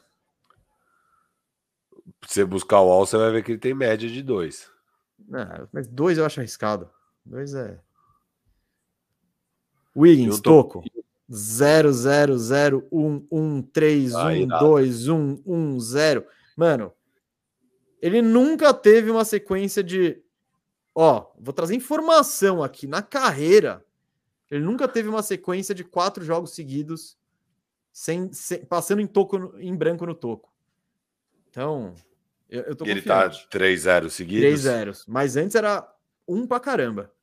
[2.27, 4.71] Se você buscar o All, você vai ver que ele tem média de dois.
[5.33, 6.91] É, mas dois eu acho arriscado.
[7.25, 7.81] Dois é.
[9.97, 10.81] Wiggins, toco.
[10.81, 10.94] 0,
[11.35, 11.93] 0,
[12.39, 16.27] 0, 1, 1, 3, 1, 2, 1, 1, 0.
[16.57, 16.93] Mano,
[18.01, 20.23] ele nunca teve uma sequência de.
[20.95, 22.87] Ó, vou trazer informação aqui.
[22.87, 23.85] Na carreira,
[24.51, 27.17] ele nunca teve uma sequência de quatro jogos seguidos
[27.93, 30.53] sem, sem passando em, toco, em branco no toco.
[31.49, 31.95] Então,
[32.49, 34.65] eu, eu tô e ele tá 3-0 seguidos?
[34.65, 35.05] 3-0.
[35.09, 35.89] Mas antes era
[36.29, 37.14] um pra caramba.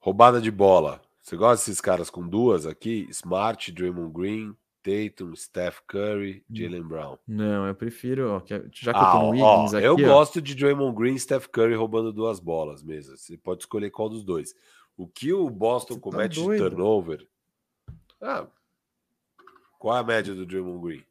[0.00, 1.00] Roubada de bola.
[1.20, 3.06] Você gosta desses caras com duas aqui?
[3.10, 6.44] Smart, Draymond Green, Tatum, Steph Curry.
[6.50, 7.18] Jalen Brown.
[7.26, 8.60] Não, eu prefiro, ó, já
[8.92, 9.86] que ah, eu tô no Wiggins ó, aqui.
[9.86, 9.96] Eu ó.
[9.96, 13.16] gosto de Draymond Green e Steph Curry roubando duas bolas mesmo.
[13.16, 14.54] Você pode escolher qual dos dois.
[14.96, 17.28] O que o Boston Você tá comete tá de turnover?
[18.20, 18.46] Ah,
[19.78, 21.04] qual é a média do Draymond Green?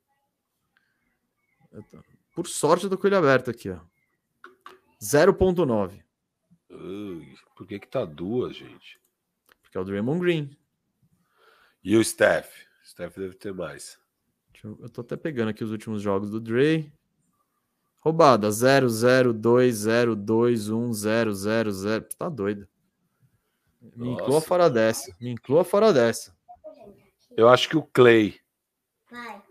[2.34, 3.80] Por sorte, eu tô com ele aberto aqui, ó.
[5.02, 6.02] 0.9.
[6.70, 9.00] Por que que tá duas, gente?
[9.62, 10.58] Porque é o Draymond Green.
[11.84, 12.50] E o Steph?
[12.84, 14.00] O Steph deve ter mais.
[14.64, 16.92] Eu, eu tô até pegando aqui os últimos jogos do Dre.
[18.00, 22.06] Roubada 0, 0, 2, 0, 2, 1, 0, 0, 0.
[22.18, 22.68] Tá doido.
[23.82, 24.24] Me Nossa.
[24.24, 25.16] inclua fora dessa.
[25.20, 26.36] Me inclua fora dessa.
[27.36, 28.40] Eu acho que o Clay.
[29.10, 29.42] Vai.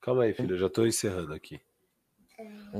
[0.00, 1.60] Calma aí, filho, eu já tô encerrando aqui.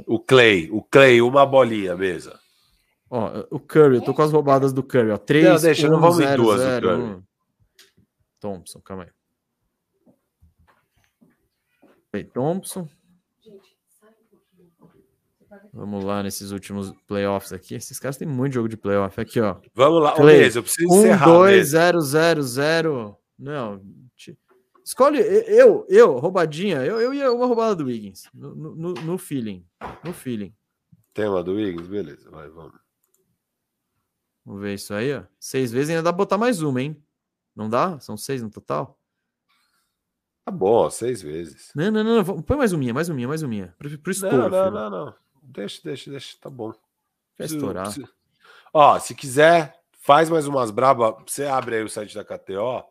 [0.07, 2.41] O Clay, o Clay, uma bolinha, mesa.
[3.11, 5.19] Ó, o Curry, eu tô com as roubadas do Curry, ó.
[5.19, 7.13] 3, não, deixa, 1, não vamos 0, em duas 0, do Curry.
[7.13, 7.23] 1.
[8.39, 9.11] Thompson, calma aí.
[12.13, 12.89] Aí, Thompson.
[15.73, 17.75] Vamos lá nesses últimos playoffs aqui.
[17.75, 19.21] Esses caras têm muito jogo de playoff.
[19.21, 19.57] Aqui, ó.
[19.75, 21.29] Vamos lá, Clay, eu preciso 1, encerrar.
[21.29, 23.17] 1, 2, 0, 0, 0.
[23.37, 23.83] Não.
[24.85, 26.79] Escolhe eu, eu, roubadinha.
[26.85, 28.29] Eu, eu ia uma roubada do Wiggins.
[28.33, 29.65] No, no, no feeling.
[30.05, 30.55] No feeling.
[31.13, 31.87] Tem uma do Wiggins?
[31.87, 32.90] Beleza, vai, vamos.
[34.51, 35.23] Vamos ver isso aí, ó.
[35.39, 37.01] Seis vezes ainda dá pra botar mais uma, hein?
[37.55, 38.01] Não dá?
[38.01, 38.99] São seis no total?
[40.45, 41.71] Tá bom, seis vezes.
[41.73, 42.17] Não, não, não.
[42.17, 42.43] não.
[42.43, 43.69] Põe mais uma, mais uma, mais uma.
[43.79, 45.15] Pro, pro estouro, não, não, não, não.
[45.41, 46.37] Deixa, deixa, deixa.
[46.41, 46.73] Tá bom.
[47.39, 47.85] Vai estourar.
[47.85, 48.09] Preciso...
[48.75, 51.17] Ó, se quiser, faz mais umas braba.
[51.25, 52.83] Você abre aí o site da KTO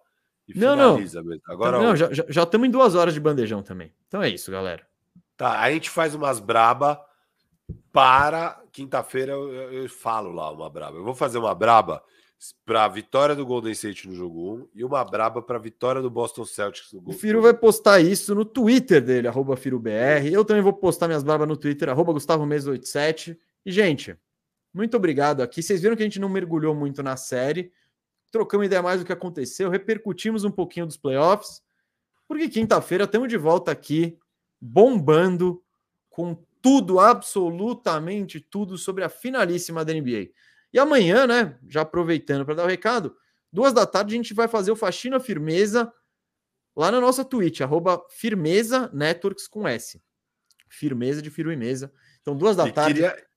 [0.47, 1.27] e não, finaliza não.
[1.27, 1.43] mesmo.
[1.45, 3.93] Agora, não, já estamos em duas horas de bandejão também.
[4.07, 4.87] Então é isso, galera.
[5.35, 7.05] Tá, a gente faz umas braba
[7.91, 10.97] para quinta-feira eu, eu, falo lá uma braba.
[10.97, 12.03] Eu vou fazer uma braba
[12.65, 16.01] para a vitória do Golden State no jogo 1 e uma braba para a vitória
[16.01, 20.31] do Boston Celtics no O Firo vai postar isso no Twitter dele, arroba FiroBR.
[20.31, 24.17] Eu também vou postar minhas brabas no Twitter, arroba Gustavo 87 E, gente,
[24.73, 25.61] muito obrigado aqui.
[25.61, 27.71] Vocês viram que a gente não mergulhou muito na série.
[28.31, 31.61] Trocamos ideia mais do que aconteceu, repercutimos um pouquinho dos playoffs.
[32.27, 34.17] Porque quinta-feira estamos de volta aqui,
[34.61, 35.63] bombando
[36.09, 40.29] com tudo, absolutamente tudo sobre a finalíssima da NBA.
[40.73, 43.15] E amanhã, né, já aproveitando para dar o recado,
[43.51, 45.91] duas da tarde a gente vai fazer o Faxina Firmeza
[46.75, 50.01] lá na nossa Twitch, arroba Firmeza Networks com S.
[50.69, 51.91] Firmeza de Firmeza.
[52.21, 52.93] Então, duas da e tarde.
[52.93, 53.28] Queria,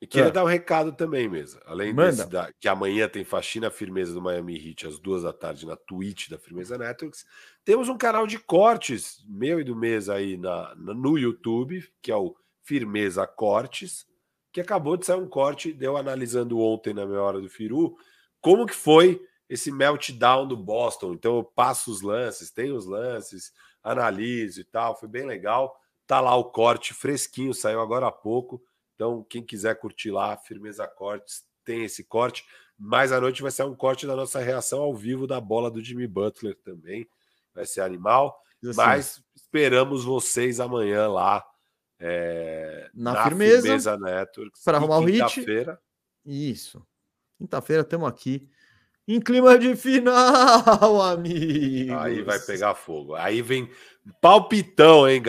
[0.00, 0.30] e queria é.
[0.30, 1.60] dar um recado também mesmo.
[1.64, 5.66] Além desse, da, que amanhã tem faxina firmeza do Miami Heat às duas da tarde
[5.66, 7.24] na Twitch da Firmeza Networks.
[7.64, 12.12] Temos um canal de cortes, meu e do mês aí na, na, no YouTube, que
[12.12, 14.06] é o Firmeza Cortes,
[14.52, 17.96] que acabou de sair um corte, deu analisando ontem na minha hora do Firu,
[18.40, 21.14] como que foi esse meltdown do Boston.
[21.14, 23.50] Então eu passo os lances, tenho os lances,
[23.82, 25.74] analiso e tal, foi bem legal.
[26.06, 28.62] Tá lá o corte fresquinho, saiu agora há pouco
[28.96, 32.44] então, quem quiser curtir lá, Firmeza Cortes, tem esse corte.
[32.78, 35.84] Mais à noite vai ser um corte da nossa reação ao vivo da bola do
[35.84, 37.06] Jimmy Butler também.
[37.54, 38.40] Vai ser animal.
[38.64, 38.74] Assim.
[38.74, 41.44] Mas esperamos vocês amanhã lá
[41.98, 44.64] é, na, na, Firmeza, firmeza Networks.
[44.64, 45.22] Para arrumar o hit.
[45.22, 45.80] Quinta-feira.
[46.24, 46.86] Isso.
[47.36, 48.48] Quinta-feira estamos aqui
[49.08, 51.94] em clima de final, amigo.
[51.98, 53.14] Aí vai pegar fogo.
[53.14, 53.70] Aí vem
[54.20, 55.22] palpitão, hein?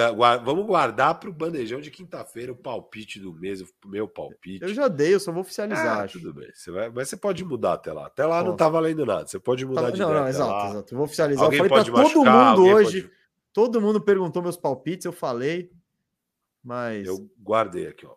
[0.43, 4.63] Vamos guardar para o bandejão de quinta-feira o palpite do mês, o meu palpite.
[4.63, 5.99] Eu já dei, eu só vou oficializar.
[5.99, 6.49] Ah, tudo bem.
[6.53, 8.07] Você vai, mas você pode mudar até lá.
[8.07, 9.27] Até lá não tá valendo nada.
[9.27, 10.21] Você pode mudar tá, de não, ideia.
[10.21, 10.69] Não, exato, lá.
[10.69, 10.93] exato.
[10.93, 11.45] Eu vou oficializar.
[11.45, 13.01] Alguém eu falei para todo mundo hoje.
[13.03, 13.17] Pode...
[13.53, 15.71] Todo mundo perguntou meus palpites, eu falei.
[16.63, 17.07] Mas.
[17.07, 18.15] Eu guardei aqui, ó.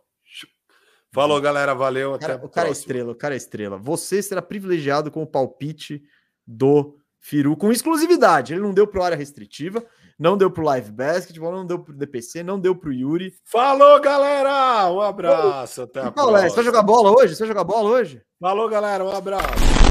[1.12, 1.74] Falou, galera.
[1.74, 2.14] Valeu.
[2.14, 3.76] Até cara, o cara é estrela, o cara é estrela.
[3.76, 6.02] Você será privilegiado com o palpite
[6.46, 8.54] do Firu com exclusividade.
[8.54, 9.84] Ele não deu para área restritiva,
[10.18, 12.92] não deu para o Live Basketball, não deu para o DPC, não deu para o
[12.92, 13.32] Yuri.
[13.44, 14.90] Falou, galera!
[14.90, 15.82] Um abraço.
[15.82, 16.48] Até a próxima.
[16.48, 17.34] Você vai jogar bola hoje?
[17.34, 18.22] Você vai jogar bola hoje?
[18.40, 19.04] Falou, galera.
[19.04, 19.89] Um abraço.